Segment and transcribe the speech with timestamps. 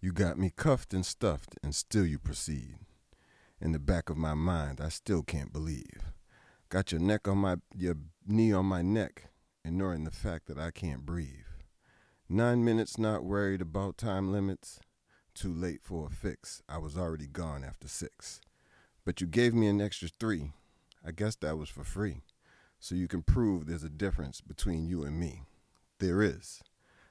[0.00, 2.76] You got me cuffed and stuffed, and still you proceed.
[3.60, 6.12] In the back of my mind, I still can't believe.
[6.68, 9.30] Got your neck on my, your knee on my neck,
[9.64, 11.46] ignoring the fact that I can't breathe.
[12.28, 14.78] Nine minutes, not worried about time limits.
[15.34, 16.62] Too late for a fix.
[16.68, 18.40] I was already gone after six.
[19.04, 20.52] But you gave me an extra three.
[21.04, 22.22] I guess that was for free.
[22.78, 25.42] So you can prove there's a difference between you and me.
[25.98, 26.62] There is.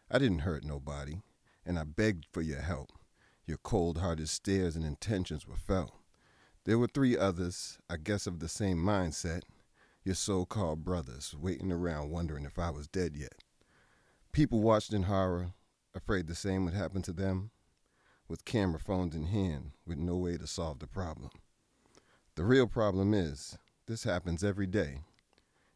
[0.10, 1.18] I didn't hurt nobody,
[1.68, 2.94] and I begged for your help.
[3.46, 5.92] Your cold hearted stares and intentions were felt.
[6.64, 9.42] There were three others, I guess of the same mindset,
[10.04, 13.36] your so called brothers, waiting around wondering if I was dead yet.
[14.32, 15.54] People watched in horror,
[15.94, 17.52] afraid the same would happen to them,
[18.30, 21.30] with camera phones in hand, with no way to solve the problem.
[22.36, 25.02] The real problem is, this happens every day,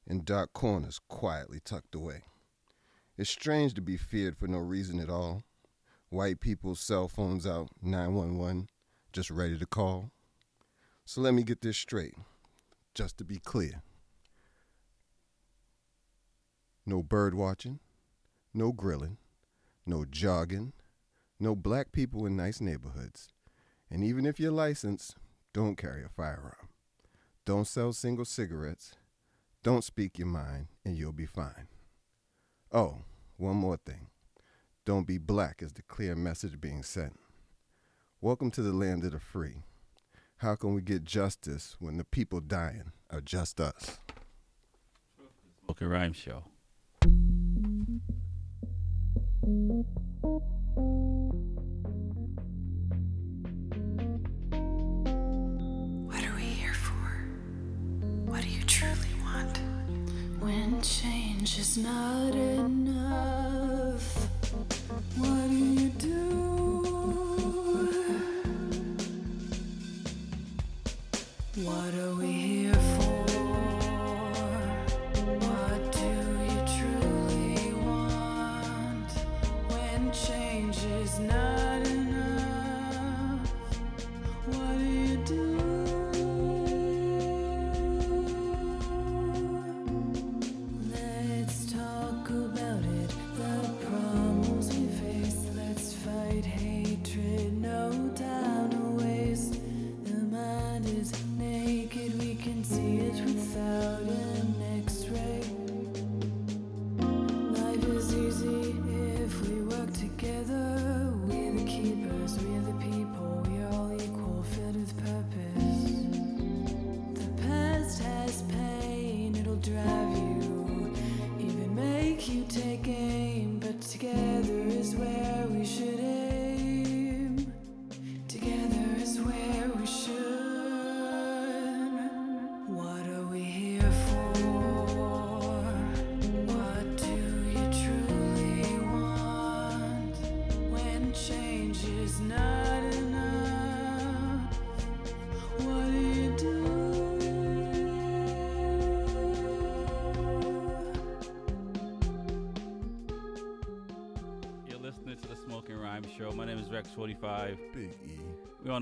[0.08, 2.24] in dark corners quietly tucked away.
[3.18, 5.44] It's strange to be feared for no reason at all.
[6.12, 8.68] White people's cell phones out, 911,
[9.14, 10.12] just ready to call.
[11.06, 12.16] So let me get this straight,
[12.94, 13.82] just to be clear.
[16.86, 17.80] No bird watching,
[18.54, 19.20] no grilling,
[19.86, 20.74] no jogging,
[21.40, 23.30] no black people in nice neighborhoods.
[23.90, 25.16] And even if you're licensed,
[25.54, 26.68] don't carry a firearm.
[27.46, 28.96] Don't sell single cigarettes.
[29.64, 31.70] Don't speak your mind, and you'll be fine.
[32.70, 32.98] Oh,
[33.38, 34.11] one more thing.
[34.92, 37.18] Don't be black is the clear message being sent.
[38.20, 39.64] Welcome to the land of the free.
[40.40, 44.00] How can we get justice when the people dying are just us?
[45.64, 46.44] Smoking Rhyme Show.
[56.04, 56.92] What are we here for?
[58.26, 59.58] What do you truly want?
[60.42, 64.21] When change is not enough,
[65.18, 66.18] what do you do?
[71.64, 72.71] What are we here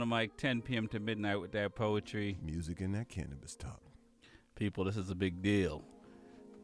[0.01, 0.87] on the mic 10 p.m.
[0.87, 2.37] to midnight with that poetry.
[2.41, 3.81] music and that cannabis talk.
[4.55, 5.83] People, this is a big deal.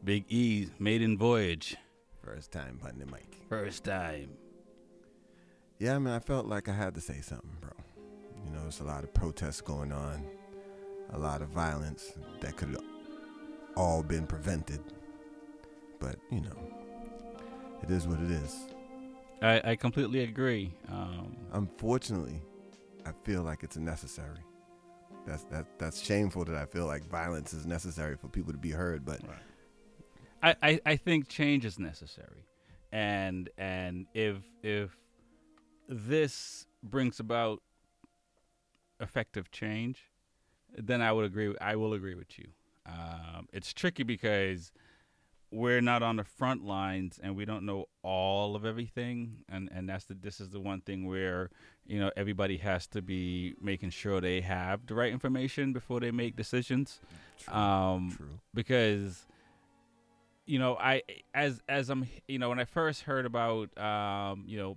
[0.04, 1.76] Big E's maiden voyage.
[2.24, 3.36] First time on the mic.
[3.48, 4.30] First time.
[5.78, 7.72] Yeah, I mean, I felt like I had to say something, bro.
[8.44, 10.24] You know, there's a lot of protests going on,
[11.12, 12.84] a lot of violence that could have
[13.76, 14.80] all been prevented.
[16.00, 16.56] But, you know,
[17.82, 18.66] it is what it is.
[19.42, 20.72] I, I completely agree.
[20.88, 22.40] Um, Unfortunately,
[23.06, 24.40] I feel like it's necessary.
[25.26, 28.70] That's that that's shameful that I feel like violence is necessary for people to be
[28.70, 29.20] heard, but
[30.42, 32.44] I, I, I think change is necessary,
[32.92, 34.96] and and if if
[35.88, 37.62] this brings about
[39.00, 40.10] effective change,
[40.76, 41.54] then I would agree.
[41.60, 42.46] I will agree with you.
[42.86, 44.72] Um, it's tricky because
[45.56, 49.88] we're not on the front lines and we don't know all of everything, and and
[49.88, 51.50] that's the this is the one thing where
[51.86, 56.10] you know everybody has to be making sure they have the right information before they
[56.10, 57.00] make decisions.
[57.38, 58.38] true, Um, true.
[58.54, 59.24] because
[60.48, 61.02] you know i
[61.34, 64.76] as as i'm you know when i first heard about um you know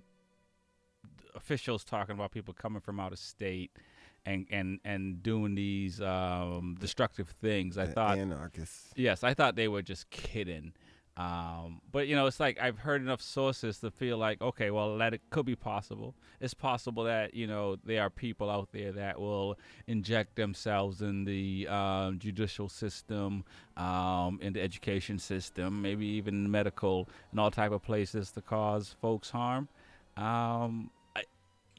[1.36, 3.70] officials talking about people coming from out of state
[4.26, 8.92] and and and doing these um destructive things i thought anarchists.
[8.96, 10.72] yes i thought they were just kidding
[11.16, 14.96] Um, but you know, it's like I've heard enough sources to feel like, okay, well,
[14.98, 16.14] that it could be possible.
[16.40, 21.24] It's possible that you know there are people out there that will inject themselves in
[21.24, 23.44] the um, judicial system,
[23.76, 28.94] um, in the education system, maybe even medical and all type of places to cause
[29.02, 29.68] folks harm.
[30.16, 30.90] Um,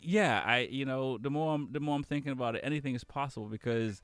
[0.01, 3.03] yeah, I you know the more I'm, the more I'm thinking about it, anything is
[3.03, 4.01] possible because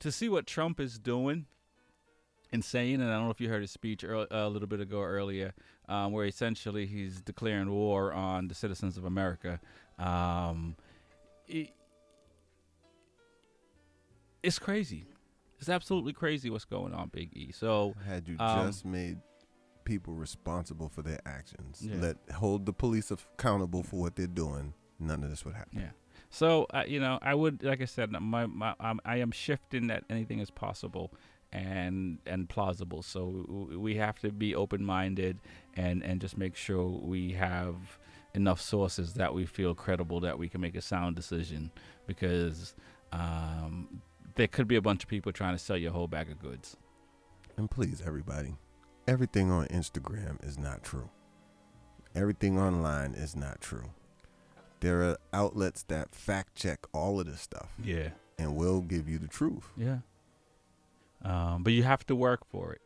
[0.00, 1.46] to see what Trump is doing
[2.52, 3.00] insane.
[3.00, 5.52] And I don't know if you heard his speech earl- a little bit ago earlier,
[5.88, 9.60] um, where essentially he's declaring war on the citizens of America.
[9.98, 10.76] Um,
[11.48, 11.70] it,
[14.42, 15.06] it's crazy.
[15.58, 17.50] It's absolutely crazy what's going on, Big E.
[17.52, 19.18] So Had you Um, just made
[19.84, 21.96] people responsible for their actions, Yeah.
[22.00, 25.80] let hold the police accountable for what they're doing, none of this would happen.
[25.80, 25.90] Yeah.
[26.30, 29.88] So uh, you know, I would, like I said, my, my um, I am shifting
[29.88, 31.12] that anything is possible
[31.52, 33.02] and and plausible.
[33.02, 35.38] So w- we have to be open minded
[35.74, 37.76] and and just make sure we have
[38.34, 41.70] enough sources that we feel credible that we can make a sound decision
[42.06, 42.74] because
[43.12, 44.02] um,
[44.34, 46.38] there could be a bunch of people trying to sell you a whole bag of
[46.40, 46.76] goods.
[47.56, 48.54] And please, everybody,
[49.08, 51.08] everything on Instagram is not true.
[52.14, 53.90] Everything online is not true.
[54.80, 58.10] There are outlets that fact check all of this stuff Yeah.
[58.38, 59.72] and will give you the truth.
[59.76, 59.98] Yeah.
[61.22, 62.82] Um, but you have to work for it.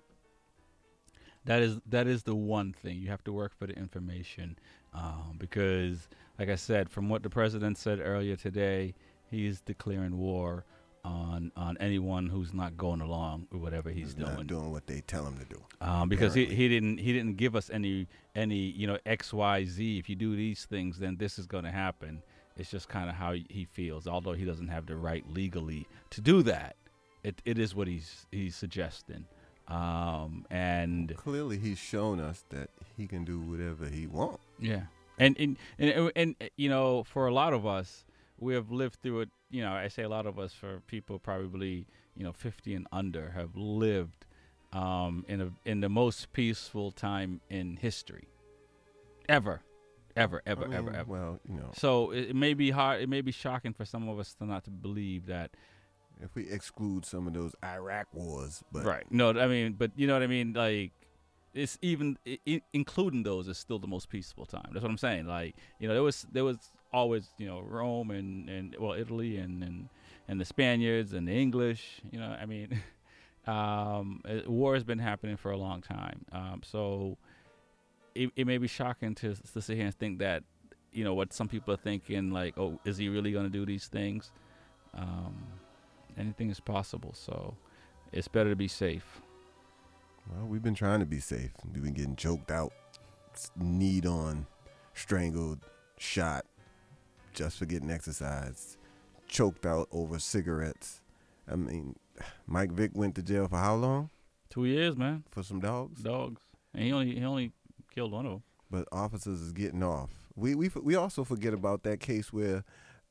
[1.46, 4.58] That is that is the one thing you have to work for the information,
[4.94, 6.06] um, because,
[6.38, 8.94] like I said, from what the president said earlier today,
[9.31, 10.64] he's declaring war
[11.05, 14.47] on on anyone who's not going along with whatever he's not doing.
[14.47, 15.62] doing what they tell him to do.
[15.81, 16.56] um, because he, apparently.
[16.64, 19.99] he didn't he didn't give us any any you know X Y Z.
[19.99, 22.23] If you do these things, then this is going to happen.
[22.56, 24.06] It's just kind of how he feels.
[24.06, 26.76] Although he doesn't have the right legally to do that,
[27.23, 29.25] it it is what he's he's suggesting.
[29.69, 34.43] Um, and Clearly, he's shown us that he can do whatever he wants.
[34.58, 34.82] yeah,
[35.19, 38.05] and and, and and and you know, for a lot of us,
[38.40, 39.28] we have lived through it.
[39.50, 42.87] You know, I say a lot of us, for people probably you know 50 and
[42.92, 44.26] under, have lived
[44.72, 48.28] um, in a in the most peaceful time in history,
[49.28, 49.62] ever,
[50.16, 51.10] ever, ever, I ever, mean, ever.
[51.10, 53.00] Well, you know, So it, it may be hard.
[53.00, 55.50] It may be shocking for some of us to not to believe that.
[56.22, 59.04] if we exclude some of those Iraq wars, but right.
[59.10, 60.52] No, I mean, but you know what I mean.
[60.52, 60.93] Like,
[61.52, 64.70] it's even I- including those is still the most peaceful time.
[64.72, 65.26] That's what I'm saying.
[65.26, 66.58] Like, you know, there was there was
[66.92, 69.88] always you know Rome and and well Italy and and
[70.28, 72.00] and the Spaniards and the English.
[72.10, 72.81] You know, I mean,
[73.46, 76.25] um, war has been happening for a long time.
[76.32, 77.16] Um, so
[78.14, 80.42] it, it may be shocking to to sit here and think that
[80.92, 83.64] you know what some people are thinking like, oh, is he really going to do
[83.64, 84.31] these things?
[84.94, 85.36] Um,
[86.19, 87.14] anything is possible.
[87.14, 87.56] So
[88.12, 89.20] it's better to be safe.
[90.28, 91.50] Well, we've been trying to be safe.
[91.72, 92.72] We've been getting choked out,
[93.56, 94.46] kneed on,
[94.94, 95.58] strangled,
[95.98, 96.44] shot,
[97.40, 98.76] just for getting exercise,
[99.26, 101.00] choked out over cigarettes.
[101.50, 101.96] I mean,
[102.46, 104.10] Mike Vick went to jail for how long?
[104.50, 105.25] Two years, man.
[105.31, 106.02] For some dogs?
[106.02, 106.42] Dogs,
[106.75, 107.52] and he only he only
[107.94, 108.42] killed one of them.
[108.70, 110.10] But officers is getting off.
[110.37, 112.62] We we we also forget about that case where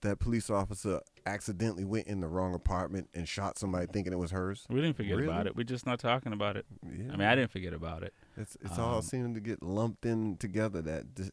[0.01, 4.31] that police officer accidentally went in the wrong apartment and shot somebody thinking it was
[4.31, 4.65] hers.
[4.69, 5.55] We didn't forget about it.
[5.55, 6.65] We're just not talking about it.
[6.85, 7.11] Yeah.
[7.13, 8.13] I mean, I didn't forget about it.
[8.37, 10.81] It's it's all Um, seeming to get lumped in together.
[10.81, 11.31] That this,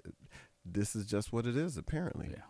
[0.64, 1.76] this is just what it is.
[1.76, 2.42] Apparently, Yeah.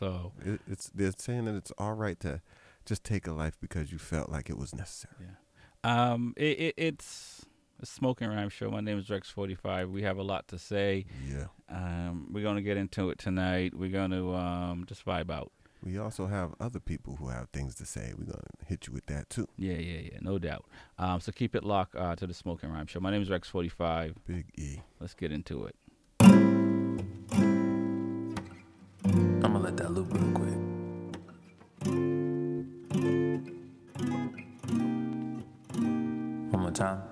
[0.00, 2.40] So it, it's they're saying that it's all right to
[2.86, 5.14] just take a life because you felt like it was necessary.
[5.20, 7.44] yeah, um, it, it it's
[7.80, 8.70] a smoking rhyme show.
[8.70, 9.90] My name is Rex Forty Five.
[9.90, 11.04] We have a lot to say.
[11.28, 11.46] Yeah.
[11.68, 13.74] Um, we're gonna get into it tonight.
[13.74, 15.52] We're gonna um just vibe out.
[15.82, 18.12] We also have other people who have things to say.
[18.16, 19.48] We're gonna hit you with that too.
[19.58, 20.64] Yeah, yeah, yeah, no doubt.
[20.98, 23.00] Um, so keep it locked uh, to the smoking rhyme show.
[23.00, 24.14] My name is Rex Forty Five.
[24.26, 24.78] Big E.
[24.98, 25.76] Let's get into it.
[29.42, 30.54] I'ma let that loop real quick.
[36.52, 37.02] One more time.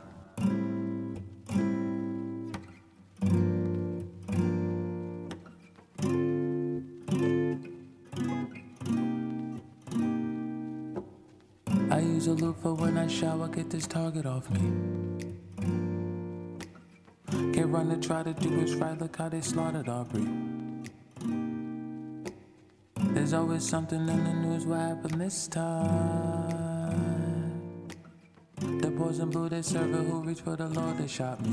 [11.91, 14.61] I use a loop for when I shower, get this target off me.
[17.53, 20.58] Can't run to try to do what's right, look how they slaughtered Aubrey.
[23.19, 26.95] There's always something in the news what happened this time.
[28.61, 31.51] The boys in blue, they serve who reach for the Lord, they shot me.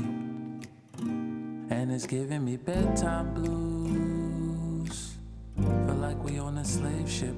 [1.68, 5.16] And it's giving me bedtime blues.
[5.56, 7.34] Feel like we on a slave ship.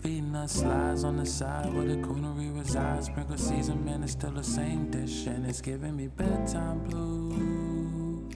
[0.00, 3.06] Feeding us lies on the side where the coonery resides.
[3.06, 5.26] Sprinkle season, man, it's still the same dish.
[5.26, 8.32] And it's giving me bedtime blues.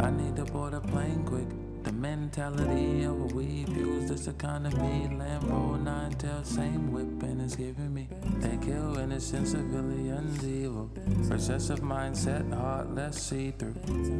[0.00, 1.65] I need to board a plane quick.
[1.86, 5.08] The mentality of a weave use this economy.
[5.08, 8.08] Lambo, nine tail, same whipping is giving me.
[8.40, 10.90] They kill innocent civilians evil.
[11.30, 13.76] Recessive mindset, heart less see through.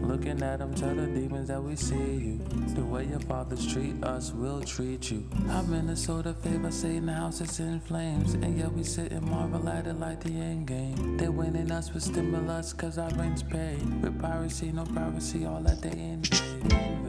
[0.06, 2.38] Looking at them, tell the demons that we see you.
[2.76, 5.28] The way your fathers treat us we'll treat you.
[5.50, 8.34] I'm in a sort of favor, Satan house is in flames.
[8.34, 11.16] And yet we sit and marvel at it like the end game.
[11.16, 13.82] They're winning us with stimulus, cause our rent's paid.
[14.04, 17.05] With piracy, no privacy, all at the end.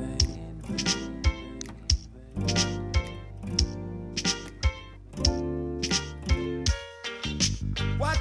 [0.68, 0.76] What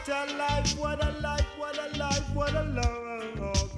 [0.09, 3.73] a life, what a life, what a life, what a love.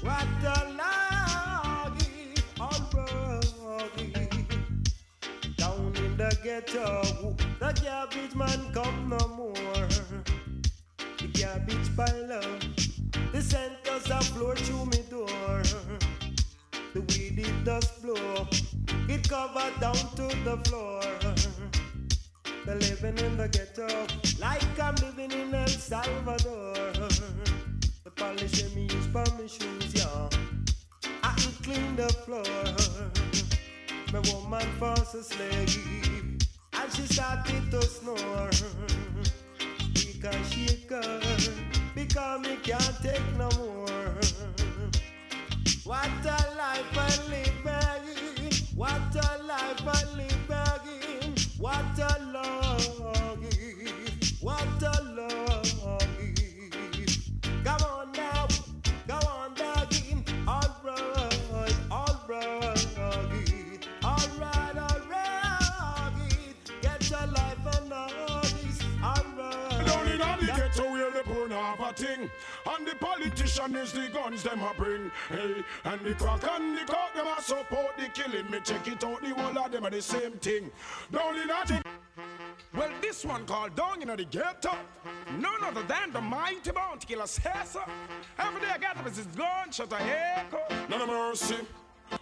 [0.00, 2.00] What a life,
[2.58, 4.04] unrugged.
[5.58, 8.72] Down in the ghetto, the garbage man
[20.48, 20.87] the floor.
[76.18, 79.58] Crack and the cock them a support the killing Me check it out, the whole
[79.58, 80.70] of them are the same thing
[81.12, 81.82] Down in the
[82.74, 84.76] well, this one called Down in the Ghetto,
[85.38, 87.82] none other than the mighty bounty killer Cesar.
[88.38, 90.60] Every day I got up is his gunshot a echo.
[90.88, 91.56] None of mercy.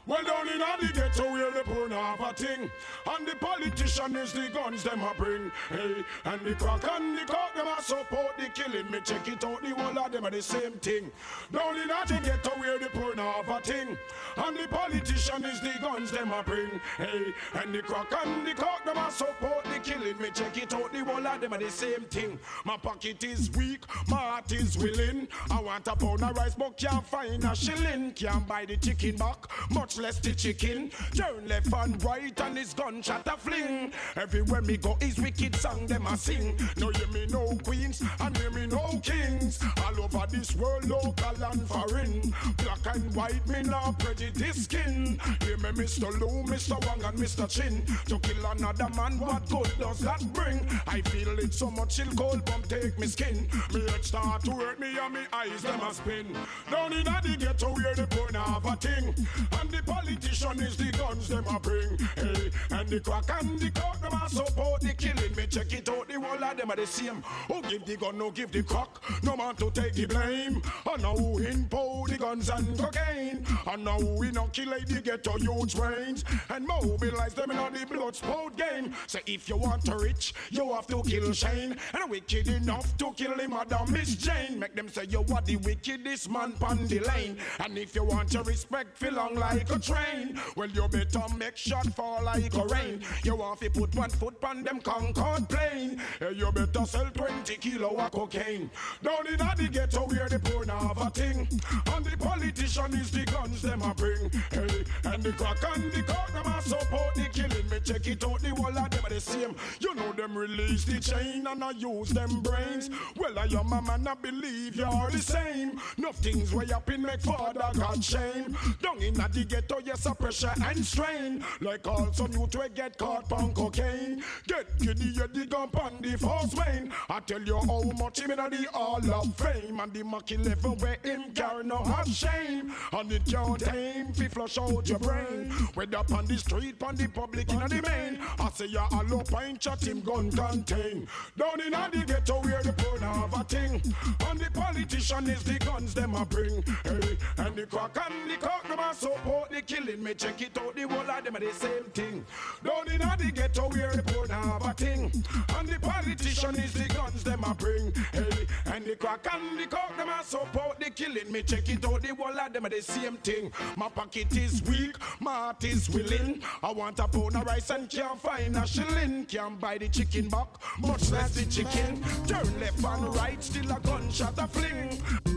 [0.07, 2.71] Well, down in the ghetto where the poor have a thing.
[3.11, 5.50] And the politician is the guns them a bring.
[5.69, 8.88] Hey, and the crack and the cock them a support the killing.
[8.90, 11.11] Me check it out, the whole of them are the same thing.
[11.52, 13.99] Down in the ghetto where the poor have a thing.
[14.37, 16.81] And the politician is the guns them a bring.
[16.99, 20.19] Hey, and the crack and the cock them a support the killing.
[20.19, 22.38] Me check it out, the whole of them are the same thing.
[22.64, 25.26] My pocket is weak, my heart is willing.
[25.50, 28.12] I want a pound of rice but can't find a shilling.
[28.12, 30.90] Can't buy the chicken back much less the chicken.
[31.14, 33.92] Turn left and right and his gunshot a fling.
[34.16, 36.59] Everywhere me go is wicked song them a sing.
[36.78, 39.61] No hear me no queens and hear me no kings.
[39.85, 42.35] All over this world, local and foreign.
[42.56, 45.21] Black and white, me no prejudice skin.
[45.42, 46.09] Hear me Mr.
[46.21, 46.76] Lou, Mr.
[46.87, 47.49] Wang and Mr.
[47.49, 47.85] Chin.
[48.06, 50.59] To kill another man, what good does that bring?
[50.87, 53.47] I feel it so much, chill cold bump take me skin.
[53.75, 56.26] Me head start to hurt me and me eyes them a spin.
[56.71, 59.14] Down in the ghetto where the poor have a thing.
[59.61, 61.99] And the politician is the guns them a bring.
[62.16, 65.35] Hey, and the crack and the cock them a support the killing.
[65.37, 67.23] Me check it out, the whole of them are the same.
[67.49, 69.02] Who give the gun, no give the cock.
[69.23, 70.62] No man to take the blame.
[70.90, 73.44] And now who impose the guns and cocaine.
[73.66, 76.25] And now who inoculate the ghetto youth's brains.
[76.50, 78.94] And mobilize them in all the blood sport game.
[79.06, 81.76] Say if you want to rich, you have to kill Shane.
[81.94, 84.58] And wicked enough to kill him, Madam Miss Jane.
[84.58, 87.37] Make them say you are the wickedest man pon the lane.
[87.61, 90.38] And if you want to respect, feel long like a train.
[90.56, 93.02] Well, you better make shot fall like a rain.
[93.25, 96.00] You want to put one foot on them Concorde plane.
[96.18, 98.70] Hey, you better sell 20 kilo of cocaine.
[99.02, 101.48] Down in the ghetto where the poor now have a thing.
[101.94, 104.30] And the politician is the guns them a bring.
[104.50, 107.68] Hey, and the crack and the cock them a support the killing.
[107.70, 109.54] Me check it out, the whole of them are the same.
[109.80, 112.90] You know them release the chain and I use them brains.
[113.16, 115.80] Well, I am a man, I believe you're the same.
[115.96, 118.56] Nothing's way up in make father got shame.
[118.82, 121.44] Down in the ghetto, yes, a pressure and strain.
[121.60, 124.22] Like all some youth we get caught on cocaine.
[124.46, 126.92] Get giddy, you dig up on the first vein.
[127.08, 129.80] I tell you how much him in the all of fame.
[129.80, 132.72] And the MAC-11 where him carry no have shame.
[132.92, 135.50] And it can't tame, fi flush out your brain.
[135.74, 138.18] Whether up on the street, on the public, in the main.
[138.38, 141.06] I say you up pint chat him gun contain.
[141.36, 143.82] Down in the ghetto where the poor have a thing.
[144.28, 146.62] And the politician is the guns them a bring.
[146.84, 150.02] Hey, and the crack and the cock them a support the killing.
[150.02, 152.25] Me check it out, the whole of them are the same thing.
[152.64, 155.12] Down in the ghetto where the poor have a thing.
[155.57, 157.93] And the politician is the guns them a bring.
[158.12, 161.31] Hey, and the crack and the cock them a support the killing.
[161.31, 163.52] Me check it out, the whole of them are the same thing.
[163.76, 166.43] My pocket is weak, my heart is willing.
[166.62, 169.26] I want a pound of rice and can't find a shilling.
[169.26, 172.02] Can't buy the chicken back, much less the chicken.
[172.26, 175.37] Turn left and right, still a gunshot a fling.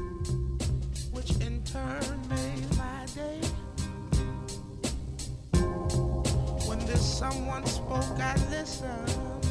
[1.12, 3.58] which in turn made my day.
[6.89, 9.46] This someone spoke, I listened.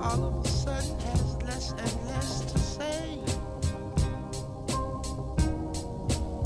[0.00, 3.18] All of a sudden, has less and less to say.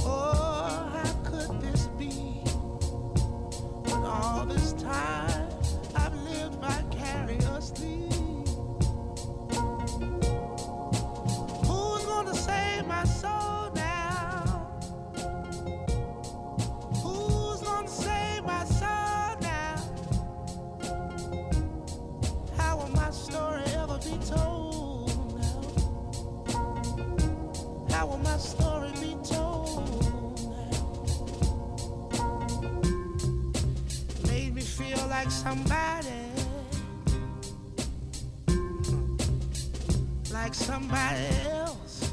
[0.05, 2.43] Oh, how could this be?
[3.87, 5.49] When all this time
[5.95, 8.18] I've lived vicariously.
[35.25, 36.07] Like somebody.
[40.33, 42.13] Like somebody else.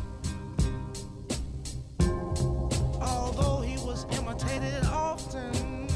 [3.00, 5.88] Although he was imitated often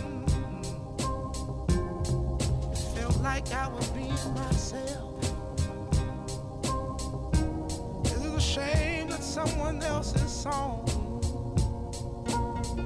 [2.95, 5.08] felt like I was being myself.
[8.49, 10.83] Is it a shame that someone else's song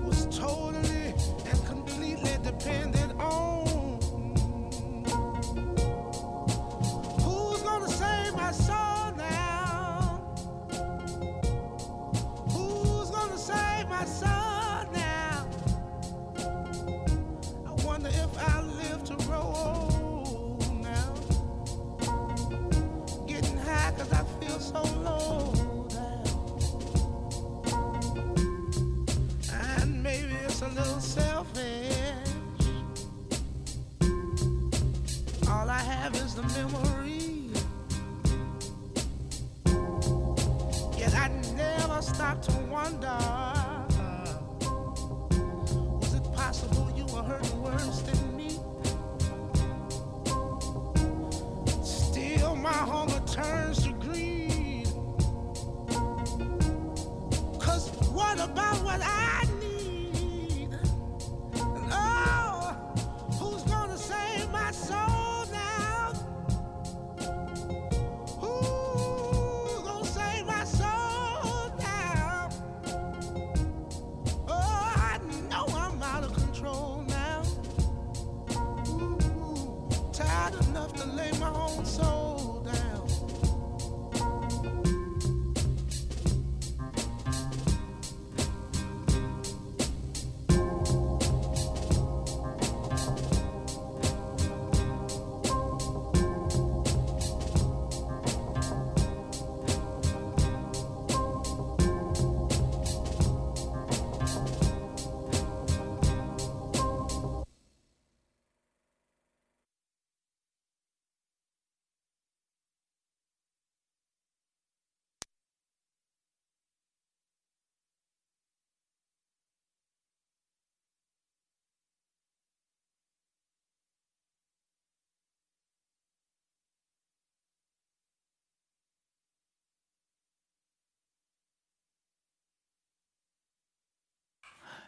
[0.05, 1.13] was totally
[1.45, 2.92] and completely dependent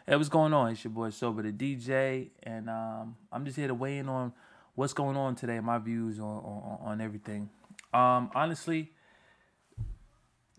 [0.08, 0.70] Hey, what's going on?
[0.70, 4.32] It's your boy Sober the DJ, and um, I'm just here to weigh in on
[4.76, 7.50] what's going on today, my views on on, on everything.
[7.92, 8.92] Um, honestly,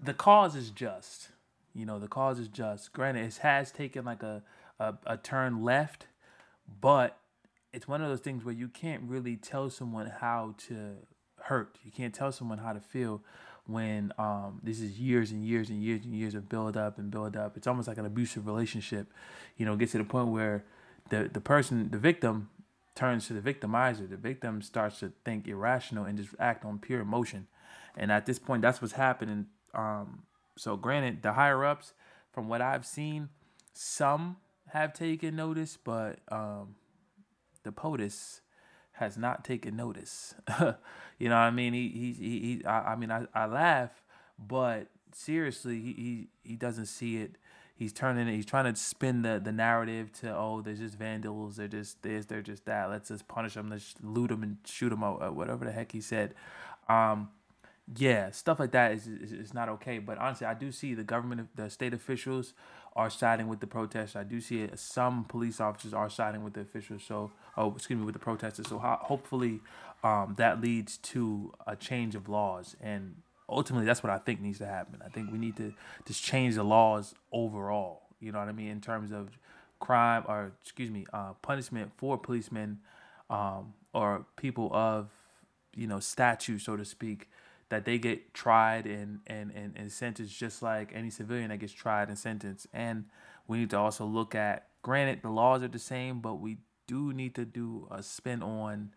[0.04, 1.30] the cause is just.
[1.74, 2.92] You know, the cause is just.
[2.92, 4.44] Granted, it has taken like a
[4.82, 6.08] a, a turn left,
[6.82, 7.18] but
[7.72, 10.96] it's one of those things where you can't really tell someone how to
[11.44, 11.78] hurt.
[11.86, 13.22] You can't tell someone how to feel
[13.68, 17.12] when um, this is years and years and years and years of build up and
[17.12, 17.58] build up.
[17.58, 19.12] It's almost like an abusive relationship.
[19.58, 20.64] You know, gets to the point where
[21.10, 22.50] the the person, the victim,
[22.96, 24.10] turns to the victimizer.
[24.10, 27.48] The victim starts to think irrational and just act on pure emotion.
[27.96, 29.48] And at this point, that's what's happening.
[29.74, 30.24] Um,
[30.58, 31.94] so, granted, the higher ups,
[32.32, 33.30] from what I've seen,
[33.74, 34.38] some
[34.74, 36.76] have taken notice, but um,
[37.64, 38.42] the POTUS
[38.98, 40.36] has not taken notice.
[40.60, 41.74] you know what I mean?
[41.74, 44.04] He he he, he I, I mean I, I laugh,
[44.40, 47.38] but seriously, he, he he doesn't see it.
[47.76, 48.34] He's turning it.
[48.34, 51.58] He's trying to spin the, the narrative to oh, they're just vandals.
[51.58, 52.26] They're just this.
[52.26, 52.90] They're just that.
[52.90, 53.70] Let's just punish them.
[53.70, 55.36] Let's loot them and shoot them out.
[55.36, 56.34] Whatever the heck he said.
[56.90, 57.30] Um,
[57.96, 60.00] yeah, stuff like that is, is is not okay.
[60.00, 62.54] But honestly, I do see the government, the state officials
[62.98, 64.16] are siding with the protesters.
[64.16, 67.04] I do see it, some police officers are siding with the officials.
[67.04, 68.68] So, oh, excuse me, with the protesters.
[68.68, 69.62] So, ho- hopefully,
[70.04, 73.16] um, that leads to a change of laws, and
[73.48, 75.02] ultimately, that's what I think needs to happen.
[75.06, 75.74] I think we need to
[76.06, 78.02] just change the laws overall.
[78.20, 79.38] You know what I mean in terms of
[79.80, 82.80] crime or excuse me, uh, punishment for policemen
[83.30, 85.10] um, or people of
[85.76, 87.30] you know statute, so to speak
[87.70, 91.74] that they get tried and, and, and, and sentenced just like any civilian that gets
[91.74, 92.68] tried and sentenced.
[92.74, 93.06] And
[93.48, 97.12] we need to also look at, granted, the laws are the same, but we do
[97.14, 98.92] need to do a spin on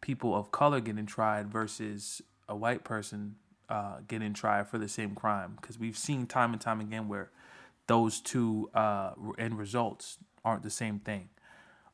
[0.00, 3.36] people of color getting tried versus a white person
[3.68, 5.56] uh, getting tried for the same crime.
[5.60, 7.30] Because we've seen time and time again where
[7.86, 11.28] those two uh, end results aren't the same thing.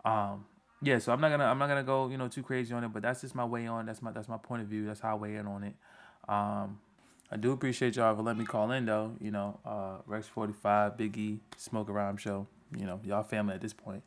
[0.04, 0.46] Um,
[0.80, 2.92] yeah, so I'm not gonna I'm not gonna go you know too crazy on it,
[2.92, 3.86] but that's just my way on.
[3.86, 4.86] That's my that's my point of view.
[4.86, 5.74] That's how I weigh in on it.
[6.28, 6.78] Um,
[7.30, 9.12] I do appreciate y'all for letting me call in though.
[9.20, 12.46] You know, uh, Rex Forty Five, Biggie, Smoke Around Show.
[12.76, 14.02] You know, y'all family at this point.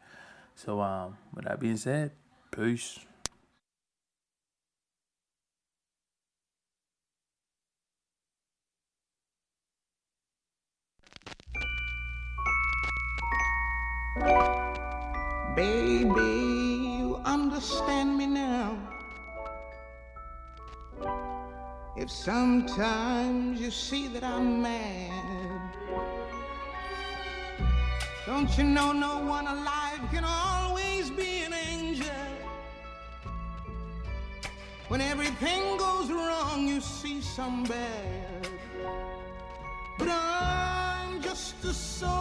[0.55, 2.11] So um, with that being said,
[2.51, 2.99] peace.
[15.55, 16.21] Baby,
[16.99, 18.90] you understand me now.
[21.95, 25.75] If sometimes you see that I'm mad,
[28.25, 32.07] don't you know no one alive can always be an angel?
[34.87, 38.47] When everything goes wrong, you see some bad.
[39.99, 42.20] But I'm just a soul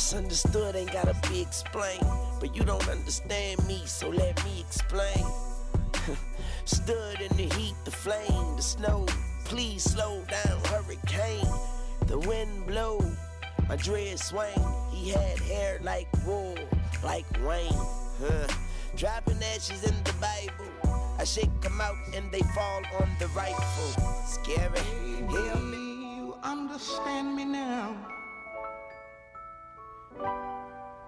[0.00, 2.06] what's understood ain't gotta be explained.
[2.40, 5.26] But you don't understand me, so let me explain.
[6.64, 9.04] Stood in the heat, the flame, the snow.
[9.44, 11.52] Please slow down, hurricane.
[12.06, 12.98] The wind blow,
[13.68, 14.64] my dread swing.
[14.90, 16.56] He had hair like wool,
[17.04, 17.76] like rain.
[18.22, 18.48] Huh.
[18.96, 21.14] Dropping ashes in the Bible.
[21.18, 23.92] I shake them out and they fall on the rifle.
[24.24, 24.80] Scary.
[25.28, 28.19] Hell, me you understand me now.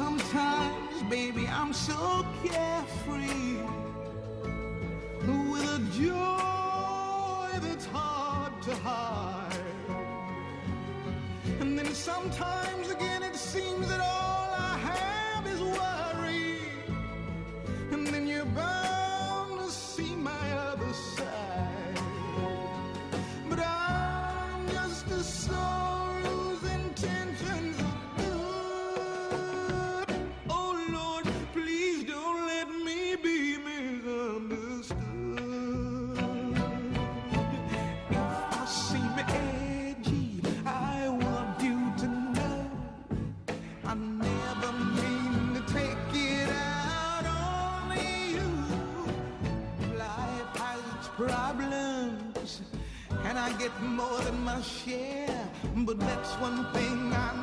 [0.00, 3.58] Sometimes, baby, I'm so carefree
[5.50, 9.64] with a joy that's hard to hide.
[11.60, 14.19] And then sometimes again it seems that all
[53.96, 55.48] more than my share.
[55.76, 57.39] But that's one thing I never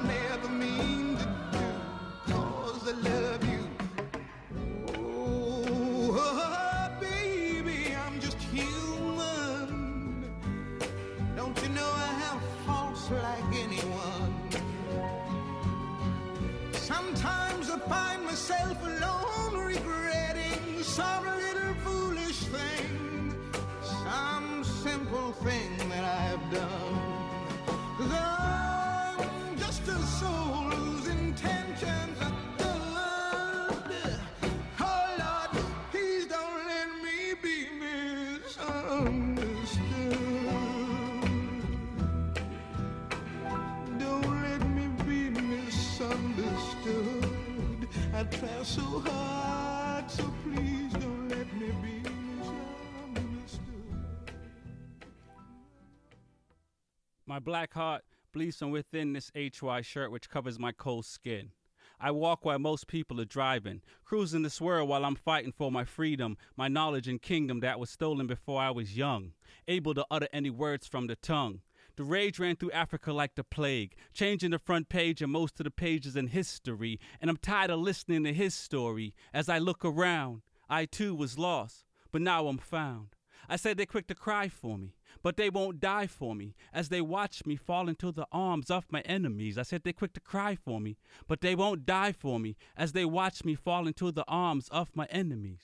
[57.29, 61.51] My black heart bleeds from within this HY shirt which covers my cold skin.
[61.99, 65.83] I walk while most people are driving, cruising this world while I'm fighting for my
[65.83, 69.33] freedom, my knowledge and kingdom that was stolen before I was young,
[69.67, 71.59] able to utter any words from the tongue.
[71.97, 75.65] The rage ran through Africa like the plague, changing the front page and most of
[75.65, 76.97] the pages in history.
[77.19, 79.13] And I'm tired of listening to his story.
[79.33, 83.16] As I look around, I too was lost, but now I'm found.
[83.49, 86.89] I said they're quick to cry for me, but they won't die for me as
[86.89, 89.57] they watch me fall into the arms of my enemies.
[89.57, 92.91] I said they're quick to cry for me, but they won't die for me as
[92.91, 95.61] they watch me fall into the arms of my enemies.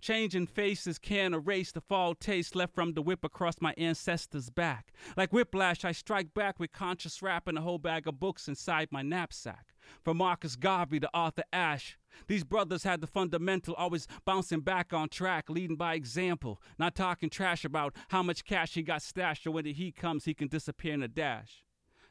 [0.00, 4.92] Changing faces can't erase the foul taste left from the whip across my ancestors' back.
[5.16, 8.92] Like whiplash, I strike back with conscious rap and a whole bag of books inside
[8.92, 9.74] my knapsack.
[10.04, 15.08] From Marcus Garvey to Arthur Ashe, these brothers had the fundamental, always bouncing back on
[15.08, 19.50] track, leading by example, not talking trash about how much cash he got stashed or
[19.50, 21.64] when the heat comes, he can disappear in a dash.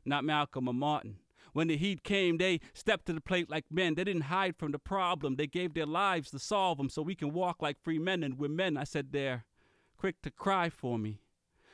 [0.06, 1.18] Not Malcolm or Martin.
[1.54, 3.96] When the heat came, they stepped to the plate like men.
[3.96, 5.36] They didn't hide from the problem.
[5.36, 8.38] They gave their lives to solve them so we can walk like free men and
[8.38, 8.78] women.
[8.78, 9.46] I said they're
[9.98, 11.22] quick to cry for me,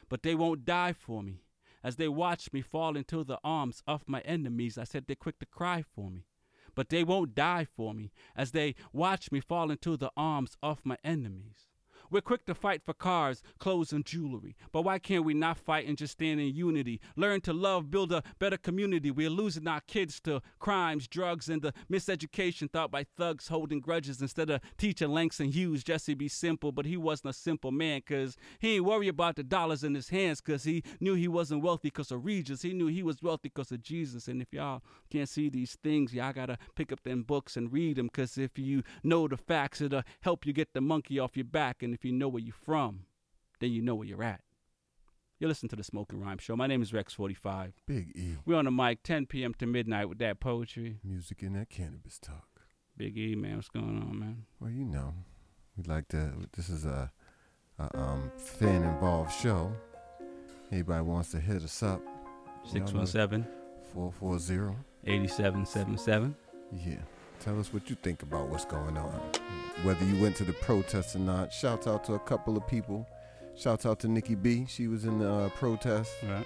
[0.10, 1.44] but they won't die for me.
[1.84, 5.40] As they watched me fall into the arms of my enemies, I said they're quick
[5.40, 6.28] to cry for me,
[6.76, 8.12] but they won't die for me.
[8.36, 11.73] As they watch me fall into the arms of my enemies.
[12.14, 14.56] We're quick to fight for cars, clothes, and jewelry.
[14.72, 17.02] But why can't we not fight and just stand in unity?
[17.16, 19.10] Learn to love, build a better community.
[19.10, 24.22] We're losing our kids to crimes, drugs, and the miseducation taught by thugs holding grudges
[24.22, 26.72] instead of teaching Langston Hughes Jesse be simple.
[26.72, 30.10] But he wasn't a simple man because he ain't worry about the dollars in his
[30.10, 32.62] hands because he knew he wasn't wealthy because of Regis.
[32.62, 34.28] He knew he was wealthy because of Jesus.
[34.28, 37.74] And if y'all can't see these things, y'all got to pick up them books and
[37.74, 41.36] read them because if you know the facts, it'll help you get the monkey off
[41.36, 41.82] your back.
[41.82, 43.06] And if you know where you're from,
[43.60, 44.42] then you know where you're at.
[45.40, 46.56] You listen to the Smoking Rhyme Show.
[46.56, 47.74] My name is Rex45.
[47.86, 48.38] Big E.
[48.46, 49.54] We're on the mic 10 p.m.
[49.56, 51.00] to midnight with that poetry.
[51.04, 52.48] Music and that cannabis talk.
[52.96, 54.46] Big E, man, what's going on, man?
[54.60, 55.14] Well, you know,
[55.76, 56.32] we like to.
[56.56, 57.12] This is a,
[57.80, 59.74] a um, fan involved show.
[60.72, 62.02] Anybody wants to hit us up?
[62.66, 63.46] 617
[63.94, 64.76] four four zero.
[65.06, 66.36] 8777.
[66.72, 66.96] Yeah.
[67.44, 69.20] Tell us what you think about what's going on.
[69.82, 71.52] Whether you went to the protest or not.
[71.52, 73.06] Shout out to a couple of people.
[73.54, 74.66] Shout out to Nikki B.
[74.66, 76.10] She was in the uh, protest.
[76.24, 76.46] Right.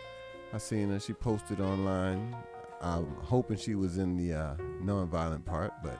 [0.53, 0.99] I seen her.
[0.99, 2.35] She posted online.
[2.81, 5.99] I'm hoping she was in the uh, non-violent part, but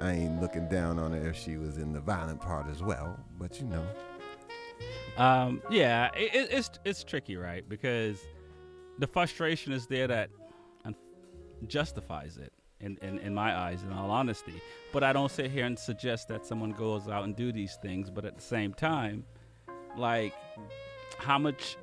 [0.00, 3.16] I ain't looking down on her if she was in the violent part as well.
[3.38, 3.86] But you know,
[5.16, 7.68] Um, yeah, it, it, it's it's tricky, right?
[7.68, 8.18] Because
[8.98, 10.30] the frustration is there that
[11.66, 14.60] justifies it in, in, in my eyes, in all honesty.
[14.92, 18.10] But I don't sit here and suggest that someone goes out and do these things.
[18.10, 19.24] But at the same time,
[19.96, 20.32] like,
[21.18, 21.76] how much,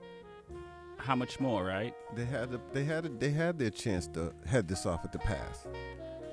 [0.98, 1.94] how much more, right?
[2.16, 5.12] they had a, they had a, they had their chance to head this off at
[5.12, 5.68] the pass.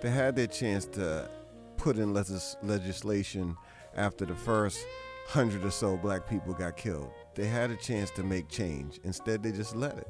[0.00, 1.28] They had their chance to
[1.76, 3.56] put in legis- legislation
[3.96, 4.86] after the first
[5.28, 7.10] hundred or so black people got killed.
[7.34, 9.00] They had a chance to make change.
[9.04, 10.08] Instead, they just let it.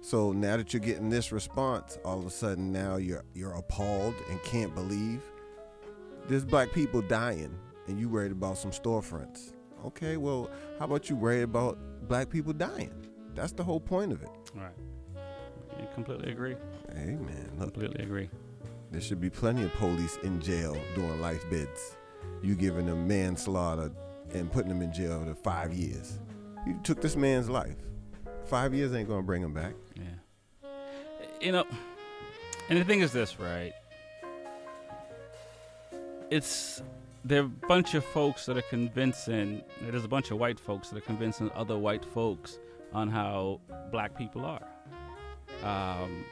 [0.00, 4.14] So now that you're getting this response, all of a sudden now you're you're appalled
[4.30, 5.20] and can't believe
[6.28, 7.54] there's black people dying,
[7.88, 9.52] and you worried about some storefronts.
[9.86, 12.92] Okay, well, how about you worry about black people dying?
[13.34, 14.28] That's the whole point of it.
[14.54, 14.72] Right.
[15.78, 16.56] I completely agree.
[16.94, 18.28] Hey man, look, Completely agree.
[18.90, 21.96] there should be plenty of police in jail doing life bids.
[22.42, 23.90] You giving them manslaughter
[24.32, 26.18] and putting them in jail for five years.
[26.66, 27.76] You took this man's life.
[28.50, 29.74] Five years ain't gonna bring him back.
[29.94, 30.68] Yeah.
[31.40, 31.64] You know,
[32.68, 33.72] and the thing is this, right?
[36.30, 36.82] It's
[37.24, 39.62] there are a bunch of folks that are convincing.
[39.82, 42.58] There's a bunch of white folks that are convincing other white folks
[42.92, 43.60] on how
[43.92, 44.66] black people are,
[45.62, 46.24] um,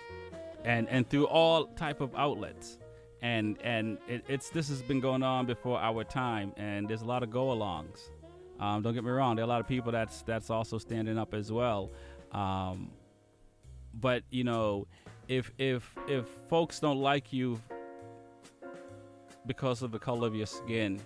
[0.65, 2.79] and and through all type of outlets,
[3.23, 7.07] and and it, it's this has been going on before our time, and there's a
[7.07, 8.11] lot of go-alongs.
[8.61, 9.37] Um, don't get me wrong.
[9.37, 11.91] There are a lot of people that's that's also standing up as well.
[12.33, 12.91] Um,
[13.95, 14.87] but you know,
[15.29, 17.61] if if if folks don't like you
[19.47, 21.01] because of the color of your skin,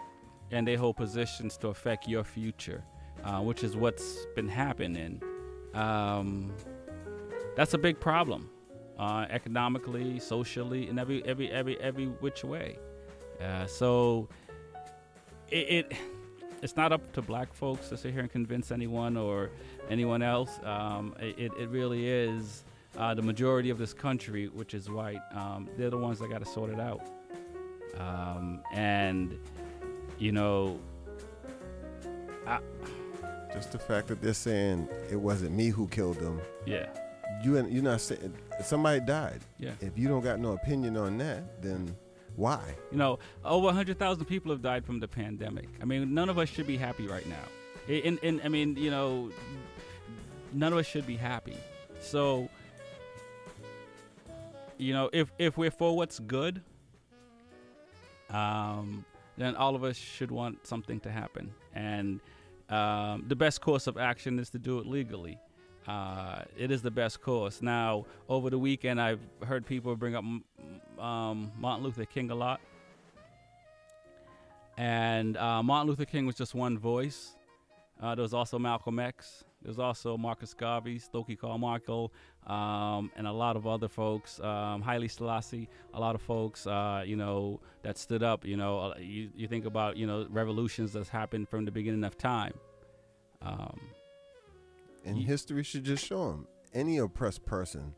[0.50, 2.82] and they hold positions to affect your future,
[3.24, 5.22] uh, which is what's been happening,
[5.74, 6.52] um,
[7.54, 8.50] that's a big problem,
[8.98, 12.78] uh, economically, socially, in every every every every which way.
[13.40, 14.28] Uh, so
[15.50, 15.92] it, it
[16.62, 19.50] it's not up to black folks to sit here and convince anyone or
[19.90, 20.60] anyone else.
[20.64, 22.64] Um, it, it really is
[22.96, 25.20] uh, the majority of this country, which is white.
[25.34, 27.02] Um, they're the ones that got to sort it out.
[27.98, 29.38] um, and
[30.18, 30.78] you know,
[32.46, 32.60] I,
[33.52, 36.40] Just the fact that they're saying it wasn't me who killed them.
[36.66, 36.86] yeah,
[37.44, 39.40] You you're not saying somebody died.
[39.58, 39.72] yeah.
[39.80, 41.96] If you don't got no opinion on that, then
[42.36, 42.74] why?
[42.90, 45.68] You know, over 100,000 people have died from the pandemic.
[45.80, 47.44] I mean, none of us should be happy right now.
[47.88, 49.30] And, in, I mean, you know,
[50.52, 51.56] none of us should be happy.
[52.00, 52.48] So,
[54.78, 56.62] you know, if if we're for what's good,
[58.30, 59.04] um,
[59.36, 61.52] then all of us should want something to happen.
[61.74, 62.20] And
[62.68, 65.38] um, the best course of action is to do it legally.
[65.86, 67.60] Uh, it is the best course.
[67.60, 70.24] Now, over the weekend, I've heard people bring up
[71.02, 72.60] um, Martin Luther King a lot.
[74.78, 77.36] And uh, Martin Luther King was just one voice.
[78.00, 79.44] Uh, there was also Malcolm X.
[79.62, 82.12] There was also Marcus Garvey, Stokely Carmichael,
[82.48, 84.40] um, and a lot of other folks.
[84.40, 88.44] Um, Haile Selassie, a lot of folks, uh, you know, that stood up.
[88.44, 92.02] You know, uh, you, you think about, you know, revolutions that's happened from the beginning
[92.02, 92.54] of time.
[93.40, 93.78] Um,
[95.04, 96.46] And Ye- history should just show them.
[96.72, 97.94] Any oppressed person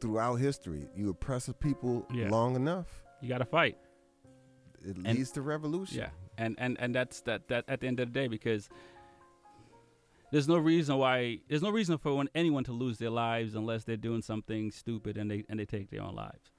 [0.00, 2.28] throughout history, you oppress a people Yeah.
[2.30, 3.78] long enough, you got to fight.
[4.82, 5.98] it And- leads to revolution.
[5.98, 8.70] Yeah, and and and that's that that at the end of the day because
[10.32, 13.96] there's no reason why there's no reason for anyone to lose their lives unless they're
[13.96, 16.50] doing something stupid and they and they take their own lives.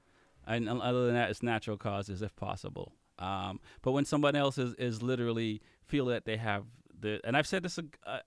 [0.46, 2.92] And, and other than that, it's natural causes if possible.
[3.18, 6.64] Um, but when someone else is, is literally feel that they have
[6.98, 7.78] the and I've said this.
[7.78, 8.18] Uh,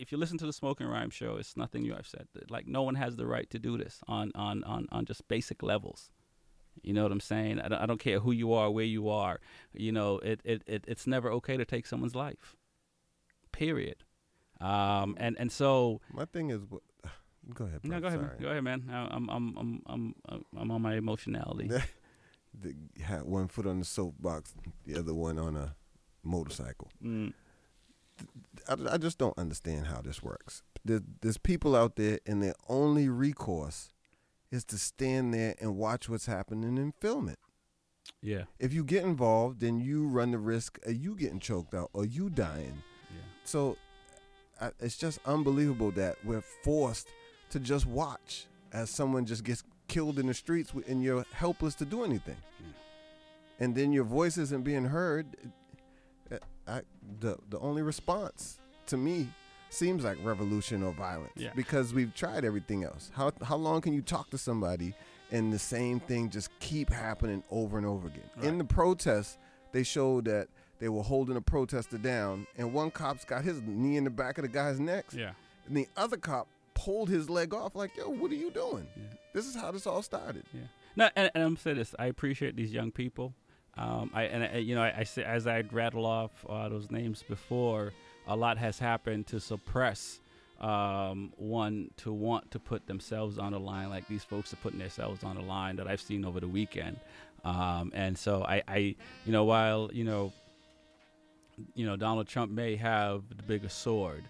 [0.00, 1.94] if you listen to the Smoking Rhyme show, it's nothing new.
[1.94, 5.04] I've said like no one has the right to do this on on on on
[5.04, 6.10] just basic levels.
[6.82, 7.60] You know what I'm saying?
[7.60, 9.40] I don't, I don't care who you are, where you are.
[9.74, 12.56] You know, it, it, it it's never okay to take someone's life.
[13.52, 13.96] Period.
[14.60, 16.62] Um, and and so My thing is,
[17.54, 17.80] go ahead.
[17.84, 18.30] no, go ahead, man.
[18.30, 18.42] sorry.
[18.42, 18.84] go ahead, man.
[18.90, 21.70] I'm I'm I'm I'm I'm, I'm on my emotionality.
[22.52, 25.76] The, had one foot on the soapbox, the other one on a
[26.24, 26.90] motorcycle.
[27.00, 27.32] Mm,
[28.68, 30.62] I, I just don't understand how this works.
[30.84, 33.90] There, there's people out there, and their only recourse
[34.50, 37.38] is to stand there and watch what's happening and film it.
[38.22, 41.90] yeah, If you get involved, then you run the risk of you getting choked out
[41.92, 42.82] or you dying.
[43.10, 43.22] yeah.
[43.44, 43.76] So
[44.60, 47.08] I, it's just unbelievable that we're forced
[47.50, 51.84] to just watch as someone just gets killed in the streets and you're helpless to
[51.84, 52.36] do anything.
[53.58, 55.26] And then your voice isn't being heard.
[56.70, 56.82] I,
[57.20, 59.28] the the only response to me
[59.70, 61.50] seems like revolution or violence Yeah.
[61.54, 63.10] because we've tried everything else.
[63.14, 64.94] How how long can you talk to somebody
[65.30, 68.30] and the same thing just keep happening over and over again?
[68.48, 69.38] In the protests,
[69.72, 70.48] they showed that
[70.80, 74.38] they were holding a protester down, and one cop's got his knee in the back
[74.38, 75.32] of the guy's neck, Yeah.
[75.66, 77.74] and the other cop pulled his leg off.
[77.76, 78.86] Like, yo, what are you doing?
[78.96, 79.02] Yeah.
[79.34, 80.44] This is how this all started.
[80.54, 80.60] Yeah.
[80.96, 81.94] No, and, and I'm saying this.
[81.98, 83.34] I appreciate these young people.
[83.76, 87.22] Um, I and I, you know, I, I as I rattle off uh, those names
[87.22, 87.92] before,
[88.26, 90.20] a lot has happened to suppress
[90.60, 94.78] um, one to want to put themselves on the line, like these folks are putting
[94.78, 96.98] themselves on the line that I've seen over the weekend.
[97.44, 98.76] Um, and so I, I,
[99.24, 100.32] you know, while you know,
[101.74, 104.24] you know, Donald Trump may have the bigger sword,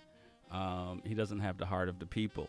[0.52, 2.48] um, he doesn't have the heart of the people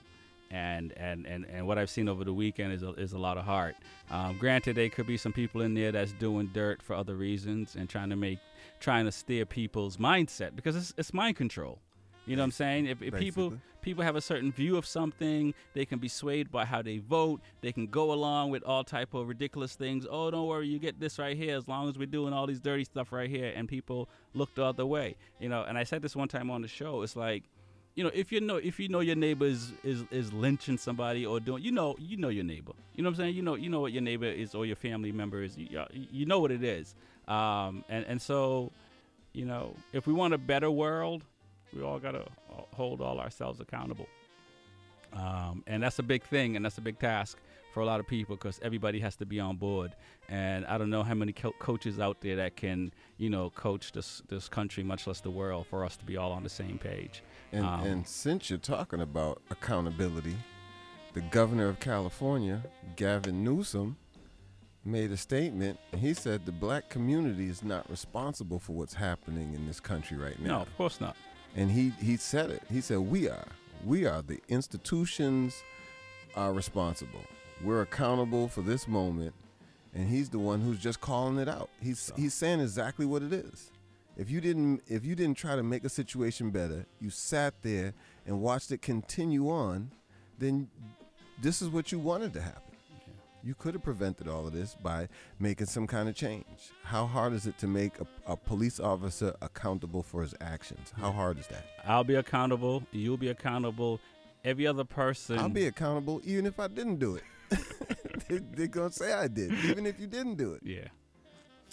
[0.52, 3.38] and and and, and what I've seen over the weekend is a, is a lot
[3.38, 3.76] of heart.
[4.12, 7.76] Um, granted, there could be some people in there that's doing dirt for other reasons
[7.76, 8.40] and trying to make
[8.80, 11.80] trying to steer people's mindset because it's, it's mind control.
[12.26, 12.86] You know what I'm saying?
[12.86, 16.66] If, if people people have a certain view of something, they can be swayed by
[16.66, 17.42] how they vote.
[17.62, 20.06] They can go along with all type of ridiculous things.
[20.10, 22.60] Oh, don't worry, you get this right here as long as we're doing all these
[22.60, 25.16] dirty stuff right here, and people look the other way.
[25.40, 27.02] You know, and I said this one time on the show.
[27.02, 27.44] It's like
[27.96, 31.26] you know, if you know if you know your neighbor is, is is lynching somebody
[31.26, 32.72] or doing, you know, you know your neighbor.
[32.96, 33.36] You know what I'm saying?
[33.36, 35.58] You know, you know what your neighbor is or your family member is.
[35.58, 36.96] You, you know what it is.
[37.28, 38.72] Um, and and so,
[39.34, 41.24] you know, if we want a better world,
[41.74, 42.26] we all gotta
[42.74, 44.08] hold all ourselves accountable.
[45.14, 47.38] Um, and that's a big thing, and that's a big task
[47.74, 49.94] for a lot of people because everybody has to be on board.
[50.30, 53.92] And I don't know how many co- coaches out there that can, you know, coach
[53.92, 56.78] this this country, much less the world, for us to be all on the same
[56.78, 57.24] page.
[57.52, 60.38] And, Um, and since you're talking about accountability,
[61.14, 62.64] the governor of California,
[62.96, 63.98] Gavin Newsom,
[64.86, 65.80] made a statement.
[65.98, 70.40] He said the black community is not responsible for what's happening in this country right
[70.40, 70.48] now.
[70.58, 71.16] No, of course not.
[71.56, 72.64] And he, he said it.
[72.72, 73.48] He said, We are.
[73.86, 74.22] We are.
[74.22, 75.62] The institutions
[76.36, 77.22] are responsible.
[77.64, 79.34] We're accountable for this moment.
[79.94, 81.70] And he's the one who's just calling it out.
[81.82, 83.71] He's he's saying exactly what it is.
[84.18, 87.94] If you didn't if you didn't try to make a situation better, you sat there
[88.26, 89.92] and watched it continue on,
[90.38, 90.70] then
[91.42, 92.72] this is what you wanted to happen.
[93.44, 95.08] You could have prevented all of this by
[95.40, 96.46] making some kind of change.
[96.84, 100.94] How hard is it to make a, a police officer accountable for his actions?
[100.96, 101.66] How hard is that?
[101.86, 102.84] I'll be accountable.
[102.92, 104.00] You'll be accountable.
[104.44, 105.40] Every other person.
[105.40, 107.24] I'll be accountable even if I didn't do it.
[108.28, 110.62] they, are going to say I did, even if you didn't do it.
[110.64, 110.88] Yeah.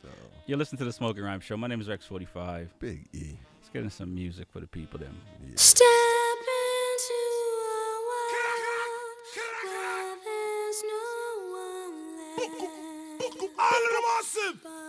[0.01, 0.09] So
[0.47, 1.57] You listen to the Smoking Rhyme Show.
[1.57, 2.69] My name is Rex45.
[2.79, 3.39] Big E.
[3.59, 5.15] Let's get in some music for the people then.
[5.45, 5.53] Yeah.
[5.57, 7.15] Step into
[7.75, 9.27] a world
[9.65, 11.05] where there's no
[11.53, 13.43] one left.
[13.59, 14.88] All of them awesome.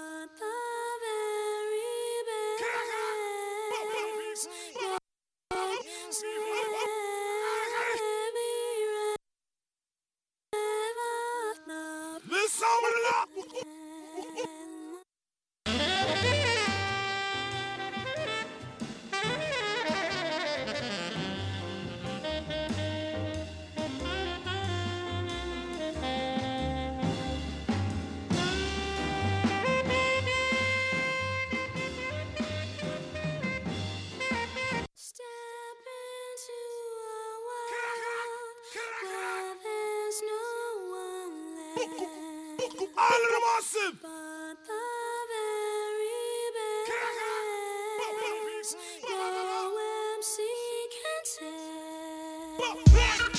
[48.74, 50.94] Now I'm sick
[52.62, 53.39] and.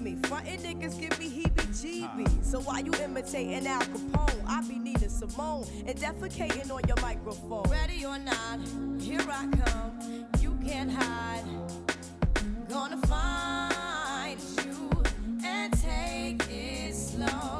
[0.00, 2.44] me, frontin' niggas give me heebie-jeebies.
[2.44, 4.44] So why you imitating Al Capone?
[4.46, 7.64] I be needing Simone and defecating on your microphone.
[7.70, 8.60] Ready or not,
[9.00, 10.26] here I come.
[10.40, 11.44] You can't hide.
[12.68, 15.02] Gonna find you
[15.44, 17.59] and take it slowly.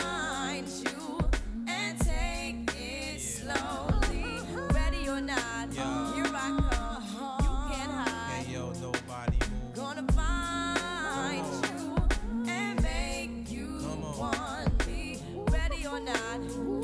[5.35, 6.13] not, Yeah.
[6.15, 7.03] here I come.
[7.43, 8.45] You can't hide.
[8.45, 9.73] Hey, yo, nobody move.
[9.75, 14.17] Gonna find you and make you Come on.
[14.17, 15.21] want me.
[15.49, 16.39] Ready or not,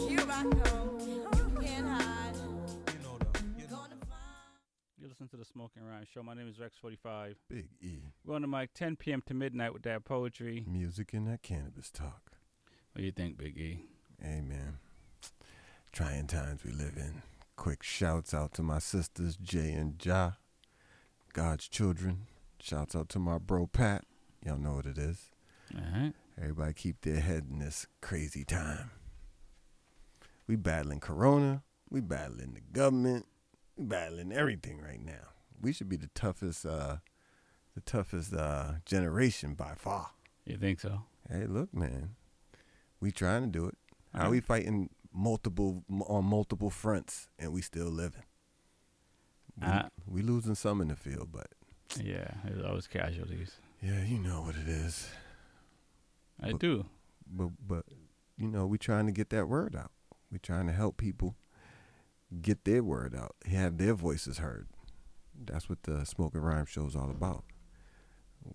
[0.10, 1.00] here I come.
[1.08, 2.36] You can't hide.
[2.94, 4.54] You know the, you know Gonna find.
[5.00, 6.24] You listen to the Smoking Rhyme Show.
[6.24, 7.36] My name is Rex45.
[7.50, 8.00] Big E.
[8.26, 9.22] We're on the mic 10 p.m.
[9.28, 10.64] to midnight with that poetry.
[10.68, 12.32] Music and that cannabis talk.
[12.94, 13.86] What do you think, Big E?
[14.24, 14.80] Amen.
[15.92, 17.22] Trying times we live in.
[17.58, 20.34] Quick shouts out to my sisters Jay and Ja,
[21.34, 22.28] God's children.
[22.62, 24.06] Shouts out to my bro Pat.
[24.46, 25.32] Y'all know what it is.
[25.74, 26.14] Right.
[26.40, 28.92] Everybody keep their head in this crazy time.
[30.46, 31.64] We battling Corona.
[31.90, 33.26] We battling the government.
[33.76, 35.34] We battling everything right now.
[35.60, 36.98] We should be the toughest, uh,
[37.74, 40.12] the toughest uh, generation by far.
[40.46, 41.02] You think so?
[41.30, 42.16] Hey, look, man,
[43.02, 43.76] we trying to do it.
[44.14, 44.32] How Alright.
[44.32, 48.24] we fighting multiple on multiple fronts, and we still living.
[49.60, 51.48] We, Uh, we losing some in the field, but
[52.00, 53.56] Yeah, there's always casualties.
[53.82, 55.10] yeah, you know what it is.
[56.40, 56.86] I But- do.
[57.30, 57.86] But but
[58.38, 59.92] you know, we trying to get that word out.
[60.32, 61.36] We trying to help people
[62.42, 64.68] get their word out, have their voices heard.
[65.34, 67.44] That's what the Smoking Rhyme show is all about.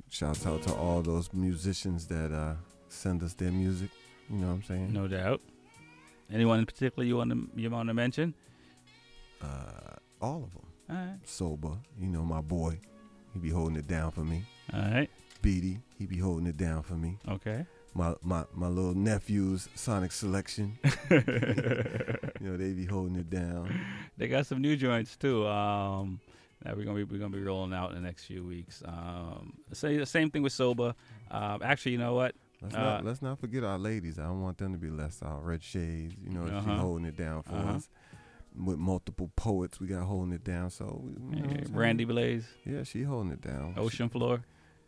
[0.08, 2.56] Shouts out to all those musicians that uh,
[2.88, 3.90] send us their music.
[4.30, 4.92] You know what I'm saying?
[4.92, 5.42] No doubt.
[6.32, 8.34] Anyone in particular you want to you want to mention?
[9.42, 10.66] Uh, all of them.
[10.90, 11.18] All right.
[11.24, 12.78] Sober, you know my boy.
[13.32, 14.42] He be holding it down for me.
[14.72, 15.10] All right.
[15.40, 17.18] Beatty, he be holding it down for me.
[17.28, 17.66] Okay.
[17.94, 20.78] My my my little nephews, Sonic Selection.
[21.10, 21.20] you
[22.40, 23.68] know they be holding it down.
[24.16, 25.46] They got some new joints too.
[25.46, 26.20] Um,
[26.62, 28.82] that we're gonna be we're gonna be rolling out in the next few weeks.
[28.86, 30.94] Um, say the same thing with Soba.
[31.30, 32.34] Um, actually, you know what?
[32.62, 34.18] Let's Uh, not let's not forget our ladies.
[34.18, 35.44] I don't want them to be left out.
[35.44, 36.76] Red Shades, you know, she Uh-huh.
[36.76, 37.72] holding it down for Uh-huh.
[37.72, 37.88] us.
[38.54, 40.70] With multiple poets, we got holding it down.
[40.70, 41.64] So you know Yeah.
[41.72, 43.74] Randy Blaze, yeah, she holding it down.
[43.76, 44.44] Ocean Floor.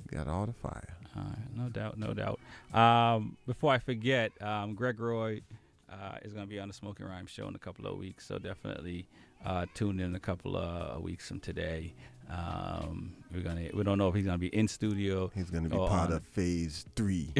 [0.06, 0.96] Got all the fire.
[1.16, 2.38] Uh, no doubt, no doubt.
[2.74, 5.40] Um, before I forget, um, Greg Roy
[5.88, 8.26] uh, is going to be on the Smoking Rhyme show in a couple of weeks,
[8.26, 9.08] so definitely
[9.44, 11.94] uh, tune in a couple of weeks from today.
[12.30, 15.30] Um, we're gonna we don't know if he's to be in studio.
[15.34, 17.32] He's gonna be part on- of Phase Three.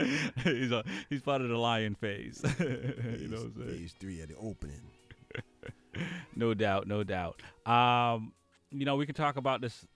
[0.44, 2.42] he's a, he's part of the lion phase.
[2.58, 3.78] you know what I'm saying?
[3.78, 4.80] Phase Three at the opening.
[6.36, 7.40] no doubt, no doubt.
[7.66, 8.32] Um,
[8.70, 9.86] you know, we can talk about this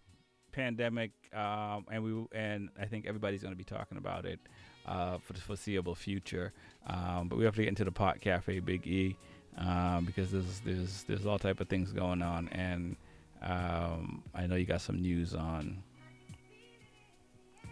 [0.52, 4.40] pandemic, um, and we and I think everybody's to be talking about it
[4.86, 6.52] uh, for the foreseeable future.
[6.86, 9.16] Um, but we have to get into the pot cafe, Big E,
[9.58, 12.96] um, because there's there's there's all type of things going on, and
[13.42, 15.82] um, I know you got some news on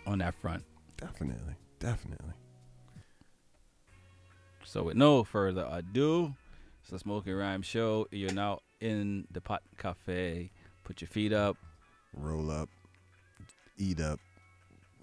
[0.06, 0.64] on that front.
[0.98, 2.34] Definitely, definitely.
[4.64, 6.34] So with no further ado,
[6.80, 8.06] it's the Smoking Rhyme Show.
[8.10, 10.50] You're now in the Pot Cafe.
[10.84, 11.56] Put your feet up.
[12.14, 12.68] Roll up,
[13.78, 14.20] eat up.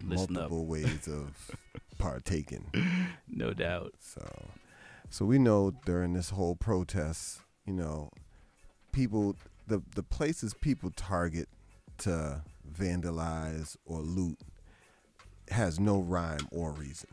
[0.03, 0.29] Listen up.
[0.31, 1.51] multiple ways of
[1.97, 2.65] partaking.
[3.27, 3.93] No doubt.
[3.99, 4.21] So,
[5.09, 8.09] so we know during this whole protest, you know,
[8.91, 9.35] people,
[9.67, 11.49] the the places people target
[11.99, 12.41] to
[12.71, 14.37] vandalize or loot
[15.49, 17.09] has no rhyme or reason.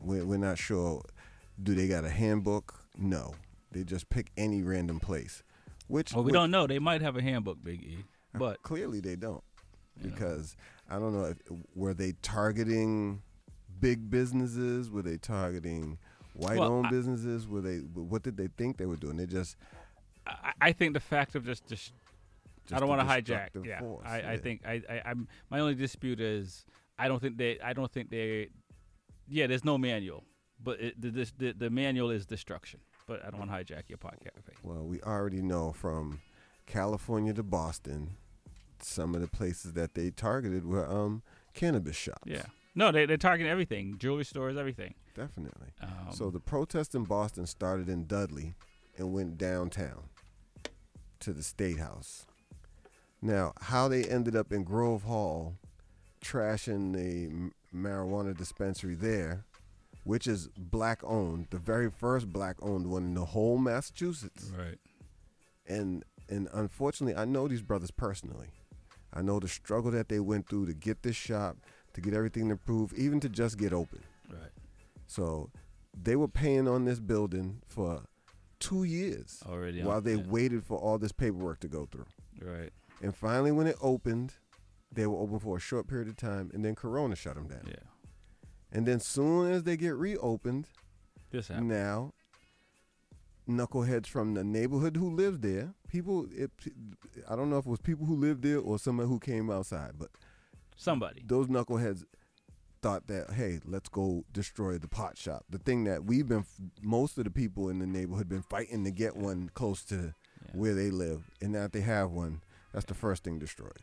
[0.00, 1.02] We're, we're not sure.
[1.62, 2.84] Do they got a handbook?
[2.96, 3.34] No,
[3.72, 5.42] they just pick any random place.
[5.88, 6.66] Which Well, we which- don't know.
[6.66, 7.98] They might have a handbook, Big E.
[8.34, 9.42] But clearly they don't
[9.96, 10.14] You know.
[10.14, 10.56] because
[10.90, 11.38] I don't know if
[11.74, 13.22] were they targeting
[13.80, 14.90] big businesses?
[14.90, 15.98] Were they targeting
[16.38, 17.46] white-owned I- businesses?
[17.46, 17.78] Were they?
[17.78, 19.16] What did they think they were doing?
[19.16, 19.56] They just
[20.26, 21.92] I, I think the fact of just, just,
[22.72, 23.48] I don't want to hijack.
[23.64, 24.36] Yeah, force, I, I yeah.
[24.36, 25.28] think I, I, I'm.
[25.50, 26.64] My only dispute is
[26.98, 27.58] I don't think they.
[27.60, 28.50] I don't think they.
[29.28, 30.24] Yeah, there's no manual,
[30.62, 32.80] but it, the, this, the the manual is destruction.
[33.06, 34.42] But I don't want to hijack your podcast.
[34.62, 36.20] well, we already know from
[36.66, 38.16] California to Boston,
[38.82, 41.22] some of the places that they targeted were um
[41.54, 42.26] cannabis shops.
[42.26, 42.42] Yeah.
[42.74, 44.94] No, they they're targeting everything, jewelry stores, everything.
[45.14, 45.68] definitely.
[45.82, 48.54] Um, so the protest in Boston started in Dudley
[48.96, 50.04] and went downtown
[51.20, 52.26] to the State House.
[53.20, 55.56] Now, how they ended up in Grove Hall,
[56.24, 59.44] trashing the marijuana dispensary there,
[60.04, 64.52] which is black owned, the very first black owned one in the whole Massachusetts.
[64.56, 64.78] Right.
[65.66, 68.48] And and unfortunately, I know these brothers personally.
[69.12, 71.56] I know the struggle that they went through to get this shop,
[72.00, 74.00] to get everything approved, even to just get open.
[74.30, 74.50] Right.
[75.06, 75.50] So
[76.00, 78.02] they were paying on this building for
[78.60, 82.06] two years Already while they waited for all this paperwork to go through.
[82.40, 82.70] Right.
[83.02, 84.34] And finally, when it opened,
[84.92, 87.62] they were open for a short period of time, and then Corona shut them down.
[87.66, 87.74] Yeah.
[88.72, 90.66] And then soon as they get reopened,
[91.30, 91.68] This happened.
[91.68, 92.12] now
[93.48, 96.50] knuckleheads from the neighborhood who lived there, people, it,
[97.28, 99.92] I don't know if it was people who lived there or somebody who came outside,
[99.98, 100.10] but
[100.78, 101.22] Somebody.
[101.26, 102.04] those knuckleheads
[102.80, 106.44] thought that hey let's go destroy the pot shop the thing that we've been
[106.80, 110.14] most of the people in the neighborhood been fighting to get one close to
[110.54, 112.40] where they live and now that they have one
[112.72, 113.80] that's the first thing destroyed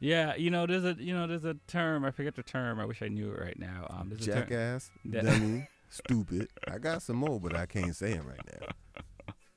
[0.00, 2.06] Yeah, you know, there's a you know, there's a term.
[2.06, 2.80] I forget the term.
[2.80, 3.86] I wish I knew it right now.
[3.90, 7.94] Um, there's a term- jackass that- dummy stupid i got some more but i can't
[7.96, 8.40] say them right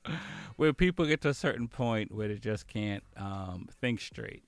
[0.04, 0.12] now
[0.56, 4.42] where people get to a certain point where they just can't um, think straight,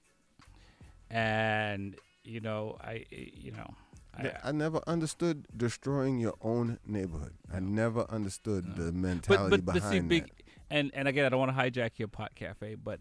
[1.11, 1.97] and
[2.27, 3.75] you know, I you know,
[4.17, 9.67] I, I, never understood destroying your own neighborhood i never understood the but mentality but,
[9.67, 12.35] but see, behind big, that and and again, I don't want to hijack your pot
[12.35, 13.01] cafe, but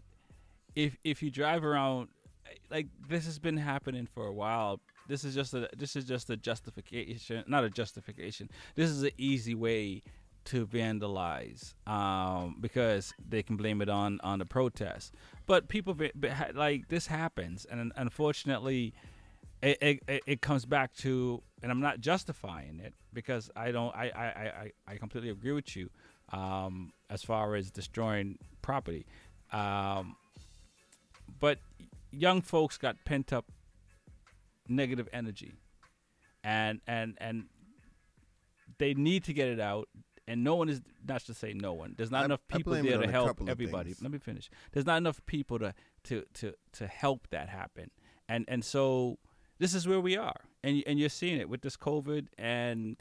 [0.74, 2.08] if if you drive around,
[2.70, 4.80] like this has been happening for a while.
[5.08, 8.50] This is just a this is just a justification, not a justification.
[8.74, 10.02] This is an easy way
[10.46, 15.10] to vandalize um, because they can blame it on on the protests.
[15.46, 18.94] But people be, be, ha- like this happens, and unfortunately,
[19.66, 24.10] it, it, it- comes back to, and I'm not justifying it because I don't, I,
[24.14, 24.52] I, I,
[24.88, 25.90] I- I completely agree with you
[26.32, 29.06] um, as far as destroying property.
[29.52, 30.16] Um,
[31.40, 31.58] but
[32.10, 33.46] young folks got pent up
[34.68, 35.54] negative energy,
[36.42, 37.44] and and and
[38.78, 39.88] they need to get it out.
[40.28, 41.94] And no one is not to say no one.
[41.96, 43.94] There's not I- enough people there to help everybody.
[44.02, 44.50] Let me finish.
[44.72, 45.72] There's not enough people to
[46.04, 47.90] to to to help that happen.
[48.28, 49.18] And and so
[49.58, 50.40] this is where we are.
[50.64, 52.96] And and you're seeing it with this COVID and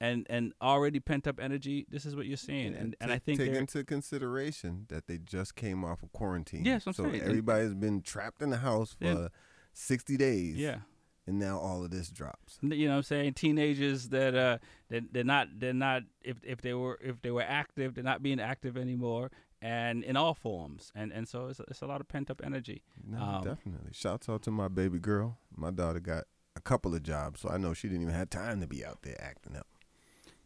[0.00, 1.86] and and already pent up energy.
[1.90, 2.74] This is what you're seeing.
[2.74, 6.64] And and, I think take they're- into consideration that they just came off of quarantine.
[6.64, 7.20] Yes, I'm so saying.
[7.22, 9.28] Everybody's been trapped in the house for Yeah.
[9.72, 10.56] sixty days.
[10.56, 10.78] Yeah.
[11.26, 12.58] and now all of this drops.
[12.62, 13.34] You know what I'm saying?
[13.34, 17.42] Teenagers that uh that they're not they're not if if they were if they were
[17.42, 19.30] active, they're not being active anymore
[19.60, 20.92] and in all forms.
[20.94, 22.82] And and so it's it's a lot of pent up energy.
[23.06, 23.90] No, Um, definitely.
[23.92, 25.38] Shouts out to my baby girl.
[25.56, 26.24] My daughter got
[26.56, 29.02] a couple of jobs, so I know she didn't even have time to be out
[29.02, 29.66] there acting up.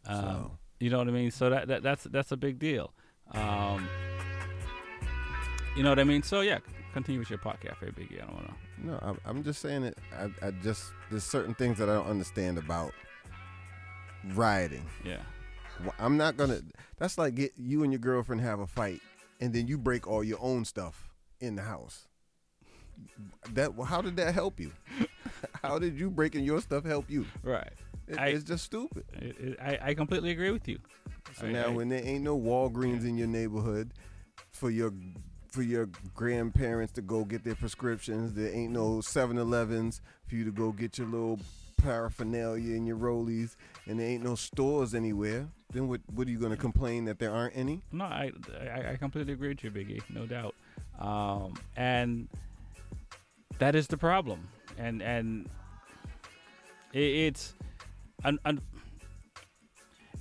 [0.05, 1.31] Um, So- you know what I mean?
[1.31, 2.93] So that, that that's that's a big deal.
[3.31, 3.87] Um,
[5.77, 6.21] you know what I mean?
[6.23, 6.59] So yeah,
[6.93, 8.21] continue with your pot cafe, Biggie.
[8.21, 8.53] I don't want to.
[8.85, 9.97] No, I'm, I'm just saying it.
[10.13, 12.91] I, I just there's certain things that I don't understand about
[14.33, 14.85] rioting.
[15.05, 15.21] Yeah.
[15.99, 16.61] I'm not gonna.
[16.97, 19.01] That's like get you and your girlfriend have a fight,
[19.39, 21.09] and then you break all your own stuff
[21.39, 22.07] in the house.
[23.53, 24.71] That how did that help you?
[25.63, 27.25] how did you breaking your stuff help you?
[27.43, 27.73] Right.
[28.07, 29.03] It- I- it's just stupid.
[29.13, 30.79] It, it, I I completely agree with you.
[31.35, 33.93] So I- now, I- when there ain't no Walgreens in your neighborhood
[34.51, 34.93] for your
[35.47, 40.51] for your grandparents to go get their prescriptions, there ain't no 7-Elevens for you to
[40.51, 41.39] go get your little
[41.77, 43.55] paraphernalia and your rollies,
[43.85, 45.47] and there ain't no stores anywhere.
[45.73, 46.01] Then what?
[46.13, 47.81] What are you gonna complain that there aren't any?
[47.91, 50.01] No, I, I I completely agree with you, Biggie.
[50.09, 50.55] No doubt.
[50.99, 52.27] Um, and
[53.59, 54.47] that is the problem.
[54.77, 55.49] And and
[56.93, 57.53] it, it's
[58.23, 58.61] un, un,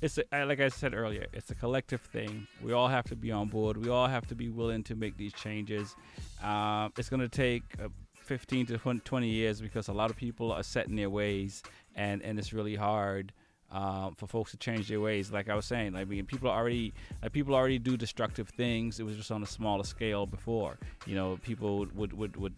[0.01, 2.47] it's a, like I said earlier, it's a collective thing.
[2.63, 3.77] We all have to be on board.
[3.77, 5.95] We all have to be willing to make these changes.
[6.43, 10.51] Um, it's going to take uh, 15 to 20 years because a lot of people
[10.51, 11.63] are set in their ways,
[11.95, 13.33] and and it's really hard
[13.73, 15.33] um, for folks to change their ways.
[15.33, 16.93] Like I was saying, I mean, people already
[17.23, 19.01] like people already do destructive things.
[19.01, 20.79] It was just on a smaller scale before.
[21.07, 22.55] You know, people would would would,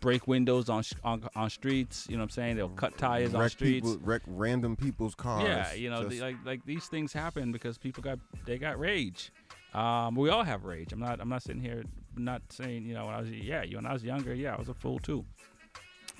[0.00, 2.06] break windows on, on on streets.
[2.08, 2.56] You know what I'm saying?
[2.56, 3.88] They'll cut tires on wreck streets.
[3.88, 5.44] people, wreck random people's cars.
[5.44, 9.32] Yeah, you know, like like these things happen because people got they got rage.
[9.72, 10.92] Um, we all have rage.
[10.92, 11.82] I'm not I'm not sitting here
[12.14, 14.58] not saying you know when I was yeah you when I was younger yeah I
[14.58, 15.24] was a fool too.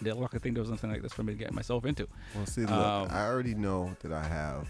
[0.02, 2.06] They're lucky think there was something like this for me to get myself into.
[2.34, 4.68] Well, see, look, Um, I already know that I have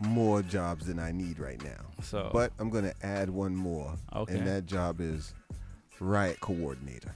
[0.00, 1.86] more jobs than I need right now.
[2.02, 4.36] So- but I'm gonna add one more, Okay.
[4.36, 5.32] and that job is
[6.00, 7.14] riot coordinator.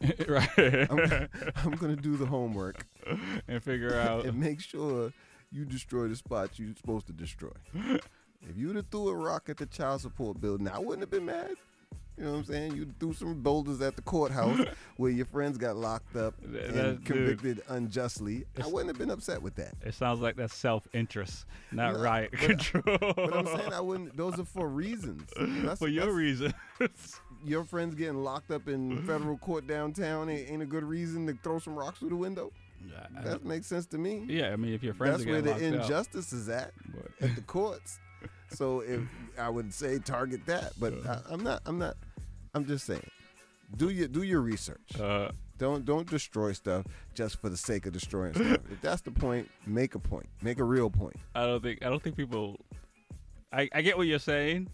[0.28, 0.48] right.
[0.90, 2.86] I'm, I'm gonna do the homework
[3.48, 5.12] and figure out and make sure
[5.50, 7.50] you destroy the spots you're supposed to destroy.
[7.74, 11.26] if you'd have threw a rock at the child support building, I wouldn't have been
[11.26, 11.54] mad.
[12.22, 12.76] You know what I'm saying?
[12.76, 14.64] You threw some boulders at the courthouse
[14.96, 17.04] where your friends got locked up That- and that- dude.
[17.04, 18.44] convicted unjustly.
[18.62, 19.74] I wouldn't have been upset with that.
[19.84, 22.84] It sounds like that's self interest, not No, riot but- control.
[23.00, 24.16] But I'm saying I wouldn't.
[24.16, 25.28] Those are for reasons.
[25.36, 26.54] That's, For your that's- reason.
[27.44, 31.58] Your friends getting locked up in federal court downtown ain't, a good reason to throw
[31.58, 32.52] some rocks through the window.
[33.24, 34.24] That makes sense to me.
[34.28, 35.90] Yeah, I mean, if your friends that's are where the getting locked up.
[35.90, 36.72] injustice is at
[37.20, 37.98] at the courts.
[38.54, 39.00] So if
[39.38, 41.62] I would say target that, but I, I'm not.
[41.66, 41.96] I'm not.
[42.54, 43.06] I'm just saying,
[43.76, 45.00] do your do your research.
[45.00, 46.84] Uh, don't don't destroy stuff
[47.14, 48.58] just for the sake of destroying stuff.
[48.70, 50.26] if that's the point, make a point.
[50.42, 51.16] Make a real point.
[51.34, 52.58] I don't think I don't think people.
[53.52, 54.68] I, I get what you're saying.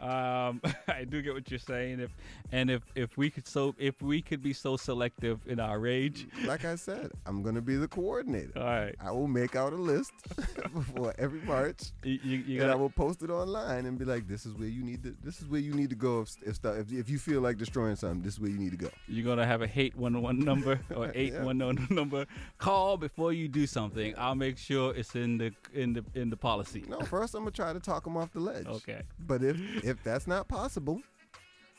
[0.00, 2.00] Um, I do get what you're saying.
[2.00, 2.10] If
[2.52, 6.26] and if if we could so if we could be so selective in our rage,
[6.46, 8.52] Like I said, I'm gonna be the coordinator.
[8.56, 8.94] All right.
[9.00, 10.12] I will make out a list
[10.72, 14.28] before every march, you, you, you and I will post it online and be like,
[14.28, 15.16] "This is where you need to.
[15.22, 17.96] This is where you need to go if if, if if you feel like destroying
[17.96, 18.22] something.
[18.22, 20.80] This is where you need to go." you're gonna have a hate one one number
[20.94, 21.44] or eight Yeah.
[21.44, 22.26] one one number.
[22.58, 24.14] Call before you do something.
[24.18, 26.84] I'll make sure it's in the in the in the policy.
[26.88, 28.66] No, first I'm gonna try to talk them off the ledge.
[28.66, 29.02] Okay.
[29.26, 29.56] But if
[29.88, 31.00] if that's not possible,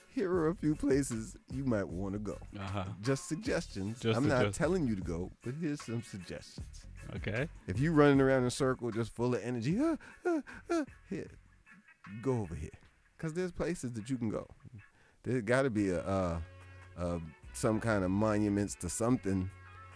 [0.10, 2.38] here are a few places you might want to go.
[2.60, 2.84] Uh-huh.
[3.02, 4.00] Just suggestions.
[4.00, 6.86] Just I'm not suggest- telling you to go, but here's some suggestions.
[7.16, 7.48] Okay.
[7.68, 9.80] If you running around in a circle just full of energy,
[11.10, 11.28] here,
[12.22, 12.70] go over here,
[13.18, 14.48] cause there's places that you can go.
[15.24, 16.40] There's got to be a, uh,
[16.98, 17.20] uh,
[17.54, 19.50] some kind of monuments to something,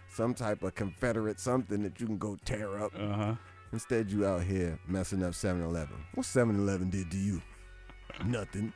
[0.09, 2.91] some type of Confederate something that you can go tear up.
[2.97, 3.35] Uh huh.
[3.73, 5.95] Instead, you out here messing up 7-Eleven.
[6.13, 7.41] What 7-Eleven did to you?
[8.25, 8.73] Nothing.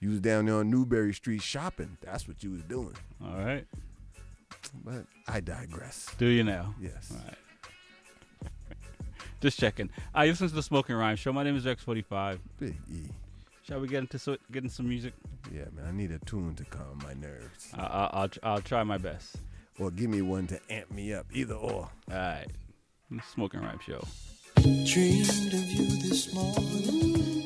[0.00, 1.98] You was down there on Newberry Street shopping.
[2.00, 2.94] That's what you was doing.
[3.22, 3.66] All right.
[4.84, 6.06] But I digress.
[6.18, 6.74] Do you now?
[6.80, 7.12] Yes.
[7.12, 8.50] All right.
[9.40, 9.90] Just checking.
[10.14, 11.32] I listen to the Smoking Rhyme Show.
[11.32, 12.38] My name is X45.
[12.58, 13.08] Big E.
[13.62, 15.12] Shall we get into so, get into some music?
[15.52, 15.86] Yeah, man.
[15.86, 17.68] I need a tune to calm my nerves.
[17.74, 19.36] I, I, I'll I'll try my best.
[19.78, 21.26] Or give me one to amp me up.
[21.32, 21.72] Either or.
[21.82, 22.46] All right.
[23.32, 24.02] Smoking Rhyme Show.
[24.84, 27.39] Dreamed of you this morning,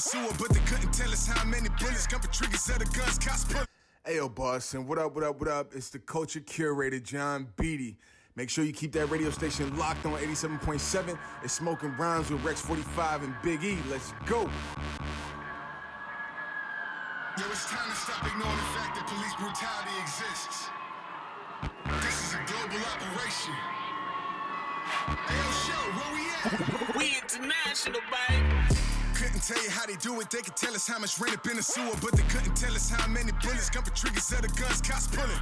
[0.00, 2.84] the sewer, but they couldn't tell us how many bullets come for triggers of the
[2.96, 3.64] guns cost pull.
[4.08, 5.74] Ayo, Boston, what up, what up, what up?
[5.74, 7.98] It's the culture curator, John Beatty.
[8.36, 11.18] Make sure you keep that radio station locked on 87.7.
[11.42, 13.78] It's Smoking Rhymes with Rex 45 and Big E.
[13.90, 14.42] Let's go.
[17.38, 20.68] Yo, it's time to stop ignoring the fact that police brutality exists.
[22.00, 23.54] This is a global operation.
[25.26, 26.96] Ayo, show, where we at?
[26.96, 28.59] We international, baby.
[29.40, 30.28] Couldn't tell you how they do it.
[30.28, 32.74] They could tell us how much rain up in the sewer, but they couldn't tell
[32.74, 35.40] us how many bullets for triggers the guns cost pulling.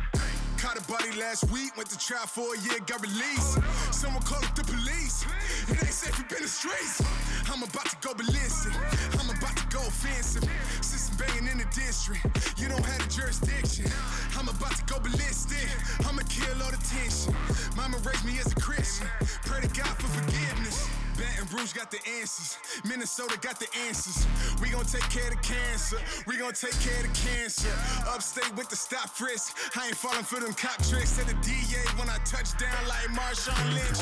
[0.57, 3.59] Caught a body last week, went to trial for a year, got released.
[3.91, 5.27] Someone called up the police.
[5.67, 7.03] It ain't safe up in the streets.
[7.51, 8.75] I'm about to go ballistic.
[9.19, 10.47] I'm about to go offensive.
[10.81, 12.23] System banging in the district.
[12.55, 13.91] You don't have the jurisdiction.
[14.39, 15.67] I'm about to go ballistic.
[16.07, 17.35] I'ma kill all the tension.
[17.75, 19.09] Mama raised me as a Christian.
[19.43, 20.87] Pray to God for forgiveness.
[21.19, 22.57] Baton Rouge got the answers.
[22.85, 24.25] Minnesota got the answers.
[24.63, 25.99] We gon' take care of cancer.
[26.27, 27.75] We gon' take care of cancer.
[28.07, 29.57] Upstate with the stop frisk.
[29.77, 31.11] I ain't falling for them cop tricks.
[31.11, 33.99] Said the DA when I touch down like Marshawn Lynch.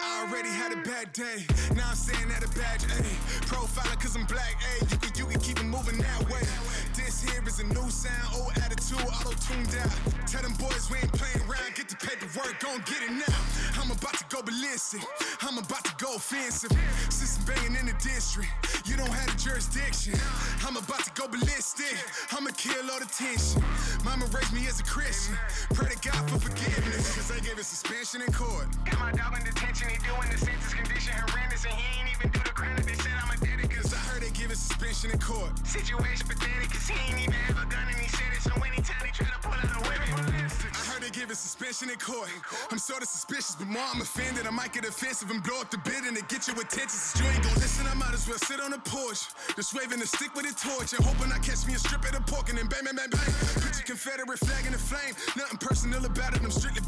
[0.00, 1.44] I already had a bad day.
[1.76, 3.12] Now I'm saying that a badge, ayy.
[3.44, 4.90] Profiling cause I'm black, ayy.
[4.90, 6.40] You can, you can keep it moving that way.
[7.04, 9.90] This here is a new sound, old attitude, auto tuned out.
[10.26, 11.74] Tell them boys we ain't playing around.
[11.74, 13.38] Get the paperwork, gon' get it now.
[13.74, 15.02] I'm about to go ballistic.
[15.42, 16.70] I'm about to go offensive.
[17.10, 18.48] System banging in the district.
[18.86, 20.14] You don't have the jurisdiction.
[20.64, 21.98] I'm about to go ballistic.
[22.30, 23.62] I'ma kill all the tension.
[24.04, 25.34] Mama raised me as a Christian.
[25.74, 27.18] Pray to God for forgiveness.
[27.18, 28.70] Cause they gave us suspension in court.
[28.86, 32.30] Got my dog in detention, he doing the sentence condition horrendous, and he ain't even
[32.30, 32.78] do the crime.
[32.86, 33.58] They said I'm a dead
[34.52, 35.48] Cause I heard they giving suspension in court.
[35.64, 38.42] Situation pathetic, cause he ain't even have a gun and he said it.
[38.44, 41.96] So anytime they try to pull out a weapon, I heard they giving suspension in
[41.96, 42.28] court.
[42.68, 44.44] I'm sorta suspicious, but more I'm offended.
[44.44, 46.92] I might get offensive and blow up the building to get your attention.
[46.92, 49.24] Since you ain't gon' listen, I might as well sit on the porch.
[49.56, 52.12] Just waving a stick with a torch and hoping I catch me a strip of
[52.12, 53.32] the pork and then bang, bang, bang, bang.
[53.56, 55.16] Put your Confederate flag in the flame.
[55.32, 56.44] Nothing personal about it.
[56.44, 56.81] I'm strictly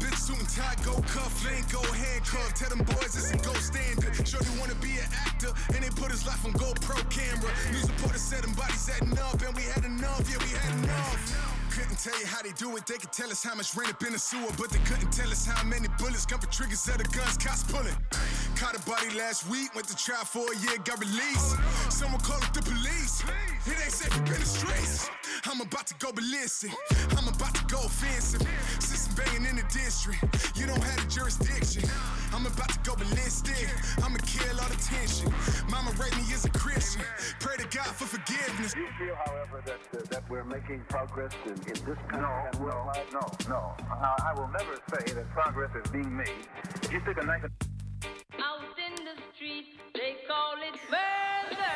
[0.45, 2.53] bitch suit and tie, go cuff, link, go handcuff.
[2.53, 4.27] Tell them boys it's a gold standard.
[4.27, 7.51] Sure they wanna be an actor, and they put his life on GoPro camera.
[7.71, 11.64] News reporters said them bodies had enough, and we had enough, yeah, we had enough.
[11.75, 12.87] Couldn't tell you how they do it.
[12.87, 15.29] They could tell us how much rain up in the sewer, but they couldn't tell
[15.29, 17.91] us how many bullets come for triggers of the guns cost pulling.
[18.55, 21.59] Caught a body last week, went to trial for a year, got released.
[21.89, 23.23] Someone called up the police.
[23.67, 25.09] It ain't safe up in the streets.
[25.43, 26.71] I'm about to go ballistic.
[27.17, 28.47] I'm about to go offensive.
[28.79, 30.23] System banging in the district.
[30.55, 31.83] You don't have the jurisdiction.
[32.31, 33.67] I'm about to go ballistic.
[34.01, 35.27] I'ma kill all the tension.
[35.69, 37.03] Mama raised me as a Christian.
[37.39, 38.73] Pray to God for forgiveness.
[38.73, 42.21] Do you feel, however, that uh, that we're making progress in, in this country?
[42.21, 43.75] No, no, no, no.
[43.89, 46.47] Now, I will never say that progress is being made.
[46.83, 51.71] If you take a nice Out in the street, they call it murder.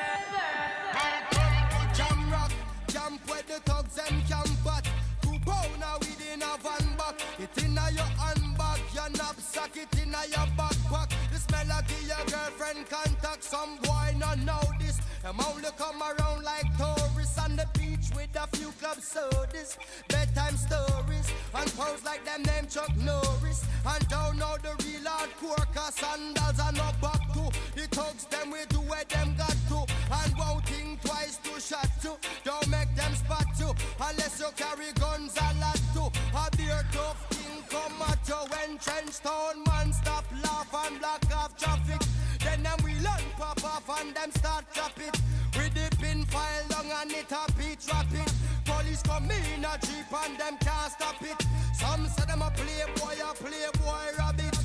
[1.93, 2.51] Jam rock,
[2.87, 4.85] jump where the thugs them camp at.
[5.21, 7.15] Two pounder within a van back.
[7.39, 11.09] It inna your handbag, your knapsack, it inna your backpack.
[11.31, 13.43] This melody your girlfriend contact.
[13.43, 14.78] Some boy not know this.
[15.24, 20.55] Them only come around like tourists on the beach with a few club sodas, bedtime
[20.55, 23.65] stories, and pose like them name Chuck Norris.
[23.86, 27.51] And don't know the real hardcore cause sandals are no back to.
[27.76, 29.80] The thugs them we do where them got to.
[30.11, 32.15] And won't think twice to shot to.
[32.45, 36.03] Don't make them spot you unless you carry guns a lot to.
[36.38, 41.26] A beer tough king come at you when trench town man stop laugh and block
[41.36, 42.01] off traffic.
[42.50, 45.16] Then them we learn pop off and them start chop it.
[45.56, 48.34] We dip in file long and it a beat drop it.
[48.66, 51.39] Police come in a jeep and them can't stop it.
[51.76, 54.58] Some say them a playboy, a playboy rabbit.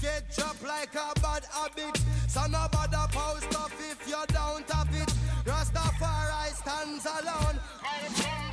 [0.00, 2.00] Get chopped like a bad habit.
[2.28, 5.12] So no bother post off if you don't have it.
[5.44, 8.47] Rastafari stands alone.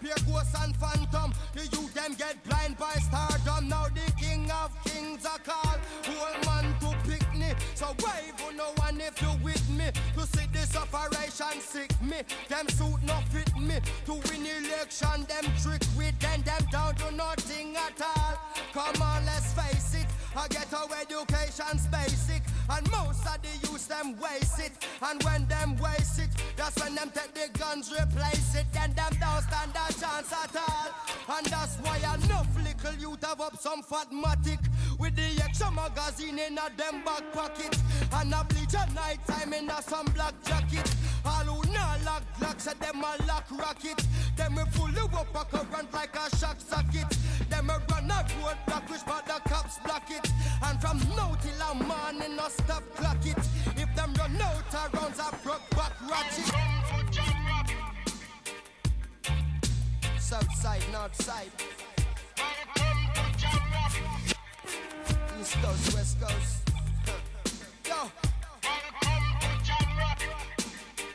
[0.00, 1.32] Pure ghosts and phantom.
[1.54, 3.68] The youth them get blind by stardom.
[3.68, 5.80] Now the king of kings are called.
[6.04, 7.56] Whole man to picnic.
[7.74, 9.90] So wave on no one if you with me.
[10.14, 12.22] To see this operation sick me.
[12.48, 13.80] Them suit not fit me.
[14.04, 16.42] To win election, them trick with them.
[16.42, 18.38] Them down to nothing at all.
[18.72, 20.06] Come on, let's face it.
[20.36, 22.42] I get our education's basic.
[22.68, 24.72] And most of the youth them waste it.
[25.02, 29.12] And when them waste it, That's when them take the guns, replace it, then them
[29.20, 31.36] don't stand a chance at all.
[31.36, 34.58] And that's why enough little youth have up some fatmatic
[34.98, 37.76] with the extra magazine in a them back pocket.
[38.12, 40.94] And a bleach at night time in a some black jacket.
[41.24, 44.04] All who not lock lock, say them a lock rocket.
[44.36, 47.10] Them we pull you up a current like a shock socket.
[47.48, 49.04] Them we run a road block, which
[50.10, 50.32] it.
[50.62, 53.38] And from now till a morning, no stop clock it.
[53.76, 56.52] If them run out of rounds, I broke back ratchet.
[60.18, 61.16] South side, north.
[65.40, 66.70] East coast, west coast.
[67.86, 68.10] Yo.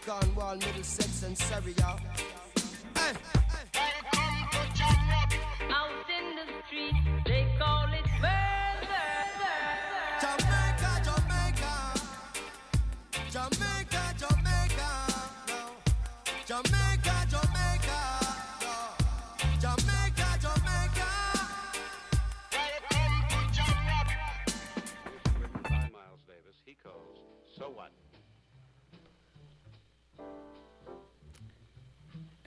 [0.05, 1.99] Cornwall, Middlesex, and Surrey, y'all.
[2.95, 3.40] Hey.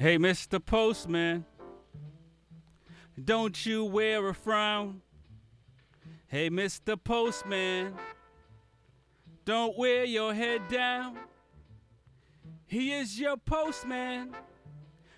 [0.04, 0.62] Hey, Mr.
[0.62, 1.46] Postman,
[3.24, 5.00] don't you wear a frown?
[6.26, 7.02] Hey, Mr.
[7.02, 7.94] Postman,
[9.46, 11.16] don't wear your head down.
[12.66, 14.36] He is your postman.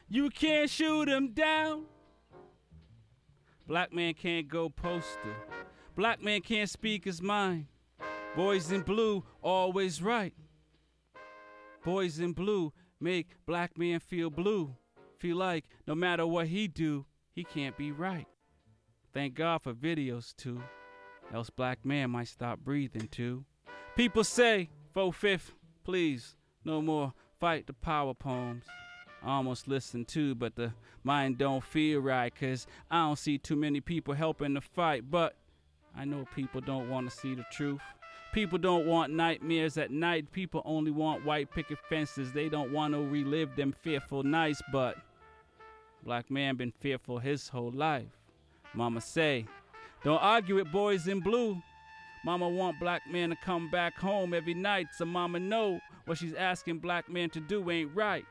[0.08, 1.86] You can't shoot him down.
[3.66, 5.32] Black man can't go postal.
[5.96, 7.66] Black man can't speak his mind.
[8.36, 10.34] Boys in blue always right.
[11.84, 14.74] Boys in blue make black man feel blue.
[15.18, 18.26] Feel like no matter what he do, he can't be right.
[19.12, 20.60] Thank God for videos too.
[21.32, 23.44] Else black man might stop breathing too.
[23.96, 25.52] People say, four fifth,
[25.84, 28.64] please, no more fight the power poems.
[29.24, 30.72] Almost listen too, but the
[31.02, 35.10] mind don't feel right, cause I don't see too many people helping the fight.
[35.10, 35.34] But
[35.96, 37.80] I know people don't want to see the truth.
[38.36, 40.30] People don't want nightmares at night.
[40.30, 42.32] People only want white picket fences.
[42.32, 44.60] They don't want to relive them fearful nights.
[44.70, 44.98] But
[46.02, 48.10] black man been fearful his whole life.
[48.74, 49.46] Mama say,
[50.04, 51.62] don't argue with boys in blue.
[52.26, 56.34] Mama want black man to come back home every night, so mama know what she's
[56.34, 58.26] asking black man to do ain't right.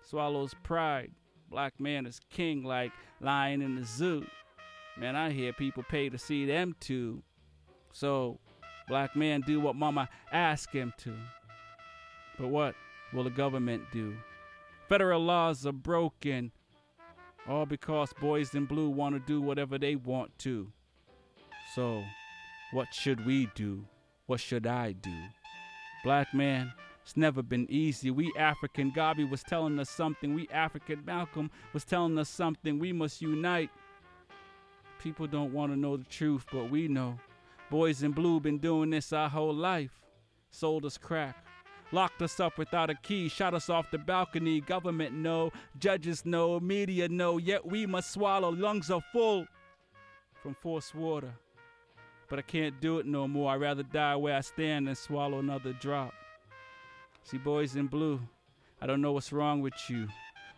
[0.00, 1.10] Swallows pride.
[1.50, 4.24] Black man is king like lion in the zoo.
[4.96, 7.22] Man, I hear people pay to see them too.
[7.92, 8.38] So,
[8.90, 11.14] black man do what mama ask him to.
[12.36, 12.74] But what
[13.14, 14.16] will the government do?
[14.88, 16.50] Federal laws are broken.
[17.48, 20.72] All because boys in blue want to do whatever they want to.
[21.76, 22.02] So,
[22.72, 23.84] what should we do?
[24.26, 25.16] What should I do?
[26.02, 26.72] Black man,
[27.04, 28.10] it's never been easy.
[28.10, 30.34] We African, Gabi was telling us something.
[30.34, 32.80] We African, Malcolm was telling us something.
[32.80, 33.70] We must unite.
[34.98, 37.18] People don't want to know the truth, but we know.
[37.70, 40.00] Boys in blue been doing this our whole life.
[40.50, 41.36] Sold us crack.
[41.92, 44.60] Locked us up without a key, shot us off the balcony.
[44.60, 48.50] Government know, judges know, media know, yet we must swallow.
[48.50, 49.46] Lungs are full
[50.42, 51.32] from forced water.
[52.28, 53.52] But I can't do it no more.
[53.52, 56.12] I'd rather die where I stand than swallow another drop.
[57.24, 58.20] See, boys in blue,
[58.80, 60.08] I don't know what's wrong with you.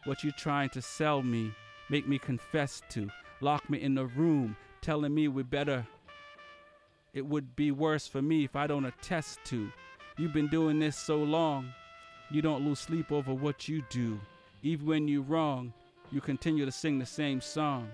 [0.05, 1.53] What you trying to sell me,
[1.91, 3.09] make me confess to,
[3.41, 5.87] lock me in a room, telling me we better.
[7.15, 9.71] It would be worse for me if I don't attest to.
[10.17, 11.73] You've been doing this so long,
[12.31, 14.19] you don't lose sleep over what you do.
[14.63, 15.75] Even when you're wrong,
[16.11, 17.89] you continue to sing the same song.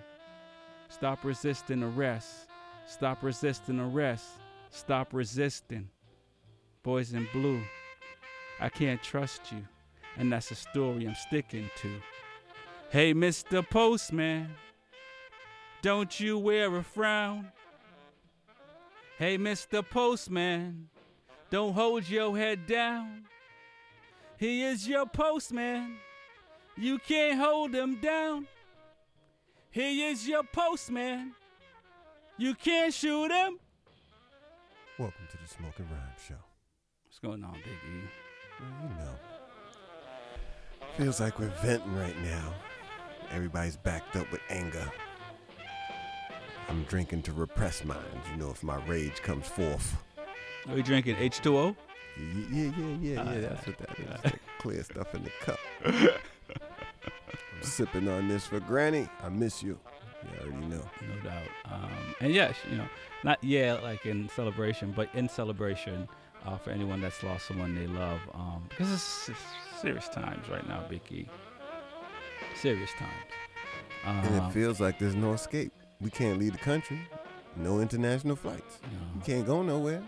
[0.89, 2.47] Stop resisting arrest.
[2.87, 4.27] Stop resisting arrest.
[4.71, 5.89] Stop resisting.
[6.85, 7.61] Boys in blue,
[8.61, 9.64] I can't trust you.
[10.16, 11.91] And that's a story I'm sticking to.
[12.91, 13.69] Hey, Mr.
[13.69, 14.49] Postman,
[15.83, 17.53] don't you wear a frown?
[19.19, 19.83] Hey, Mr.
[19.85, 20.91] Postman,
[21.51, 23.25] don't hold your head down.
[24.37, 25.97] He is your postman.
[26.77, 28.47] You can't hold him down.
[29.73, 31.33] He is your postman.
[32.37, 33.59] You can't shoot him.
[35.01, 36.35] Welcome to the Smoking Rhyme Show.
[37.09, 38.05] What's going on, Big E?
[38.61, 39.14] Well, you know.
[40.97, 42.55] Feels like we're venting right now.
[43.33, 44.89] Everybody's backed up with anger.
[46.69, 47.97] I'm drinking to repress mine.
[48.31, 49.97] You know, if my rage comes forth.
[50.69, 51.75] Are you drinking H2O?
[52.19, 53.23] Yeah, yeah, yeah, yeah.
[53.27, 54.23] Ah, yeah that's what that is.
[54.23, 55.59] That clear stuff in the cup.
[55.85, 59.09] I'm sipping on this for Granny.
[59.23, 59.79] I miss you.
[60.25, 60.83] You already know.
[61.09, 61.49] No doubt.
[61.64, 61.91] Um,
[62.21, 62.87] and yes, you know,
[63.25, 66.09] not yeah, like in celebration, but in celebration
[66.45, 69.41] uh, for anyone that's lost someone they love, um, because it's, it's
[69.81, 71.27] serious times right now, E.
[72.61, 73.12] Serious times.
[74.05, 75.73] and Um, it feels like there's no escape.
[76.01, 77.01] We can't leave the country.
[77.57, 78.79] No international flights.
[79.15, 80.03] You can't go nowhere.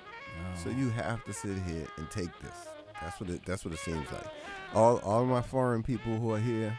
[0.62, 2.68] So you have to sit here and take this.
[3.00, 3.44] That's what it.
[3.44, 4.26] That's what it seems like.
[4.74, 6.78] All all my foreign people who are here,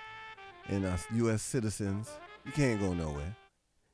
[0.68, 1.41] and us U.S.
[1.41, 2.09] citizens,
[2.45, 3.36] you can't go nowhere.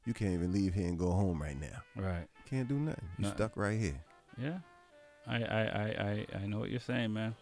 [0.05, 1.82] You can't even leave here and go home right now.
[1.95, 2.28] Right.
[2.49, 3.03] Can't do nothing.
[3.18, 3.38] You're Nothing.
[3.38, 4.01] stuck right here.
[4.38, 4.59] Yeah,
[5.26, 7.36] I I, I, I I know what you're saying, man.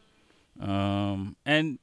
[0.60, 1.78] Um, and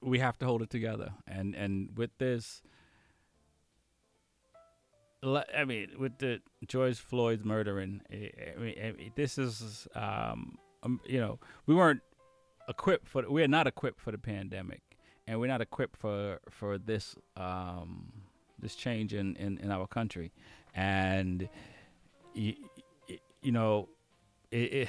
[0.00, 1.12] we have to hold it together.
[1.26, 2.62] And and with this,
[5.22, 11.00] I mean, with the George Floyd's murdering, I mean, I mean, this is, um, um,
[11.04, 12.02] you know, we weren't
[12.68, 13.28] equipped for.
[13.28, 14.82] We are not equipped for the pandemic,
[15.26, 18.12] and we're not equipped for for this um,
[18.60, 20.32] this change in, in, in our country,
[20.74, 21.48] and
[22.34, 22.54] you,
[23.42, 23.88] you know,
[24.50, 24.88] it, it,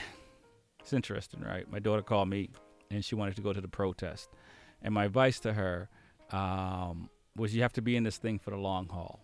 [0.79, 1.69] it's interesting, right?
[1.71, 2.49] My daughter called me,
[2.91, 4.29] and she wanted to go to the protest,
[4.81, 5.89] and my advice to her
[6.31, 9.19] um, was, you have to be in this thing for the long haul,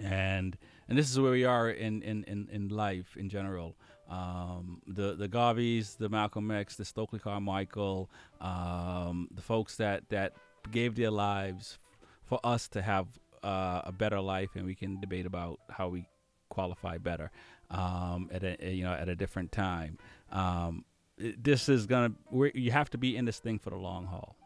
[0.00, 0.56] and
[0.88, 3.76] and this is where we are in in, in, in life in general.
[4.08, 8.08] Um, the the Garveys, the Malcolm X, the Stokely Carmichael,
[8.40, 10.34] um, the folks that that
[10.70, 11.78] gave their lives
[12.24, 13.06] for us to have
[13.42, 16.06] uh, a better life, and we can debate about how we
[16.48, 17.30] qualify better
[17.70, 19.98] um, at a you know at a different time.
[20.30, 20.84] Um,
[21.18, 22.12] this is gonna
[22.54, 24.36] you have to be in this thing for the long haul.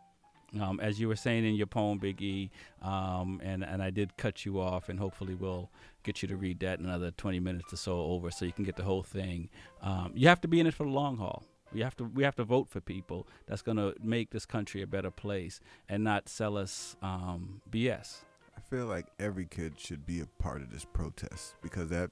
[0.60, 2.50] Um, as you were saying in your poem, Big E,
[2.82, 5.70] um, and and I did cut you off, and hopefully we'll
[6.02, 8.64] get you to read that in another 20 minutes or so over, so you can
[8.64, 9.48] get the whole thing.
[9.82, 11.44] Um, you have to be in it for the long haul.
[11.72, 14.86] We have to we have to vote for people that's gonna make this country a
[14.86, 18.22] better place, and not sell us um, BS.
[18.56, 22.10] I feel like every kid should be a part of this protest because that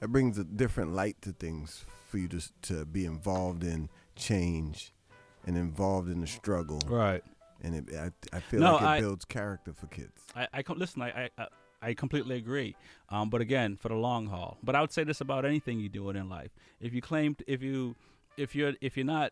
[0.00, 4.92] that brings a different light to things for you to to be involved in change
[5.46, 6.80] and involved in the struggle.
[6.86, 7.24] Right.
[7.62, 10.22] And it, I, I feel No, like it I- builds character for kids.
[10.36, 11.02] I, I listen.
[11.02, 11.46] I, I- I
[11.80, 12.74] I completely agree.
[13.08, 14.58] Um, but again, for the long haul.
[14.64, 16.50] But I would say this about anything you do in life.
[16.80, 17.94] If you claim, if you,
[18.36, 19.30] if you're, if you're not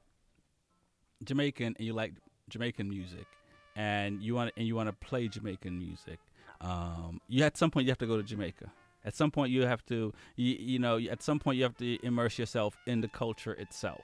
[1.25, 2.13] Jamaican and you like
[2.49, 3.27] Jamaican music,
[3.75, 6.19] and you want and you want to play Jamaican music,
[6.61, 8.71] um, you at some point you have to go to Jamaica.
[9.05, 11.99] At some point you have to, you, you know, at some point you have to
[12.07, 14.03] immerse yourself in the culture itself.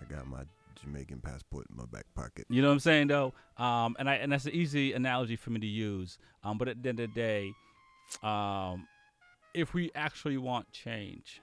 [0.00, 0.42] I got my
[0.82, 2.46] Jamaican passport in my back pocket.
[2.48, 3.32] You know what I'm saying, though.
[3.56, 6.18] Um, and I and that's an easy analogy for me to use.
[6.44, 7.52] Um, but at the end of the day,
[8.22, 8.86] um,
[9.54, 11.40] if we actually want change,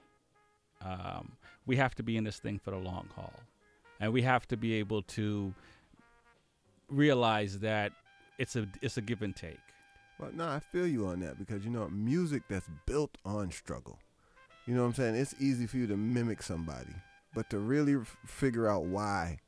[0.84, 1.32] um,
[1.66, 3.32] we have to be in this thing for the long haul,
[4.00, 5.54] and we have to be able to
[6.88, 7.92] realize that
[8.38, 9.58] it's a it's a give and take.
[10.18, 13.98] Well, no, I feel you on that because you know music that's built on struggle.
[14.66, 15.14] You know what I'm saying?
[15.16, 16.94] It's easy for you to mimic somebody,
[17.34, 19.38] but to really f- figure out why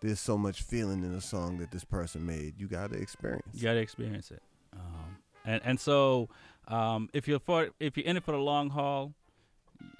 [0.00, 3.48] there's so much feeling in a song that this person made, you got to experience.
[3.52, 4.42] You got to experience it.
[4.72, 6.28] Um, and and so
[6.68, 9.14] um, if you're for if you're in it for the long haul,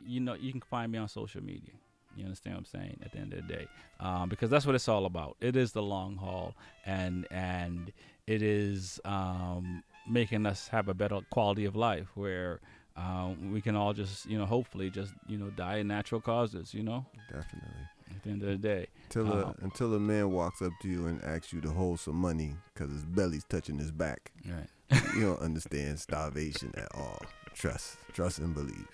[0.07, 1.73] you know you can find me on social media.
[2.17, 3.01] You understand what I'm saying?
[3.05, 3.67] At the end of the day,
[4.01, 5.37] um, because that's what it's all about.
[5.41, 6.55] It is the long haul,
[6.85, 7.93] and and
[8.27, 12.61] it is um, making us have a better quality of life where.
[12.99, 16.75] Um, we can all just, you know, hopefully just, you know, die in natural causes,
[16.75, 17.07] you know?
[17.29, 17.71] Definitely.
[18.11, 18.87] At the end of the day.
[19.05, 22.01] Until a, Um, until a man walks up to you and asks you to hold
[22.01, 24.33] some money because his belly's touching his back.
[24.45, 24.69] Right.
[25.15, 27.23] you don't understand starvation at all.
[27.55, 28.89] Trust, trust and believe.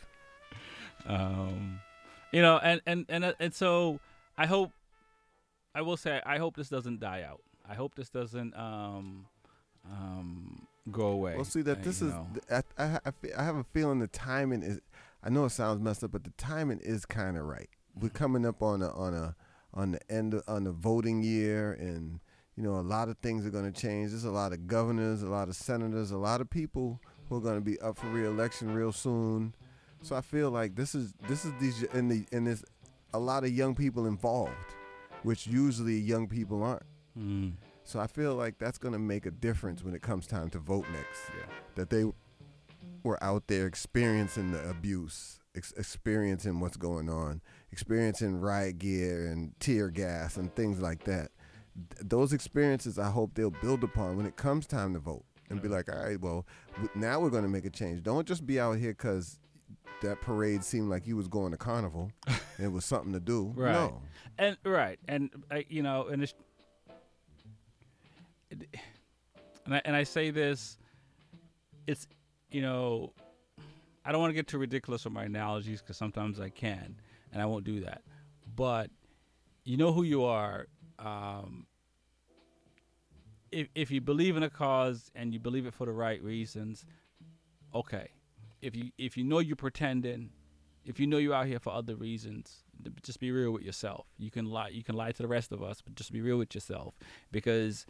[1.07, 1.81] um,
[2.33, 4.01] you know, and and and uh, and so
[4.37, 4.73] I hope,
[5.75, 7.41] I will say, I hope this doesn't die out.
[7.69, 9.27] I hope this doesn't um,
[9.91, 11.35] um, go away.
[11.37, 12.13] Well, see that uh, this is.
[12.13, 12.27] know.
[12.51, 12.99] I, I,
[13.39, 14.81] I have a feeling the timing is.
[15.23, 17.69] I know it sounds messed up, but the timing is kind of right.
[17.95, 18.17] We're Mm-hmm.
[18.17, 19.35] coming up on a on a
[19.73, 22.21] on the end of, on the voting year, and
[22.57, 24.11] you know a lot of things are going to change.
[24.11, 27.41] There's a lot of governors, a lot of senators, a lot of people who are
[27.41, 29.55] going to be up for reelection real soon.
[30.03, 32.63] So I feel like this is this is these and the and there's
[33.15, 34.53] a lot of young people involved,
[35.23, 36.83] which usually young people aren't.
[37.19, 37.53] Mm.
[37.85, 40.59] So I feel like that's going to make a difference when it comes time to
[40.59, 41.21] vote next.
[41.77, 42.05] That they
[43.03, 49.53] were out there experiencing the abuse, ex- experiencing what's going on, experiencing riot gear and
[49.61, 51.31] tear gas and things like that.
[51.91, 55.61] Th- those experiences, I hope they'll build upon when it comes time to vote and
[55.61, 58.03] be like, all right, well, w- now we're going to make a change.
[58.03, 59.39] Don't just be out here because
[60.01, 63.53] that parade seemed like you was going to carnival and it was something to do.
[63.55, 63.73] Right.
[63.73, 64.01] No.
[64.39, 66.35] And right, and uh, you know, and it's,
[69.65, 70.79] and I and I say this,
[71.87, 72.07] it's
[72.51, 73.13] you know,
[74.05, 76.97] I don't want to get too ridiculous with my analogies because sometimes I can,
[77.33, 78.03] and I won't do that.
[78.55, 78.91] But
[79.65, 80.67] you know who you are.
[80.99, 81.67] Um,
[83.51, 86.85] if if you believe in a cause and you believe it for the right reasons,
[87.75, 88.11] okay.
[88.61, 90.31] If you if you know you're pretending,
[90.85, 92.65] if you know you're out here for other reasons,
[93.03, 94.07] just be real with yourself.
[94.19, 94.69] You can lie.
[94.69, 96.95] You can lie to the rest of us, but just be real with yourself
[97.31, 97.87] because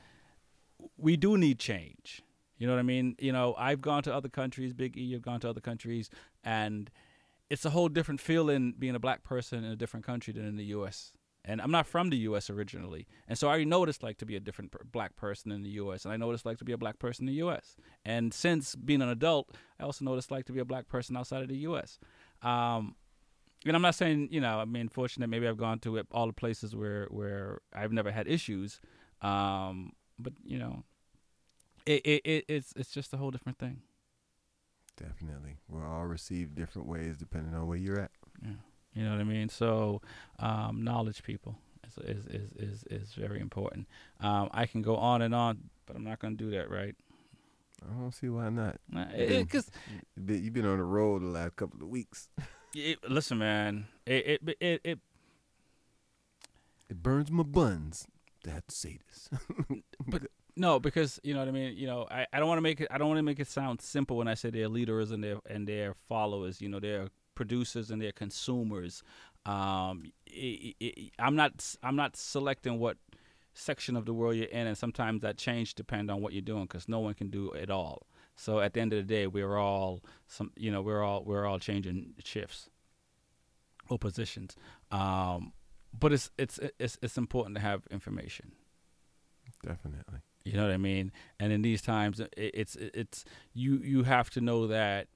[0.96, 2.22] we do need change.
[2.58, 3.16] You know what I mean?
[3.18, 6.08] You know, I've gone to other countries, Big E, you've gone to other countries,
[6.44, 6.90] and
[7.50, 10.56] it's a whole different feeling being a black person in a different country than in
[10.56, 11.12] the U.S.
[11.44, 12.48] And I'm not from the U.S.
[12.48, 15.14] originally, and so I already know what it's like to be a different per- black
[15.14, 16.04] person in the U.S.
[16.04, 17.76] And I know what it's like to be a black person in the U.S.
[18.04, 20.88] And since being an adult, I also know what it's like to be a black
[20.88, 21.98] person outside of the U.S.
[22.40, 22.94] Um,
[23.66, 26.32] and I'm not saying, you know, I mean, fortunate maybe I've gone to all the
[26.32, 28.80] places where where I've never had issues,
[29.20, 30.84] um, but you know,
[31.86, 33.82] it, it, it it's it's just a whole different thing.
[34.96, 35.56] Definitely.
[35.68, 38.12] We're all received different ways depending on where you're at.
[38.42, 38.50] Yeah.
[38.94, 39.48] You know what I mean?
[39.48, 40.00] So,
[40.38, 43.88] um, knowledge, people, is is is is, is very important.
[44.20, 46.94] Um, I can go on and on, but I'm not going to do that, right?
[47.82, 48.78] I don't see why not.
[48.88, 49.70] Nah, You've it- been- 'cause-
[50.16, 52.28] you've been, you've been on the road the last couple of weeks.
[52.76, 54.98] It, listen, man, it it it, it
[56.88, 58.06] It burns my buns
[58.44, 59.28] to have to say this.
[60.06, 60.22] but
[60.56, 61.76] no, because you know what I mean.
[61.76, 62.88] You know, I, I don't want to make it.
[62.90, 65.38] I don't want to make it sound simple when I say they're leaders and their
[65.48, 66.60] and their followers.
[66.60, 69.02] You know, they're producers and they're consumers.
[69.46, 71.76] Um, i i I'm not.
[71.82, 72.96] I'm not selecting what
[73.54, 76.64] section of the world you're in, and sometimes that change depend on what you're doing
[76.64, 78.06] because no one can do it all.
[78.36, 80.52] So at the end of the day, we're all some.
[80.56, 82.70] You know, we're all we're all changing shifts
[83.88, 84.56] or positions.
[84.90, 85.52] Um,
[85.98, 88.52] but it's it's it's it's important to have information.
[89.62, 90.18] Definitely.
[90.44, 91.10] You know what I mean?
[91.40, 95.08] And in these times, i- it's it's you you have to know that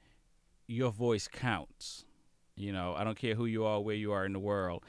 [0.66, 2.04] your voice counts.
[2.56, 4.84] You know, I don't care who you are, where you are in the world,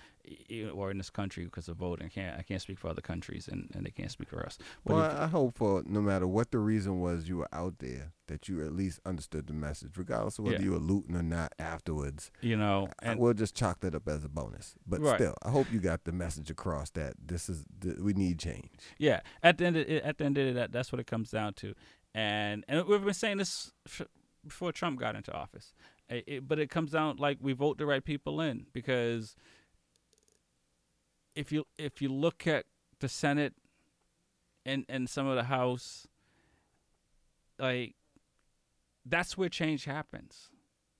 [0.73, 2.05] or in this country because of voting.
[2.07, 4.57] I can't I can't speak for other countries, and, and they can't speak for us.
[4.85, 7.79] But Well, if- I hope for no matter what the reason was you were out
[7.79, 10.63] there, that you at least understood the message, regardless of whether Yeah.
[10.65, 12.29] you were looting or not afterwards.
[12.41, 14.75] You know, I- and- we'll just chalk that up as a bonus.
[14.85, 15.15] But Right.
[15.15, 18.69] still, I hope you got the message across that this is th- we need change.
[18.97, 21.07] Yeah, at the end of it, at the end of it, that that's what it
[21.07, 21.73] comes down to,
[22.13, 23.71] and and we've been saying this
[24.45, 25.73] before Trump got into office,
[26.09, 29.35] It- it- but it comes down like we vote the right people in because
[31.39, 32.65] if you if you look at
[32.99, 33.53] the Senate
[34.65, 36.05] and and some of the House,
[37.57, 37.95] like
[39.05, 40.49] that's where change happens.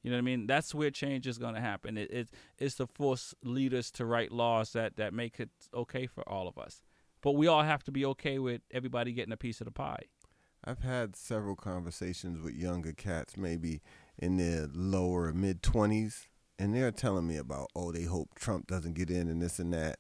[0.02, 0.48] You know what I mean?
[0.48, 1.98] That's where change is going to happen.
[1.98, 6.28] It, it, it's to force leaders to write laws that, that make it okay for
[6.28, 6.82] all of us.
[7.22, 10.03] But we all have to be okay with everybody getting a piece of the pie.
[10.64, 13.82] I've had several conversations with younger cats, maybe
[14.18, 18.95] in their lower mid twenties, and they're telling me about, oh, they hope Trump doesn't
[18.95, 19.99] get in and this and that.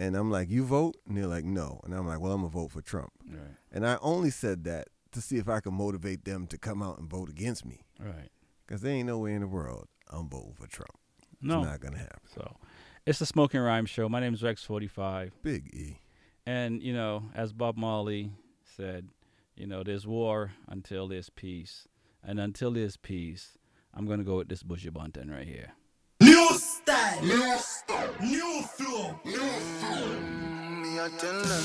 [0.00, 0.96] And I'm like, you vote?
[1.06, 1.78] And they're like, no.
[1.84, 3.12] And I'm like, well, I'm gonna vote for Trump.
[3.28, 3.56] Right.
[3.70, 6.98] And I only said that to see if I could motivate them to come out
[6.98, 7.84] and vote against me.
[8.00, 8.30] Right.
[8.66, 10.98] Because there ain't no way in the world I'm voting for Trump.
[11.42, 11.58] No.
[11.58, 12.20] It's not gonna happen.
[12.34, 12.56] So
[13.04, 14.08] it's the Smoking Rhyme Show.
[14.08, 15.32] My name is Rex45.
[15.42, 15.98] Big E.
[16.46, 18.32] And, you know, as Bob Marley
[18.64, 19.08] said,
[19.54, 21.86] you know, there's war until there's peace.
[22.24, 23.58] And until there's peace,
[23.92, 25.72] I'm going to go with this Bushy Bunton right here.
[26.20, 29.96] New style, new style, new flow, new flow.
[29.96, 31.64] Mm, me I tell them.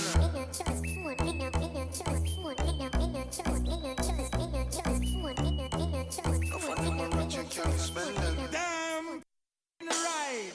[8.52, 9.22] Damn,
[9.82, 10.54] right.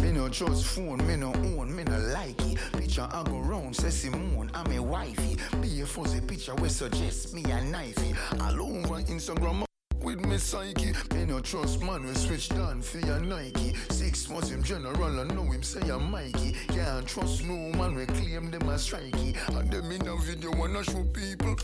[0.00, 2.58] Me no trust phone, me no own, me no like it.
[2.72, 5.36] Picture I go round, say Simone, I'm a wifey.
[5.60, 8.16] Be a fuzzy picture we suggest me a knifey.
[8.40, 9.69] All over Instagram.
[10.02, 13.74] With me psyche, me no trust man we switch down for your Nike.
[13.90, 16.56] Six months him general, I know him say I'm Mikey.
[16.68, 19.36] Can't trust no man we claim them as strikey.
[19.56, 21.56] And them in a video wanna show people.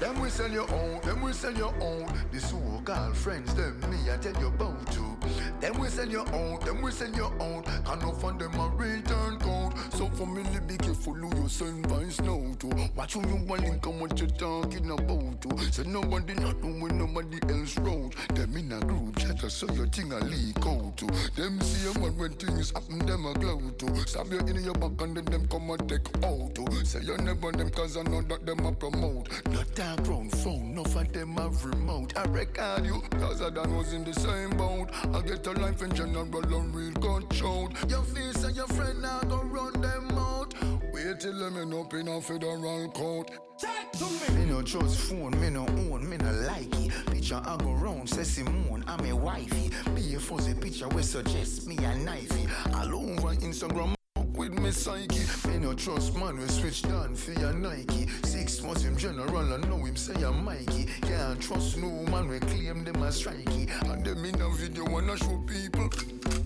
[0.00, 2.06] Them we sell your own, them we sell your own.
[2.32, 5.16] The so-called friends, them me I tell you about to.
[5.60, 7.62] Them we sell your own, them we sell your own.
[7.62, 9.55] Can no fund them a return code.
[9.92, 12.66] So for me, be careful who you send vice now to.
[12.94, 15.72] Watch who you want link and what you talking about to.
[15.72, 18.14] So nobody not know when nobody else wrote.
[18.34, 21.06] Them in a group chat, so your thing a leak out to.
[21.36, 24.06] Them see a man when things happen, them a glow to.
[24.06, 26.84] Stab you in your back and then them come and take out to.
[26.84, 29.28] Say you never them cause I know that them a promote.
[29.50, 32.16] Not dark round phone, no for them have remote.
[32.16, 34.90] I record you, cause I done was in the same boat.
[35.14, 37.70] I get a life in general and real control.
[37.88, 40.54] Your face and your friend now go run them out.
[40.92, 43.30] Wait till them end up in a federal court.
[43.58, 44.00] Check
[44.34, 46.92] Me no trust phone, me no own, me no like it.
[47.06, 49.70] Picture I go round, say Simone, I'm a wifey.
[49.94, 52.48] Be a fuzzy picture we suggest me a knifey.
[52.74, 53.94] All over Instagram.
[54.16, 58.08] fuck With me psyche, me no trust man we switch down for your Nike.
[58.24, 60.86] Six months him general, I know him say I'm Mikey.
[61.02, 63.70] Can't trust no man we claim them as strikey.
[63.90, 66.45] And them in a video wanna show people.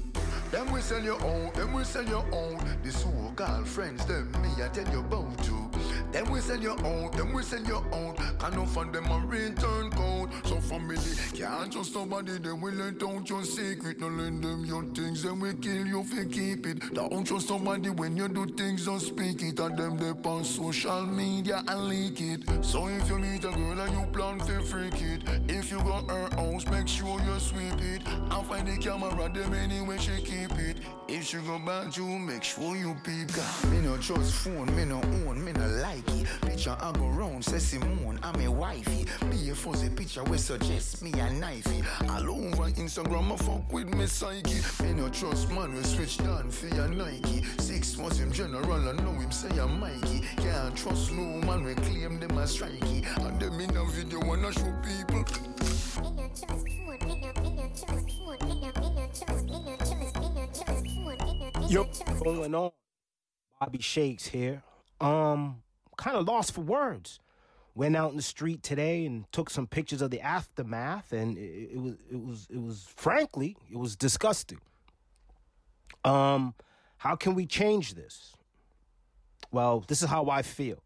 [0.51, 2.59] Them we sell your own, them we sell your own.
[2.83, 5.60] The so-called friends, them me I tell you about too.
[6.13, 8.17] Them we sell your own, them we sell your own.
[8.39, 10.31] Can no fund them a return code.
[10.45, 10.97] So family
[11.35, 14.01] can't trust somebody, them we let out your secret.
[14.01, 16.95] No lend them your things, then we kill you if you keep it.
[16.95, 19.61] Don't trust somebody when you do things, just speak it.
[19.61, 22.65] And them they on social media and leak it.
[22.65, 26.11] So if you meet a girl and you plan to freak it, if you got
[26.11, 28.03] her house, make sure you sweep it.
[28.07, 30.79] And find the camera, them anyway she keep it.
[31.09, 33.29] If she go back you, make sure you peep.
[33.71, 36.27] Me no trust phone, me no own, me no like it.
[36.43, 39.07] Picture I go round, say Simone, I'm a wifey.
[39.31, 41.85] Be a fuzzy picture we suggest me a knifey.
[42.11, 44.61] All over Instagram, I fuck with me psyche.
[44.83, 47.45] Me no trust man, we switch down for your Nike.
[47.59, 50.23] Six months him general, I know him say I'm Mikey.
[50.37, 53.05] Can't trust no man, we claim them as strikey.
[53.27, 55.25] And them in a video wanna show people.
[61.69, 62.71] Yo, what's going on?
[63.61, 64.63] Bobby Shakes here.
[65.01, 65.63] Um,
[66.01, 67.21] kind of lost for words.
[67.75, 71.71] Went out in the street today and took some pictures of the aftermath, and it,
[71.75, 74.61] it was it was it was frankly it was disgusting.
[76.05, 76.55] Um,
[76.97, 78.35] how can we change this?
[79.53, 80.83] Well, this is how I feel.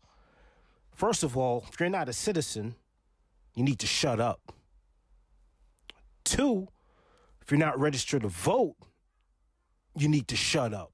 [0.94, 2.74] First of all, if you're not a citizen,
[3.54, 4.52] you need to shut up.
[6.24, 6.68] Two,
[7.40, 8.76] if you're not registered to vote,
[9.96, 10.92] you need to shut up.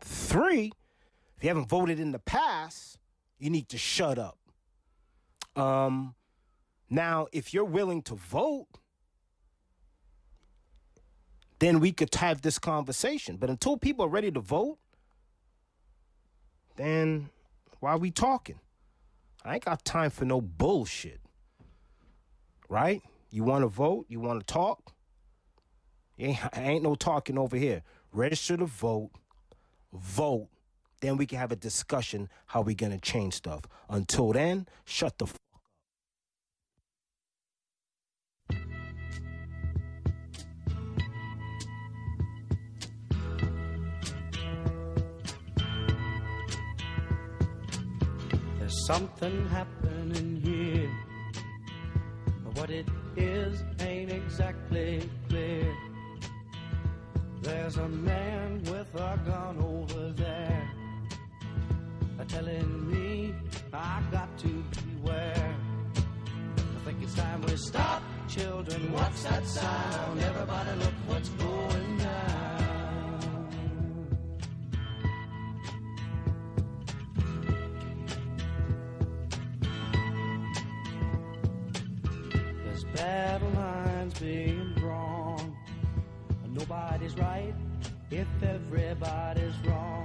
[0.00, 0.72] Three,
[1.36, 2.98] if you haven't voted in the past,
[3.40, 4.38] you need to shut up.
[5.56, 6.14] Um,
[6.88, 8.68] now, if you're willing to vote,
[11.58, 13.36] then we could have this conversation.
[13.36, 14.78] But until people are ready to vote,
[16.76, 17.30] then
[17.80, 18.60] why are we talking?
[19.44, 21.20] I ain't got time for no bullshit.
[22.68, 23.02] Right?
[23.30, 24.06] You want to vote?
[24.08, 24.92] You want to talk?
[26.18, 27.82] Ain't, ain't no talking over here.
[28.12, 29.10] Register to vote,
[29.92, 30.48] vote.
[31.00, 33.62] Then we can have a discussion how we're gonna change stuff.
[33.88, 35.24] Until then, shut the.
[35.26, 35.36] F-
[48.58, 50.90] There's something happening here.
[52.44, 52.86] But what it
[53.16, 55.74] is ain't exactly clear.
[57.42, 60.70] There's a man with a gun over there.
[62.30, 63.34] Telling me
[63.72, 64.64] I got to
[65.02, 65.56] beware.
[65.96, 68.92] I think it's time we stop, children.
[68.92, 70.20] What's that sound?
[70.20, 73.48] Everybody look what's going down.
[82.64, 85.56] There's battle lines being drawn.
[86.48, 87.54] Nobody's right
[88.12, 89.99] if everybody's wrong.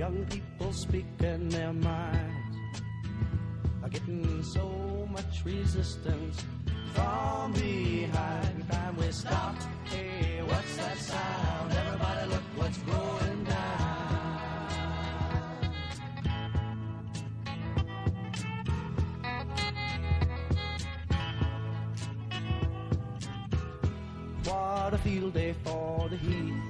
[0.00, 2.72] Young people speaking their minds
[3.82, 6.42] are getting so much resistance
[6.94, 8.66] from behind.
[8.70, 9.54] Time we stop.
[9.84, 11.72] Hey, what's that sound?
[11.74, 14.40] Everybody look what's going down.
[24.44, 26.69] What a field day for the heat.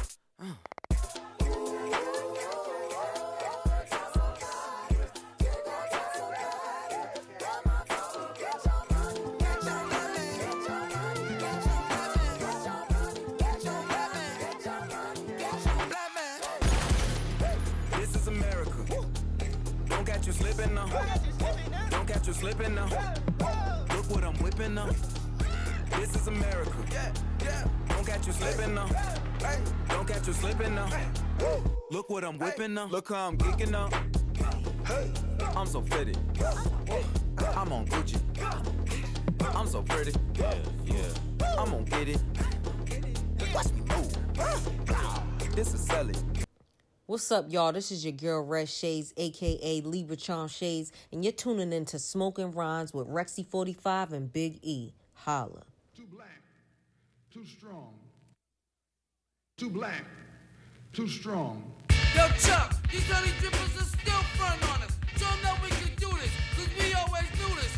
[32.81, 32.97] I'm whipping now.
[32.97, 33.89] Look how I'm geeking now.
[35.55, 36.17] I'm so fitted.
[37.55, 38.19] I'm on Gucci.
[39.55, 40.13] I'm so pretty.
[40.35, 40.55] Yeah,
[40.85, 40.95] yeah.
[41.59, 42.21] I'm gonna get it.
[43.53, 45.55] Watch me move.
[45.55, 46.15] This is Sally.
[47.05, 47.71] What's up, y'all?
[47.71, 51.99] This is your girl Red Shades, aka Libra Charm Shades, and you're tuning in to
[51.99, 54.93] Smoking Rhymes with Rexy45 and Big E.
[55.13, 55.63] Holla.
[55.95, 56.41] Too black,
[57.31, 57.93] too strong.
[59.57, 60.05] Too black,
[60.93, 61.71] too strong.
[62.15, 64.93] Yo, Chuck, these honey drippers are still on us.
[65.15, 67.73] That we can do this, cause we always do this.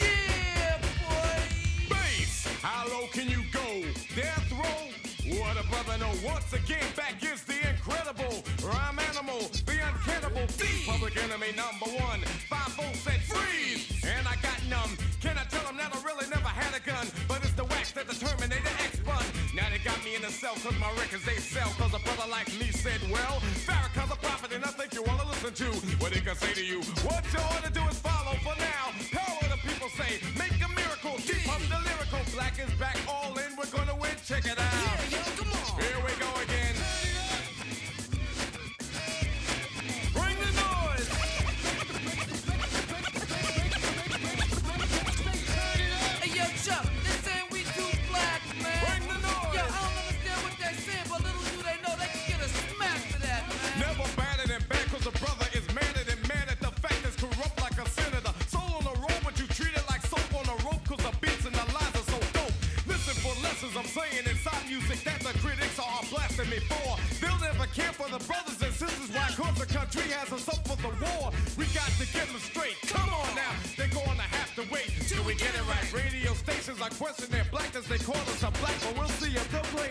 [0.00, 1.42] yeah, boy.
[1.90, 3.82] Bass, how low can you go?
[4.14, 5.38] Death row?
[5.38, 5.82] What a brother.
[6.24, 10.46] Once again, back is the incredible rhyme animal, the uncannibal.
[10.86, 12.20] Public enemy number one.
[12.48, 12.72] Five
[14.04, 14.96] and I got numb.
[15.20, 17.06] Can I tell them that I really never had a gun?
[17.28, 18.91] But it's the wax Terminator X
[20.04, 21.68] me in the cell cause my records they sell.
[21.78, 25.26] Cause a brother like me said, well, Farrakhan's a prophet and I think you wanna
[25.26, 25.68] listen to
[26.02, 26.80] what he can say to you.
[27.06, 28.84] What you to do is follow for now.
[29.12, 31.16] Power the people say, make a miracle.
[31.18, 32.20] Keep up the lyrical.
[32.34, 33.56] Black is back all in.
[33.56, 34.16] We're gonna win.
[34.26, 35.01] Check it out.
[67.20, 69.08] They'll never care for the brothers and sisters.
[69.14, 69.28] Why?
[69.32, 71.30] Cause the country has us up for the war.
[71.56, 72.76] We got to get them straight.
[72.88, 75.92] Come on now, they're gonna have to wait till we get it right.
[75.92, 77.86] Radio stations are questioning their blackness.
[77.86, 79.88] They call us a black, but we'll see if they'll play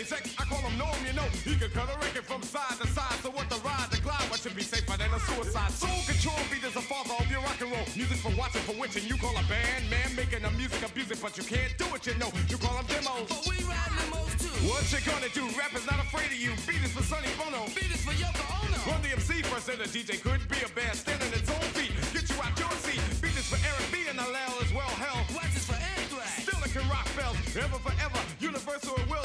[0.00, 0.10] DJ is warm.
[0.10, 1.28] He's ex- I call him Norm, you know.
[1.44, 3.18] He can cut a record from side to side.
[3.22, 5.70] So what the ride, the glide, what should be safer than a suicide?
[5.72, 7.86] Soul control beat is the father of your rock and roll.
[7.96, 9.04] Music for watching, for witching.
[9.06, 12.06] You call a band, man, making a music abuse it, but you can't do it,
[12.06, 12.30] you know.
[12.48, 13.28] You call them demos.
[13.28, 14.52] But we ride limos too.
[14.68, 15.44] What you gonna do?
[15.56, 16.52] Rap is not afraid of you.
[16.64, 17.66] Beat is for Sonny Bono.
[17.76, 18.78] Beat is for Yoko Ono.
[18.88, 21.92] Run the MC first, and the DJ could be a band standing its own feet.
[22.12, 23.00] Get you out your seat.
[23.20, 24.92] Beat is for Eric B and Alel as well.
[25.00, 26.44] Hell, Watch is for Anthrax.
[26.44, 29.24] Still it can rock bells, ever forever, universal it will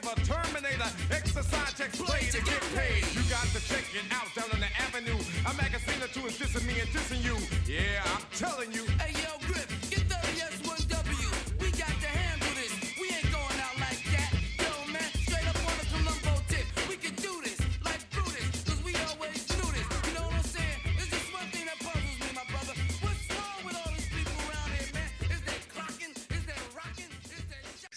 [0.00, 0.14] flavor.
[0.24, 3.04] Terminator, exercise checks, play to get paid.
[3.14, 5.18] You got to check it out down on the avenue.
[5.46, 7.36] A magazine or two is dissing me and dissing you.
[7.66, 8.84] Yeah, I'm telling you.
[8.98, 11.60] Hey, yo, Grip, get 30S1W.
[11.60, 12.72] We got to handle this.
[13.00, 14.30] We ain't going out like that.
[14.58, 16.66] Yo, man, straight up on the Columbo tip.
[16.88, 19.86] We can do this like Brutus, cause we always knew this.
[20.08, 20.78] You know what I'm saying?
[20.98, 22.74] It's just one thing that puzzles me, my brother.
[23.02, 25.08] What's wrong with all these people around here, man?
[25.30, 25.54] Is the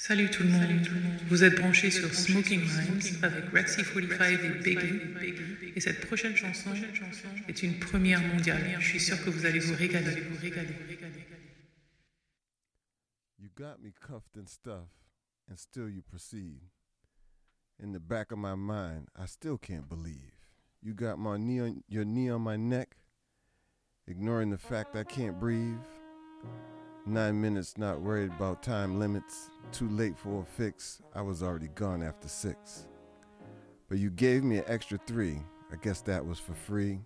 [0.07, 0.86] Salut tout le monde,
[1.27, 1.55] vous êtes
[1.91, 5.73] sur Smoking Rhymes avec Rexy 45 et Biggie.
[5.75, 6.71] Et cette prochaine chanson
[7.47, 8.77] est une première mondiale.
[8.79, 10.23] Je suis sûr que vous allez vous régaler.
[13.39, 15.05] You got me cuffed and stuffed,
[15.49, 16.61] and still you proceed.
[17.79, 20.33] In the back of my mind, I still can't believe.
[20.81, 22.97] You got my knee on, your knee on my neck,
[24.07, 25.77] ignoring the fact I can't breathe.
[27.05, 29.49] Nine minutes, not worried about time limits.
[29.71, 31.01] Too late for a fix.
[31.13, 32.87] I was already gone after six.
[33.89, 35.41] But you gave me an extra three.
[35.71, 36.99] I guess that was for free.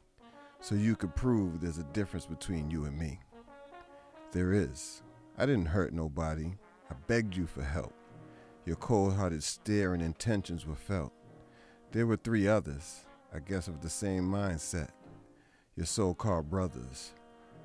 [0.61, 3.19] So you could prove there's a difference between you and me.
[4.31, 5.01] There is.
[5.37, 6.53] I didn't hurt nobody.
[6.89, 7.93] I begged you for help.
[8.65, 11.11] Your cold hearted stare and intentions were felt.
[11.91, 14.89] There were three others, I guess of the same mindset.
[15.75, 17.13] Your so called brothers,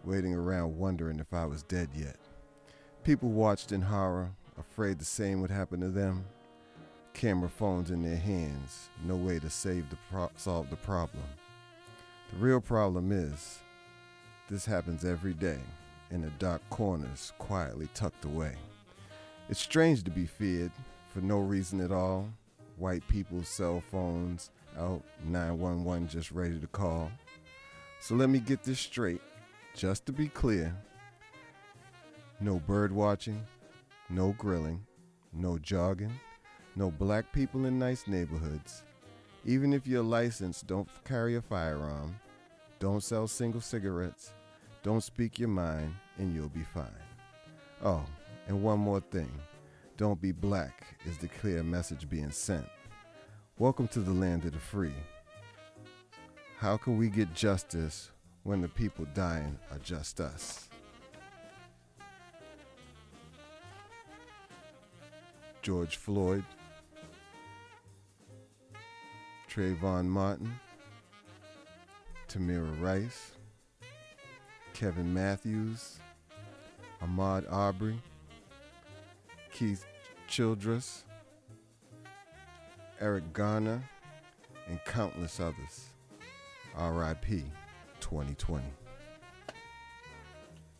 [0.05, 2.17] waiting around wondering if I was dead yet.
[3.05, 6.25] People watched in horror, afraid the same would happen to them.
[7.15, 11.25] Camera phones in their hands, no way to save the pro- solve the problem.
[12.31, 13.61] The real problem is,
[14.51, 15.59] this happens every day
[16.11, 18.55] in the dark corners, quietly tucked away.
[19.49, 20.73] It's strange to be feared
[21.09, 22.29] for no reason at all.
[22.77, 27.11] White people's cell phones out, 911 just ready to call.
[28.01, 29.23] So let me get this straight,
[29.75, 30.77] just to be clear.
[32.41, 33.43] No bird watching,
[34.09, 34.87] no grilling,
[35.33, 36.13] no jogging,
[36.77, 38.85] no black people in nice neighborhoods.
[39.45, 42.17] Even if you're licensed, don't carry a firearm,
[42.79, 44.33] don't sell single cigarettes,
[44.85, 46.85] don't speak your mind, and you'll be fine.
[47.85, 48.05] Oh,
[48.47, 49.31] and one more thing
[49.97, 52.67] don't be black is the clear message being sent.
[53.59, 54.95] Welcome to the land of the free.
[56.59, 58.11] How can we get justice
[58.45, 60.69] when the people dying are just us?
[65.67, 66.45] George Floyd,
[69.51, 70.61] Trayvon Martin,
[72.29, 73.33] Tamira Rice,
[74.75, 75.99] Kevin Matthews,
[77.03, 77.99] Ahmaud Arbery,
[79.51, 79.85] Keith
[80.29, 81.03] Childress,
[83.01, 83.83] Eric Garner,
[84.69, 85.87] and countless others.
[86.77, 87.43] R.I.P.
[87.99, 88.63] 2020.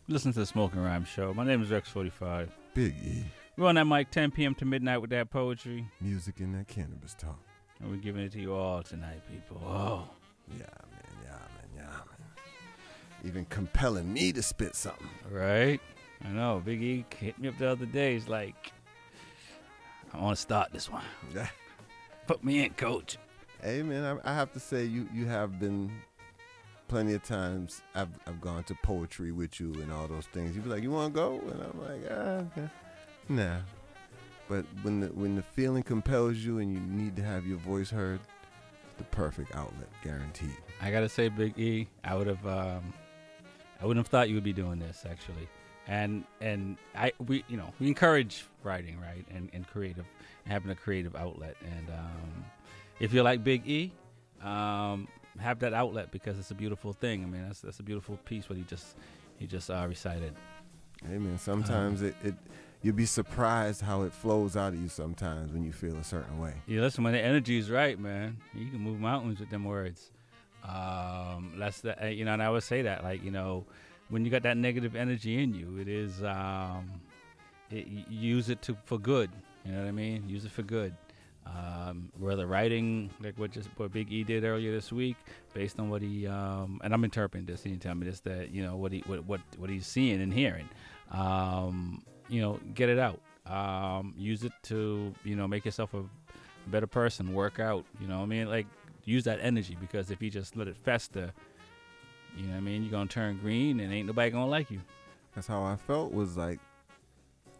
[0.07, 1.33] Listen to the Smoking Rhyme Show.
[1.33, 2.47] My name is Rex45.
[2.73, 3.25] Big E.
[3.57, 4.53] We're on that mic 10 p.m.
[4.55, 5.87] to midnight with that poetry.
[5.99, 7.39] Music and that cannabis talk.
[7.79, 9.59] And we're giving it to you all tonight, people.
[9.65, 10.07] Oh.
[10.51, 13.25] Yeah, man, yeah, man, yeah, man.
[13.25, 15.09] Even compelling me to spit something.
[15.31, 15.81] Right?
[16.23, 16.61] I know.
[16.63, 18.13] Big E hit me up the other day.
[18.13, 18.71] He's like,
[20.13, 21.03] I want to start this one.
[21.33, 21.47] Yeah.
[22.27, 23.17] Put me in, coach.
[23.63, 25.91] Hey, man, I, I have to say, you, you have been
[26.87, 27.81] plenty of times.
[27.95, 30.55] I've, I've gone to poetry with you and all those things.
[30.55, 31.41] You'd be like, you want to go?
[31.51, 32.69] And I'm like, ah, okay.
[33.29, 33.57] Nah.
[34.47, 37.89] But when the when the feeling compels you and you need to have your voice
[37.89, 38.19] heard,
[38.97, 40.55] the perfect outlet, guaranteed.
[40.81, 42.93] I gotta say, Big E, I would have, um,
[43.81, 45.49] I wouldn't have thought you would be doing this actually,
[45.87, 50.05] and and I we you know we encourage writing right and and creative
[50.45, 52.45] having a creative outlet and um,
[52.99, 53.91] if you're like Big E,
[54.41, 55.07] um,
[55.39, 57.23] have that outlet because it's a beautiful thing.
[57.23, 58.95] I mean that's that's a beautiful piece what he just
[59.37, 60.33] he just uh, recited.
[61.07, 62.33] Hey man, sometimes it, it
[62.87, 66.39] you'll be surprised how it flows out of you sometimes when you feel a certain
[66.39, 66.53] way.
[66.67, 70.09] Yeah, listen, when the energy is right, man, you can move mountains with them words.
[70.63, 73.65] Um, that's the, uh, you know, and I would say that, like, you know,
[74.07, 76.89] when you got that negative energy in you, it is, um,
[77.69, 79.31] it, use it to for good.
[79.65, 80.29] You know what I mean?
[80.29, 80.95] Use it for good.
[81.45, 85.17] Um, whether writing like what just what Big E did earlier this week,
[85.53, 87.63] based on what he um, and I'm interpreting this.
[87.63, 90.21] He didn't tell me this that you know what he what what, what he's seeing
[90.21, 90.69] and hearing.
[91.11, 93.19] Um, you know, get it out.
[93.45, 96.03] Um, use it to, you know, make yourself a
[96.69, 98.49] better person, work out, you know I mean?
[98.49, 98.67] Like,
[99.05, 101.31] use that energy because if you just let it fester,
[102.35, 102.83] you know what I mean?
[102.83, 104.81] You're going to turn green and ain't nobody going to like you.
[105.33, 106.59] That's how I felt was like,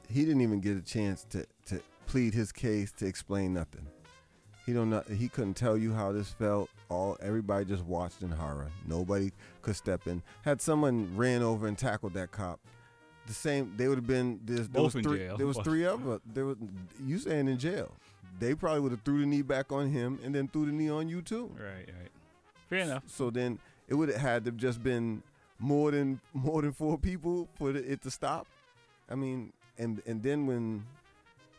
[0.10, 3.88] he didn't even get a chance to, to plead his case to explain nothing.
[4.66, 6.70] He don't know, he couldn't tell you how this felt.
[6.90, 8.70] All everybody just watched in horror.
[8.86, 9.32] Nobody
[9.62, 10.22] could step in.
[10.44, 12.60] Had someone ran over and tackled that cop,
[13.28, 13.74] the same.
[13.78, 14.40] They would have been.
[14.46, 15.28] There's, there Both was three.
[15.38, 16.22] There was three of us.
[16.34, 16.58] There was
[17.06, 17.92] you saying in jail.
[18.40, 20.90] They probably would have threw the knee back on him and then threw the knee
[20.90, 21.52] on you too.
[21.58, 22.12] Right, right.
[22.70, 23.04] Fair enough.
[23.08, 25.24] So then it would have had to just been
[25.60, 28.48] more than more than four people for it to stop.
[29.10, 30.86] I mean, and and then when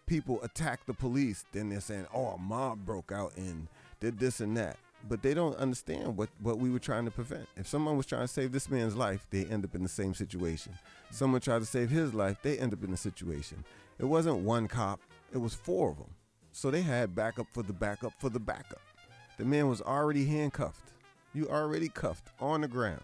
[0.07, 3.69] people attack the police, then they're saying, "Oh, a mob broke out and
[4.01, 4.77] did this and that."
[5.07, 7.47] But they don't understand what, what we were trying to prevent.
[7.57, 10.15] If someone was trying to save this man's life, they end up in the same
[10.15, 10.73] situation.
[11.11, 13.65] Someone tried to save his life, they end up in the situation.
[13.99, 15.01] It wasn't one cop
[15.33, 16.11] It was four of them.
[16.53, 18.81] So they had backup for the backup for the backup.
[19.39, 20.93] The man was already handcuffed.
[21.33, 23.03] You already cuffed on the ground.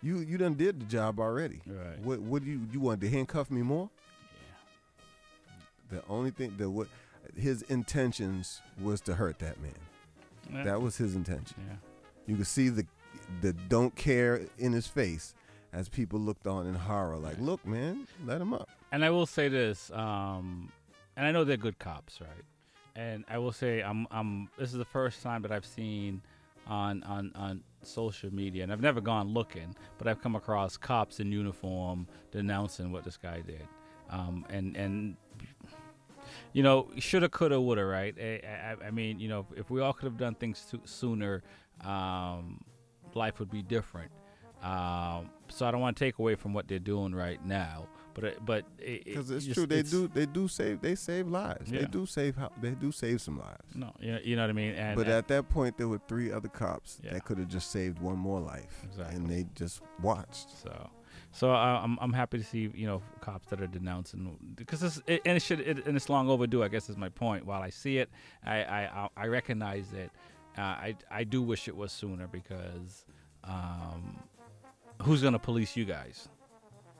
[0.00, 1.60] You you done did the job already.
[1.66, 1.98] Right.
[2.00, 3.90] What what do you you want to handcuff me more?
[5.90, 5.98] Yeah.
[5.98, 6.86] The only thing that what
[7.36, 9.74] his intentions was to hurt that man.
[10.52, 10.64] Yeah.
[10.64, 11.56] That was his intention.
[11.68, 11.76] Yeah.
[12.26, 12.86] You could see the
[13.42, 15.34] the don't care in his face
[15.72, 18.68] as people looked on in horror, like, look, man, let him up.
[18.90, 20.72] And I will say this, um,
[21.16, 22.30] and I know they're good cops, right?
[22.96, 24.48] And I will say, I'm, I'm.
[24.58, 26.20] This is the first time that I've seen
[26.66, 31.20] on on on social media, and I've never gone looking, but I've come across cops
[31.20, 33.68] in uniform denouncing what this guy did,
[34.10, 35.16] um, and and
[36.52, 38.14] you know, shoulda, coulda, woulda, right?
[38.20, 41.42] I, I, I mean, you know, if we all could have done things soo- sooner,
[41.84, 42.60] um,
[43.14, 44.10] life would be different.
[44.62, 48.24] Um, so I don't want to take away from what they're doing right now, but
[48.24, 51.28] it, but it- it Because it's true, they it's- do they do save they save
[51.28, 51.70] lives.
[51.70, 53.74] They do save they do save some lives.
[53.76, 54.74] No, you know, you know what I mean.
[54.74, 57.12] And, but and- at that point, there were three other cops Yeah.
[57.12, 59.14] that could have just saved one more life, Exactly.
[59.16, 60.50] and they just watched.
[60.58, 60.90] So,
[61.32, 65.02] so uh, I'm I'm happy to see you know cops that are denouncing because this
[65.06, 66.62] it, and it should it, and it's long overdue.
[66.62, 67.46] I guess is my point.
[67.46, 68.10] While I see it,
[68.44, 70.10] I I I recognize it.
[70.56, 73.04] Uh, I I do wish it was sooner because
[73.44, 74.18] um,
[75.02, 76.28] who's gonna police you guys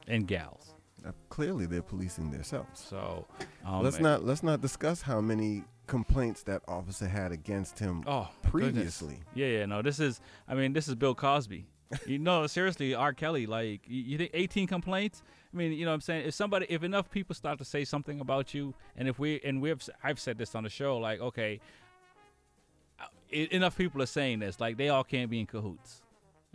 [0.07, 0.73] and gals?
[1.05, 2.79] Uh, clearly, they're policing themselves.
[2.79, 3.25] So
[3.65, 8.03] um, let's not let's not discuss how many complaints that officer had against him.
[8.05, 8.51] Oh, my goodness.
[8.51, 9.19] previously.
[9.33, 9.81] Yeah, yeah, no.
[9.81, 11.65] This is, I mean, this is Bill Cosby.
[12.05, 13.13] You know, seriously, R.
[13.13, 13.45] Kelly.
[13.45, 15.23] Like, you, you think 18 complaints?
[15.53, 17.83] I mean, you know, what I'm saying, if somebody, if enough people start to say
[17.83, 21.19] something about you, and if we, and we've, I've said this on the show, like,
[21.19, 21.59] okay,
[22.99, 26.03] uh, enough people are saying this, like, they all can't be in cahoots.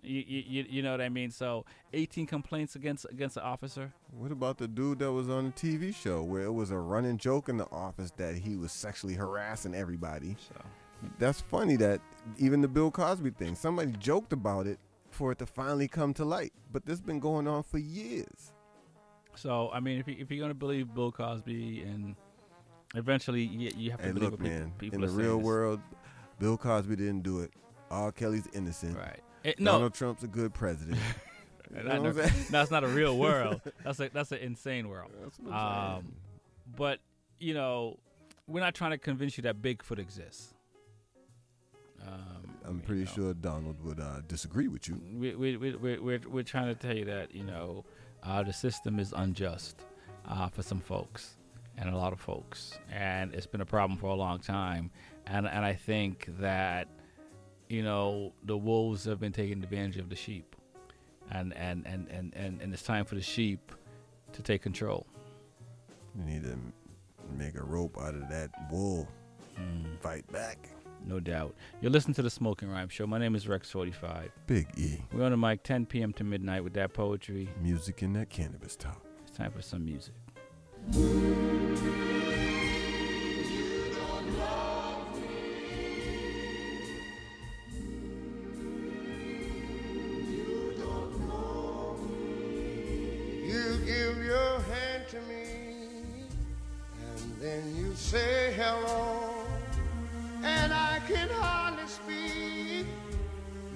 [0.02, 1.31] You, you, you know what I mean?
[1.31, 3.90] So, 18 complaints against against the officer.
[4.12, 7.16] What about the dude that was on the TV show where it was a running
[7.16, 10.36] joke in the office that he was sexually harassing everybody?
[10.47, 10.61] So
[11.19, 12.02] That's funny that
[12.39, 14.78] even the Bill Cosby thing, somebody joked about it
[15.15, 16.53] for it to finally come to light.
[16.73, 18.53] But this has been going on for years.
[19.36, 22.15] So, I mean, if, you, if you're gonna believe Bill Cosby, and
[22.95, 25.45] eventually you, you have to Hey, believe look, people, man, people in the real is-
[25.45, 25.81] world,
[26.39, 27.51] Bill Cosby didn't do it.
[27.91, 28.12] R.
[28.12, 28.97] Kelly's innocent.
[28.97, 29.20] Right.
[29.45, 29.73] It- no.
[29.73, 30.99] Donald Trump's a good president.
[31.74, 32.47] You know what a- I'm saying?
[32.51, 33.61] that's not a real world.
[33.82, 35.11] That's a that's an insane world.
[35.51, 36.12] Um,
[36.77, 37.01] but
[37.41, 37.99] you know,
[38.47, 40.55] we're not trying to convince you that Bigfoot exists.
[42.07, 42.34] Um,
[42.66, 45.01] I'm pretty sure Donald would uh, disagree with you.
[45.15, 47.85] we we we we we're, we're trying to tell you that you know,
[48.23, 49.82] uh, the system is unjust
[50.27, 51.36] uh, for some folks
[51.77, 54.91] and a lot of folks, and it's been a problem for a long time.
[55.27, 56.89] And and I think that
[57.69, 60.57] you know the wolves have been taking advantage of the sheep,
[61.31, 63.73] and and and and and, and it's time for the sheep
[64.32, 65.07] to take control.
[66.16, 66.57] You need to
[67.36, 69.09] make a rope out of that wool.
[70.01, 70.74] Fight back.
[71.07, 71.55] No doubt.
[71.81, 73.07] You're listening to the Smoking Rhyme Show.
[73.07, 74.31] My name is Rex45.
[74.47, 75.03] Big E.
[75.13, 76.13] We're on the mic 10 p.m.
[76.15, 77.49] to midnight with that poetry.
[77.61, 79.03] Music and that cannabis talk.
[79.27, 80.15] It's time for some music.
[80.93, 81.75] You
[83.95, 85.21] don't love me.
[90.31, 93.47] You don't know me.
[93.47, 95.45] You give your hand to me,
[97.07, 99.14] and then you say hello,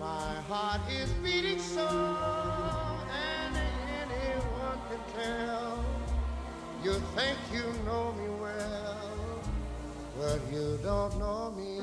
[0.08, 3.54] My heart is beating so, and
[4.00, 5.84] anyone can tell.
[6.82, 9.42] You think you know me well,
[10.18, 11.76] but you don't know me.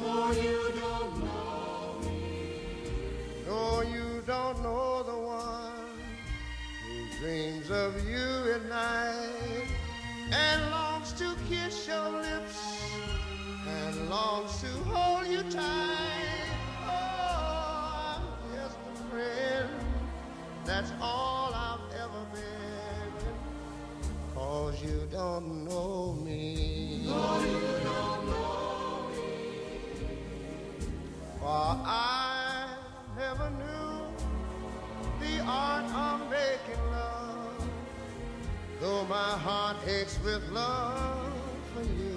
[0.00, 2.60] No, you don't know me.
[3.46, 5.94] No, you don't know the one
[6.82, 9.68] who dreams of you at night
[10.32, 12.58] and longs to kiss your lips
[13.78, 16.23] and longs to hold you tight.
[19.24, 19.68] Friend.
[20.64, 23.12] That's all I've ever been.
[24.34, 27.02] Cause you don't know me.
[27.06, 29.34] No, you don't know me.
[31.38, 32.68] For I
[33.16, 33.92] never knew
[35.20, 37.68] the art of making love.
[38.80, 41.32] Though my heart aches with love
[41.72, 42.10] for you.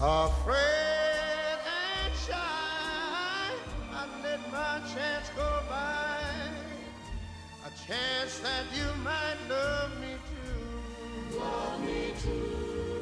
[0.00, 1.07] Afraid
[4.58, 6.18] my chance go by,
[7.64, 11.38] a chance that you might love me too.
[11.38, 13.00] Love me too.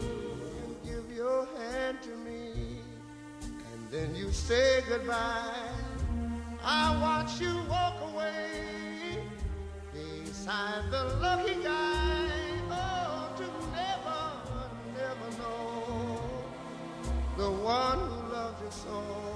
[0.59, 2.83] You give your hand to me,
[3.41, 5.71] and then you say goodbye.
[6.63, 9.25] I watch you walk away
[9.95, 12.29] beside the lucky guy.
[12.71, 13.47] Oh, to
[13.81, 14.23] never,
[15.01, 16.21] never know
[17.39, 19.36] the one who loved you so.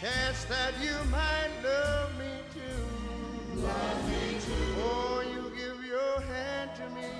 [0.00, 3.60] chance that you might love me too.
[3.62, 4.74] Love me too.
[4.78, 7.12] Oh, you give your hand to me,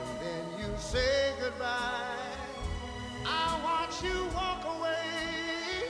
[0.00, 2.30] and then you say goodbye.
[3.26, 5.88] I watch you walk away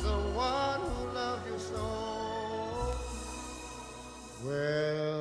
[0.00, 1.84] the one who loved you so.
[4.46, 5.19] Well.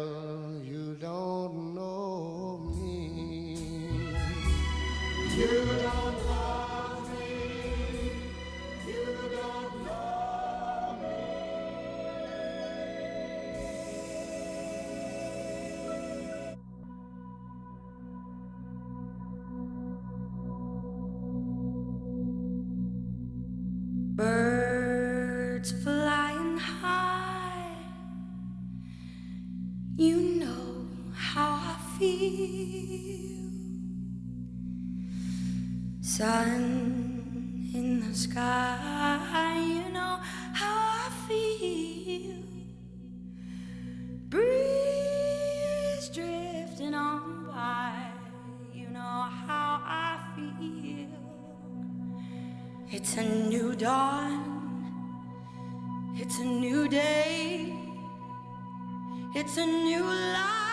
[60.10, 60.69] light.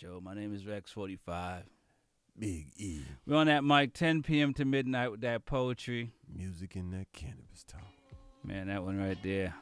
[0.00, 0.20] Show.
[0.22, 1.62] My name is Rex45.
[2.38, 3.00] Big E.
[3.26, 4.52] We're on that mic 10 p.m.
[4.54, 6.12] to midnight with that poetry.
[6.30, 7.80] Music and that cannabis talk.
[8.44, 9.54] Man, that one right there.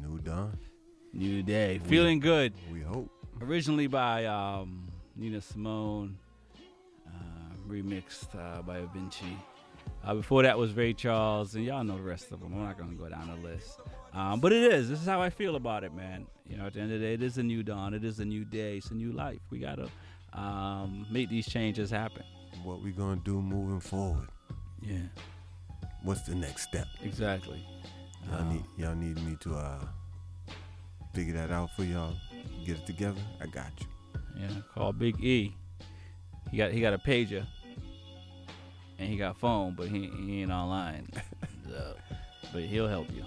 [0.00, 0.56] New dawn.
[1.12, 1.80] New day.
[1.82, 2.52] We, Feeling good.
[2.70, 3.10] We hope.
[3.40, 6.16] Originally by um, Nina Simone,
[7.08, 9.36] uh, remixed uh, by Avicii.
[10.04, 12.52] Uh, before that was Ray Charles, and y'all know the rest of them.
[12.54, 13.80] I'm not going to go down the list.
[14.14, 14.88] Um, but it is.
[14.88, 16.26] This is how I feel about it, man.
[16.46, 17.94] You know, at the end of the day, it is a new dawn.
[17.94, 18.76] It is a new day.
[18.76, 19.40] It's a new life.
[19.50, 19.88] We gotta
[20.34, 22.24] um, make these changes happen.
[22.62, 24.28] What we gonna do moving forward?
[24.82, 24.98] Yeah.
[26.02, 26.86] What's the next step?
[27.02, 27.64] Exactly.
[28.28, 29.80] Y'all um, need y'all need me to uh,
[31.14, 32.14] figure that out for y'all.
[32.66, 33.20] Get it together.
[33.40, 33.86] I got you.
[34.38, 34.48] Yeah.
[34.74, 35.54] Call Big E.
[36.50, 37.46] He got he got a pager.
[38.98, 41.08] And he got phone, but he, he ain't online.
[41.68, 41.96] so,
[42.52, 43.24] but he'll help you.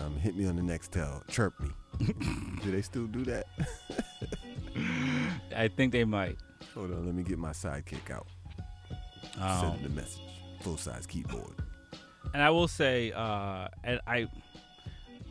[0.00, 1.26] Um, hit me on the Nextel.
[1.28, 1.70] Chirp me.
[2.62, 3.46] do they still do that?
[5.56, 6.36] I think they might.
[6.74, 8.26] Hold on, let me get my sidekick out.
[9.40, 10.22] Um, Send the message.
[10.60, 11.54] Full size keyboard.
[12.34, 14.28] And I will say, uh, and I,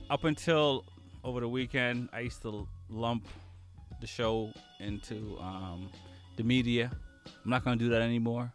[0.10, 0.86] up until
[1.24, 3.28] over the weekend, I used to lump
[4.02, 5.90] the show into um,
[6.36, 6.92] the media.
[7.26, 8.52] I'm not gonna do that anymore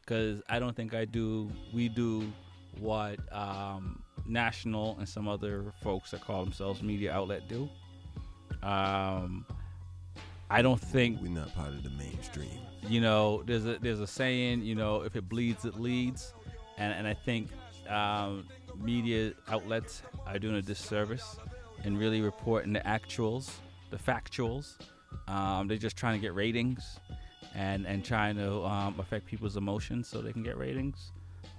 [0.00, 1.50] because I don't think I do.
[1.72, 2.32] We do
[2.78, 7.68] what um, national and some other folks that call themselves media outlet do.
[8.62, 9.44] Um,
[10.50, 12.60] I don't think we're not part of the mainstream.
[12.88, 16.34] You know, there's a there's a saying, you know, if it bleeds, it leads,
[16.78, 17.48] and and I think
[17.88, 18.46] um,
[18.76, 21.38] media outlets are doing a disservice
[21.84, 23.50] in really reporting the actuals,
[23.90, 24.76] the factuals.
[25.28, 27.00] Um, they're just trying to get ratings,
[27.54, 31.12] and and trying to um, affect people's emotions so they can get ratings.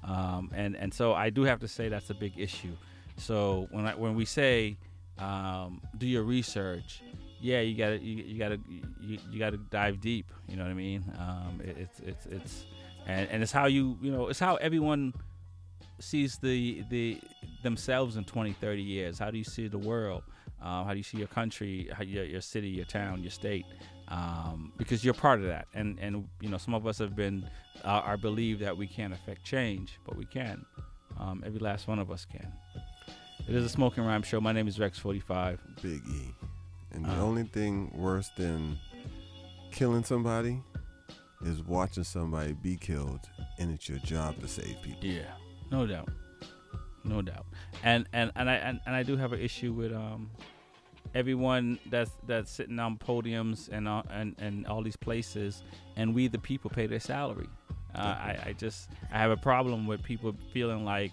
[0.04, 2.76] Um, and and so I do have to say that's a big issue.
[3.18, 4.78] So when I, when we say
[5.18, 7.02] um, do your research,
[7.40, 8.60] yeah, you gotta you, you gotta
[9.02, 10.32] you, you gotta dive deep.
[10.48, 11.04] You know what I mean?
[11.18, 12.66] Um, it, it's it's it's
[13.06, 15.14] and, and it's how you you know it's how everyone
[16.00, 17.20] sees the the
[17.62, 20.24] themselves in 20 30 years how do you see the world
[20.62, 23.66] uh, how do you see your country how your, your city your town your state
[24.14, 25.68] um, because you're part of that.
[25.74, 27.50] And and you know some of us have been
[27.84, 30.66] uh, are believed that we can't affect change but we can.
[31.20, 32.52] Um, every last one of us can.
[33.48, 34.40] It is a smoking rhyme show.
[34.40, 36.34] My name is rex 45 Big E.
[36.92, 38.78] And the Uh, only thing worse than
[39.72, 40.62] killing somebody
[41.46, 43.22] is watching somebody be killed,
[43.60, 45.04] and it's your job to save people.
[45.04, 45.34] Yeah,
[45.72, 46.10] no doubt,
[47.04, 47.46] no doubt.
[47.84, 50.30] And and and I and, and I do have an issue with um
[51.16, 55.64] everyone that's that's sitting on podiums and uh, and and all these places,
[55.96, 57.50] and we the people pay their salary.
[57.96, 61.12] Uh, I I just I have a problem with people feeling like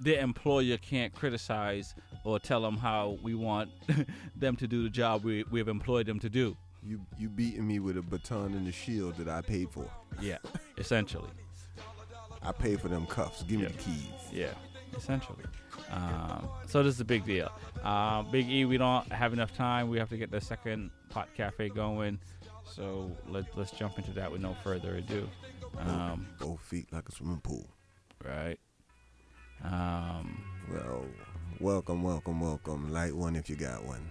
[0.00, 1.94] their employer can't criticize
[2.24, 3.70] or tell them how we want
[4.36, 6.56] them to do the job we we've employed them to do.
[6.82, 9.90] You you beating me with a baton and a shield that I paid for.
[10.20, 10.38] Yeah,
[10.76, 11.30] essentially.
[12.42, 13.42] I paid for them cuffs.
[13.42, 14.10] Give me the keys.
[14.32, 14.52] Yeah,
[14.96, 15.44] essentially.
[15.90, 17.50] Um, so this is a big deal.
[17.82, 19.88] Uh, big E, we don't have enough time.
[19.88, 22.18] We have to get the second pot cafe going.
[22.64, 25.28] So let, let's jump into that with no further ado.
[25.78, 27.66] Um, Both feet like a swimming pool.
[28.24, 28.58] Right.
[29.64, 31.04] Um, well,
[31.60, 32.92] welcome, welcome, welcome.
[32.92, 34.10] Light one if you got one.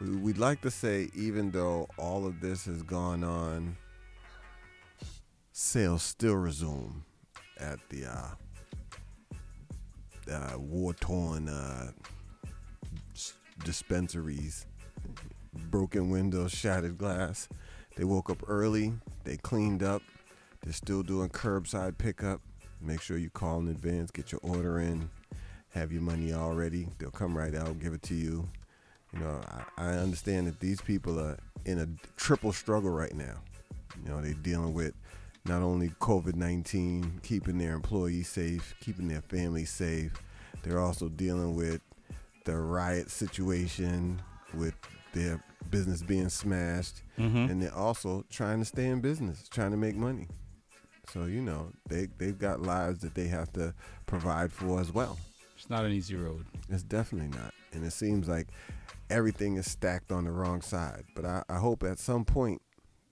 [0.00, 3.76] We- We'd like to say, even though all of this has gone on,
[5.52, 7.04] sales still resume
[7.58, 8.28] at the uh,
[10.30, 11.90] uh, war-torn uh,
[13.64, 14.66] dispensaries.
[15.70, 17.48] Broken windows, shattered glass.
[17.96, 18.92] They woke up early.
[19.24, 20.02] They cleaned up.
[20.62, 22.40] They're still doing curbside pickup.
[22.80, 25.08] Make sure you call in advance, get your order in,
[25.70, 26.88] have your money already.
[26.98, 28.48] They'll come right out, give it to you.
[29.12, 29.40] You know,
[29.78, 33.40] I, I understand that these people are in a triple struggle right now.
[34.04, 34.92] You know, they're dealing with
[35.48, 40.12] not only COVID 19, keeping their employees safe, keeping their families safe,
[40.62, 41.80] they're also dealing with
[42.44, 44.20] the riot situation,
[44.54, 44.74] with
[45.12, 47.50] their business being smashed, Mhm.
[47.50, 50.28] and they're also trying to stay in business, trying to make money.
[51.12, 53.74] So, you know, they, they've got lives that they have to
[54.06, 55.18] provide for as well.
[55.56, 56.44] it's not an easy road.
[56.68, 57.54] It's definitely not.
[57.72, 58.48] And it seems like
[59.08, 61.04] everything is stacked on the wrong side.
[61.14, 62.60] But I, I hope at some point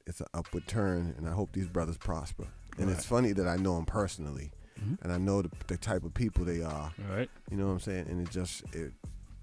[0.06, 2.46] it's an upward turn, and I hope these brothers prosper.
[2.78, 4.50] And it's funny that I know them personally,
[4.80, 4.98] Mhm.
[5.02, 6.92] and I know the, the type of people they are.
[7.10, 7.30] Right.
[7.50, 8.06] You know what I'm saying?
[8.08, 8.92] And it just it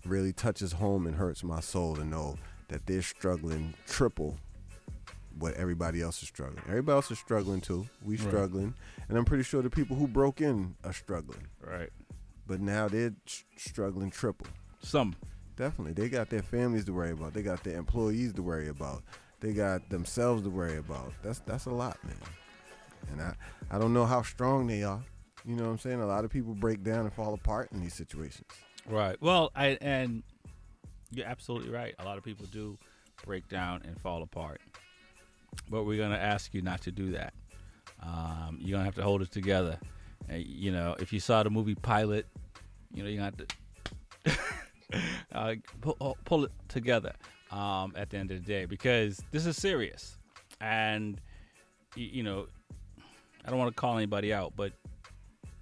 [0.06, 4.38] really touches home and hurts my soul to know that they're struggling triple
[5.40, 6.62] what everybody else is struggling.
[6.68, 7.88] Everybody else is struggling too.
[8.04, 8.28] We Right.
[8.28, 8.74] struggling,
[9.08, 11.48] and I'm pretty sure the people who broke in are struggling.
[11.66, 11.90] Right.
[12.48, 14.48] But now they're s- struggling triple.
[14.82, 15.16] Some.
[15.56, 15.94] Definitely.
[15.94, 17.34] They got their families to worry about.
[17.34, 19.04] They got their employees to worry about.
[19.42, 21.14] They got themselves to worry about.
[21.24, 22.16] That's that's a lot, man.
[23.12, 23.34] And I,
[23.72, 25.04] I don't know how strong they are.
[25.44, 26.00] You know what I'm saying?
[26.00, 28.48] A lot of people break down and fall apart in these situations.
[28.88, 29.20] Right.
[29.20, 30.22] Well, I and
[31.10, 31.96] you're absolutely right.
[31.98, 32.78] A lot of people do
[33.26, 34.62] break down and fall apart,
[35.70, 37.34] but we're gonna ask you not to do that.
[38.04, 39.80] Um, you're gonna have to hold it together.
[40.32, 42.28] Uh, you know, if you saw the movie Pilot,
[42.94, 44.38] you know you got to
[45.34, 47.14] uh, pull, pull it together
[47.52, 50.18] um, at the end of the day because this is serious.
[50.60, 51.20] and
[51.96, 52.48] you know,
[53.46, 54.72] I don't want to call anybody out, but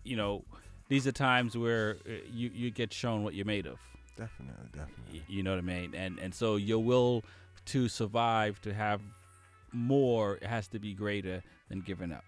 [0.03, 0.43] you know,
[0.89, 3.79] these are times where uh, you you get shown what you're made of.
[4.15, 5.23] Definitely, definitely.
[5.27, 5.95] You know what I mean?
[5.95, 7.23] And and so your will
[7.65, 9.01] to survive, to have
[9.71, 12.23] more, it has to be greater than giving up.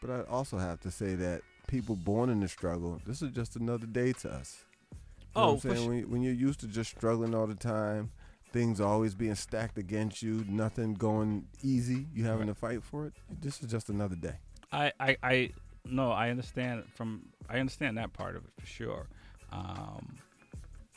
[0.00, 3.56] But I also have to say that people born in the struggle, this is just
[3.56, 4.64] another day to us.
[4.92, 4.96] You
[5.40, 5.76] know Oh, what I'm saying?
[5.76, 8.10] su- when, when you're used to just struggling all the time,
[8.54, 13.12] things always being stacked against you, nothing going easy, you having to fight for it.
[13.42, 14.36] This is just another day.
[14.70, 15.50] I, I, I
[15.84, 19.08] no, I understand from I understand that part of it for sure.
[19.52, 20.18] Um,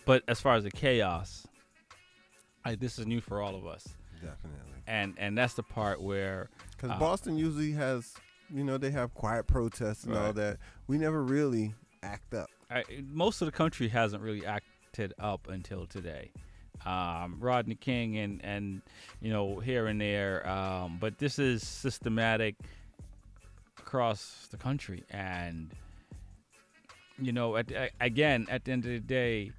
[0.06, 1.48] but as far as the chaos,
[2.64, 3.88] I, this is new for all of us.
[4.22, 4.84] Definitely.
[4.86, 8.14] And and that's the part where Because uh, Boston usually has,
[8.54, 10.58] you know, they have quiet protests and all that.
[10.86, 11.74] We never really
[12.04, 12.50] act up.
[12.70, 16.32] I, most of the country hasn't really acted up until today.
[16.86, 18.82] Um, Rodney King and and
[19.22, 22.56] you know here and there, um, but this is systematic
[23.80, 25.74] across the country, and
[27.20, 29.52] you know, at, again, at the end of the day,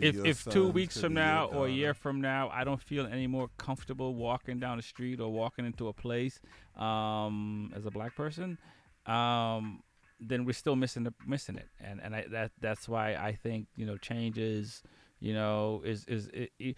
[0.00, 3.26] if if two weeks from now or a year from now, I don't feel any
[3.26, 6.40] more comfortable walking down the street or walking into a place
[6.76, 8.58] um, as a black person,
[9.04, 9.82] um,
[10.18, 13.66] then we're still missing the, missing it, and and I, that that's why I think
[13.76, 14.82] you know changes
[15.20, 16.74] you know is is i i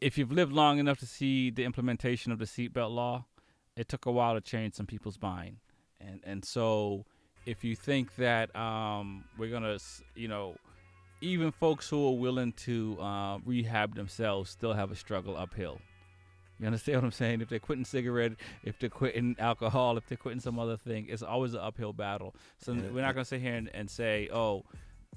[0.00, 3.26] if you've lived long enough to see the implementation of the seatbelt law,
[3.76, 5.58] it took a while to change some people's mind,
[6.00, 7.04] and and so
[7.46, 9.76] if you think that um, we're gonna
[10.14, 10.54] you know
[11.20, 15.78] even folks who are willing to uh, rehab themselves still have a struggle uphill.
[16.58, 17.40] You understand what I'm saying?
[17.42, 18.32] If they're quitting cigarette,
[18.64, 22.34] if they're quitting alcohol, if they're quitting some other thing, it's always an uphill battle.
[22.58, 22.88] So Yeah.
[22.90, 24.64] we're not going to sit here and, and say, "Oh,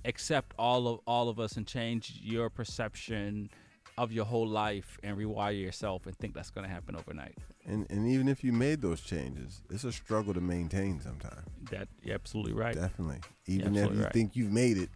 [0.06, 3.50] accept all of all of us and change your perception
[3.98, 7.86] of your whole life and rewire yourself and think that's going to happen overnight." And
[7.90, 11.48] and even if you made those changes, it's a struggle to maintain sometimes.
[11.72, 12.76] That you're absolutely right.
[12.76, 13.22] Definitely.
[13.48, 14.14] Even if you right.
[14.14, 14.90] think you've made it,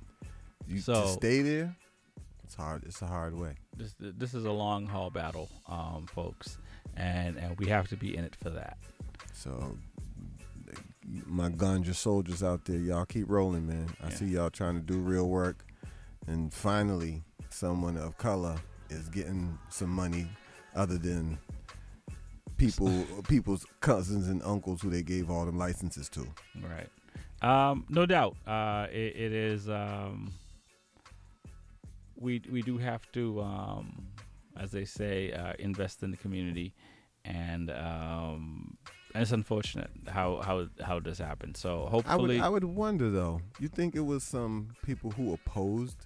[0.67, 1.75] you So- to stay there,
[2.43, 2.84] it's hard.
[2.85, 3.55] It's a hard way.
[3.75, 6.57] This this is a long haul battle, um, folks,
[6.95, 8.77] and and we have to be in it for that.
[9.34, 9.77] So,
[11.25, 13.88] my ganja soldiers out there, y'all keep rolling, man.
[14.01, 14.15] I Yeah.
[14.15, 15.65] see y'all trying to do real work,
[16.27, 18.57] and finally, someone of color
[18.89, 20.27] is getting some money,
[20.75, 21.38] other than
[22.57, 26.27] people, people's cousins and uncles who they gave all them licenses to.
[26.61, 26.89] Right.
[27.41, 28.35] Um, no doubt.
[28.45, 29.69] Uh, it, it is.
[29.69, 30.34] Um,
[32.15, 34.07] we we do have to, um,
[34.57, 36.73] as they say, uh, invest in the community,
[37.25, 41.57] and um, and it's unfortunate how how how this happened.
[41.57, 43.41] So I would, hopefully, I would wonder though.
[43.59, 46.05] You think it was some people who opposed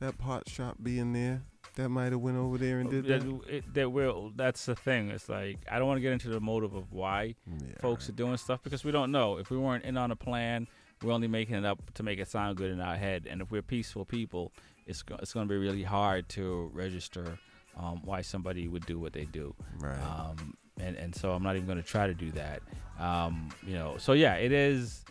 [0.00, 1.42] that pot shop being there
[1.74, 3.40] that might have went over there and did that, that?
[3.48, 6.40] it, that will that's the thing it's like i don't want to get into the
[6.40, 7.34] motive of why
[7.80, 10.66] folks are doing stuff because we don't know if we weren't in on a plan
[11.02, 13.50] we're only making it up to make it sound good in our head and if
[13.52, 14.52] we're peaceful people
[14.86, 17.38] it's, go- it's going to be really hard to register
[17.76, 19.98] um, why somebody would do what they do Right.
[20.00, 22.62] um, and, and so i'm not even going to try to do that
[22.98, 25.04] um, you know so yeah it is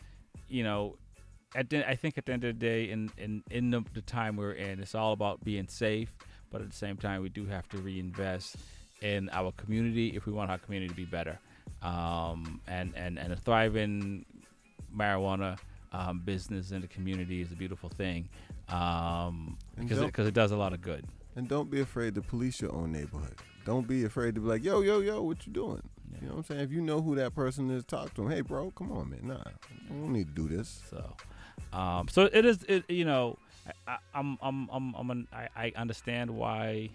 [0.49, 0.95] you know
[1.55, 4.01] at the, I think at the end of the day, in in, in the, the
[4.01, 6.11] time we're in, it's all about being safe.
[6.51, 8.57] But at the same time, we do have to reinvest
[9.01, 11.39] in our community if we want our community to be better.
[11.81, 14.25] Um, and, and, and a thriving
[14.95, 15.57] marijuana
[15.93, 18.27] um, business in the community is a beautiful thing
[18.69, 21.05] um, because it, 'cause it does a lot of good.
[21.35, 23.35] And don't be afraid to police your own neighborhood.
[23.67, 25.81] Don't be afraid to be like, yo, yo, yo, what you doing?
[26.21, 26.61] You know what I'm saying?
[26.61, 28.31] If you know who that person is, talk to him.
[28.31, 29.19] Hey, bro, come on, man.
[29.23, 29.43] Nah,
[29.89, 30.81] we don't need to do this.
[30.89, 31.13] So,
[31.73, 32.63] um, so it is.
[32.63, 33.37] It, you know,
[33.85, 36.91] I, I, I'm, I'm, I'm, I'm an, I, I understand why,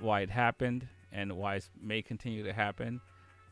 [0.00, 3.02] why it happened and why it may continue to happen,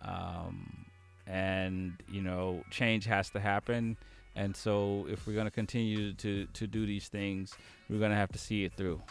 [0.00, 0.86] um,
[1.26, 3.98] and you know, change has to happen.
[4.34, 7.54] And so, if we're gonna continue to to do these things,
[7.90, 9.02] we're gonna have to see it through,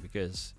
[0.00, 0.54] because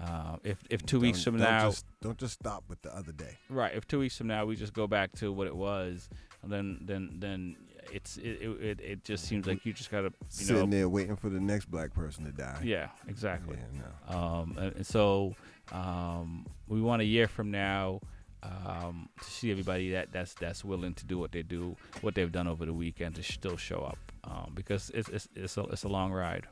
[0.00, 2.94] uh, if if 2 weeks Don't- from don't now, just, don't just stop with the
[2.94, 3.36] other day.
[3.48, 3.74] Right.
[3.74, 6.08] If two weeks from now we just go back to what it was,
[6.44, 7.56] then then then
[7.92, 11.16] it's it it, it, just seems like you just gotta you Sitting know there waiting
[11.16, 12.60] for the next black person to die.
[12.64, 13.56] yeah exactly.
[13.74, 15.34] Yeah, Um, and, and so
[15.72, 18.00] um, we want a year from now
[18.42, 22.30] um, to see everybody that that's that's willing to do what they do, what they've
[22.32, 25.84] done over the weekend to still show up, um, because it's it's it's a, it's
[25.84, 26.46] a long ride.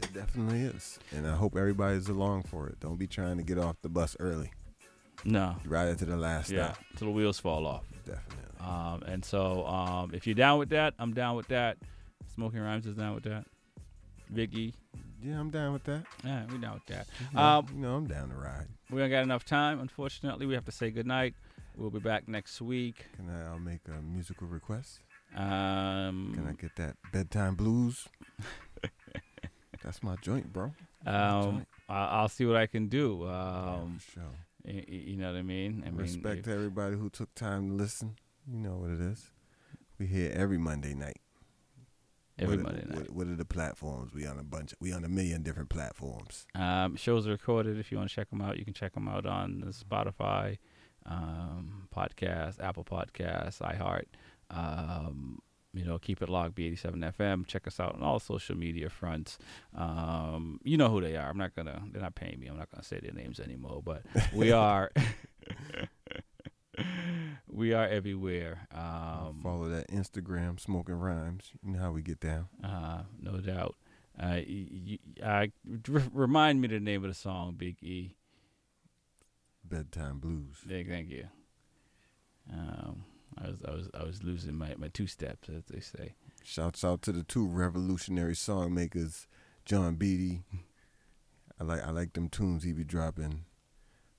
[0.00, 0.98] It definitely is.
[1.14, 2.78] And I hope everybody's along for it.
[2.80, 4.52] Don't be trying to get off the bus early.
[5.24, 5.56] No.
[5.64, 6.84] Right into the last Yeah, stop.
[6.96, 7.84] till the wheels fall off.
[8.06, 8.44] Definitely.
[8.60, 11.78] Um, and so um, if you're down with that, I'm down with that.
[12.34, 13.44] Smoking Rhymes is down with that.
[14.30, 14.74] Vicky,
[15.22, 16.04] Yeah, I'm down with that.
[16.24, 17.06] Yeah, we down with that.
[17.32, 18.66] Know, Um, you know, I'm down to ride.
[18.90, 19.80] we don't got enough time.
[19.80, 21.34] Unfortunately, we have to say goodnight.
[21.76, 23.06] We'll be back next week.
[23.16, 25.00] Can I I'll make a musical request?
[25.34, 28.06] Um, Can I get that bedtime blues?
[29.82, 30.72] That's my joint, bro.
[31.06, 33.26] Um, I- I'll see what I can do.
[33.28, 34.22] Um, sure.
[34.64, 35.82] y- y- You know what I mean?
[35.86, 38.16] I Respect if- to everybody who took time to listen.
[38.46, 39.30] You know what it is.
[39.98, 41.20] We here every Monday night.
[42.38, 42.98] Every What are- Monday night.
[43.08, 44.12] What, what are the platforms?
[44.14, 44.74] We on a bunch.
[44.80, 46.46] we on a million different platforms.
[46.54, 47.78] Um, shows are recorded.
[47.78, 50.58] If you want to check them out, you can check them out on the Spotify,
[51.06, 54.04] um, podcast, Apple Podcasts, iHeart.
[54.50, 55.40] Um,
[55.74, 56.54] you know, keep it locked.
[56.56, 57.46] B87 FM.
[57.46, 59.38] Check us out on all social media fronts.
[59.76, 61.28] Um, you know who they are.
[61.28, 61.82] I'm not gonna.
[61.92, 62.46] They're not paying me.
[62.46, 63.82] I'm not gonna say their names anymore.
[63.84, 64.90] But we are.
[67.48, 68.66] we are everywhere.
[68.74, 71.50] Um, Follow that Instagram, smoking rhymes.
[71.64, 72.48] You know how we get down.
[72.64, 73.76] uh, no doubt.
[74.20, 74.40] Uh,
[75.24, 75.52] I,
[76.12, 78.16] remind me the name of the song, Big E.
[79.64, 80.56] Bedtime blues.
[80.66, 81.28] Thank you.
[82.52, 83.04] Um,
[83.42, 86.14] I was I was I was losing my, my two steps, as they say.
[86.44, 89.26] Shouts out to the two revolutionary song makers,
[89.64, 90.42] John Beatty.
[91.60, 93.44] I like I like them tunes he be dropping.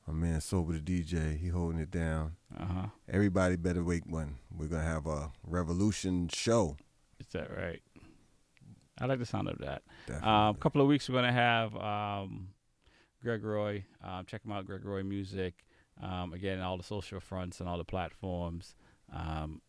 [0.08, 2.36] My man Sober the DJ, he holding it down.
[2.60, 2.88] Uh-huh.
[3.08, 4.38] Everybody better wake one.
[4.56, 6.78] We're gonna have a revolution show.
[7.20, 7.82] Is that right?
[9.00, 9.84] I like the sound of that.
[10.08, 10.30] Definitely.
[10.30, 12.50] Um, a couple of weeks we're gonna have um,
[13.22, 13.86] Greg Roy.
[14.04, 15.54] Um, check him out, Greg Roy Music.
[16.02, 18.76] Um, again, all the social fronts and all the platforms.
[19.14, 19.62] Um,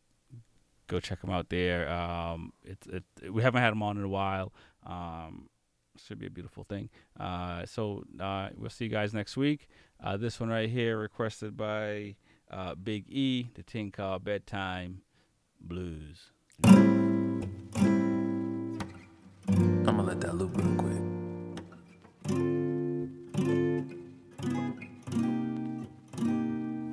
[0.87, 1.91] go check him out there.
[1.91, 4.53] Um, it's it, we haven't had him on in a while.
[4.87, 5.49] Um,
[5.97, 6.89] should be a beautiful thing.
[7.19, 9.69] Uh, so uh, we'll see you guys next week.
[10.03, 12.17] Uh, this one right here, requested by
[12.51, 15.03] uh, Big E, the thing called Bedtime
[15.61, 16.33] Blues.
[16.65, 17.59] I'm
[19.85, 21.01] gonna let that loop real quick.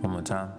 [0.01, 0.51] One more time.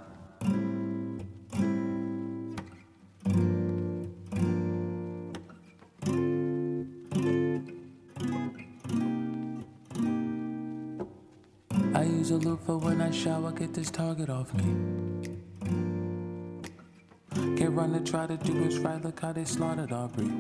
[12.29, 14.65] Use a loop for when I shower, get this target off me.
[17.57, 20.31] Can't run to try to do what's right, look how they slaughtered Arbery.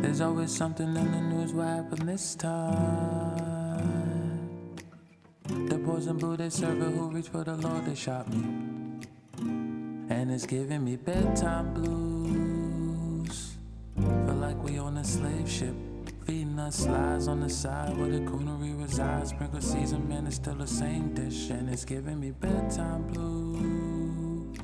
[0.00, 4.48] There's always something in the news, what happened this time?
[5.44, 8.42] The poison blue, they server who reached for the Lord, they shot me.
[10.08, 13.56] And it's giving me bedtime blues.
[13.94, 15.74] Feel like we on a slave ship.
[16.26, 19.30] Feeding us lies on the side where the coonery resides.
[19.30, 21.50] Sprinkle season, man, it's still the same dish.
[21.50, 24.58] And it's giving me bedtime blues.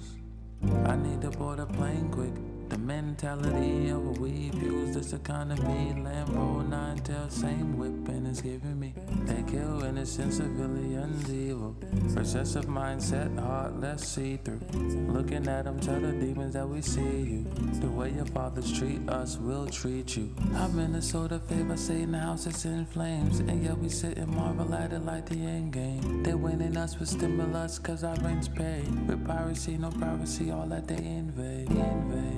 [0.87, 2.48] I need to board a plane quick.
[2.69, 5.95] The mentality of a weed fuels this economy.
[5.97, 8.95] Lambo, nine tail, same whip, and it's giving me.
[9.25, 11.77] They kill innocent civilians evil.
[12.15, 14.61] Recessive mindset, heart less see through.
[15.09, 17.47] Looking at them, tell the demons that we see you.
[17.81, 20.35] The way your fathers treat us, we'll treat you.
[20.55, 23.41] I'm Minnesota, favored by Satan, the house is in flames.
[23.41, 26.23] And yet we sit and marvel at it like the end game.
[26.23, 29.09] They winning us with stimulus, cause our rent's paid.
[29.09, 31.71] With piracy, no privacy, all that they invade.
[31.71, 32.38] Invade,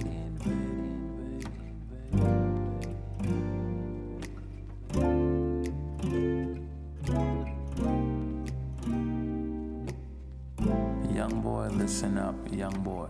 [11.91, 13.09] boy, up, young boy.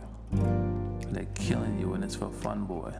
[1.12, 2.93] They're killing you and it's for fun, boy.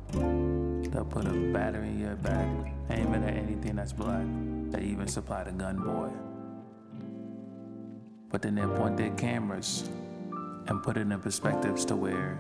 [0.91, 2.49] They'll put a battery in your back,
[2.91, 4.27] aiming at anything that's black.
[4.71, 6.11] They even supply the gun, boy.
[8.31, 9.89] But then they point their cameras
[10.67, 12.39] and put it in perspectives to where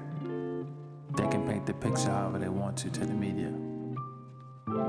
[1.16, 3.52] they can paint the picture however they want to to the media.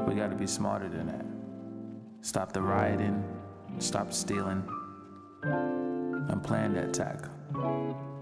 [0.06, 1.26] We gotta be smarter than that.
[2.26, 3.24] Stop the rioting,
[3.80, 4.62] stop stealing,
[5.44, 7.26] and plan that attack.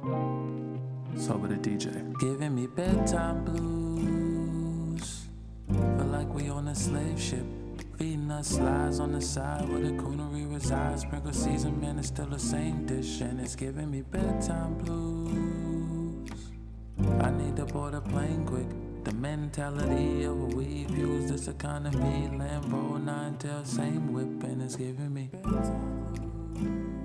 [0.01, 2.17] Sober the DJ.
[2.19, 5.27] Giving me bedtime blues.
[5.67, 7.45] Feel like we on a slave ship.
[7.97, 11.01] Feeding us lies on the side where the coonery resides.
[11.01, 13.19] Sprinkle season, man, it's still the same dish.
[13.19, 16.29] And it's giving me bedtime blues.
[17.19, 18.67] I need to board a plane quick.
[19.03, 22.29] The mentality of a weed fuels this economy.
[22.31, 25.29] Lambo, nine tail, same whip, and it's giving me.
[25.33, 26.13] bedtime
[26.53, 26.98] blues.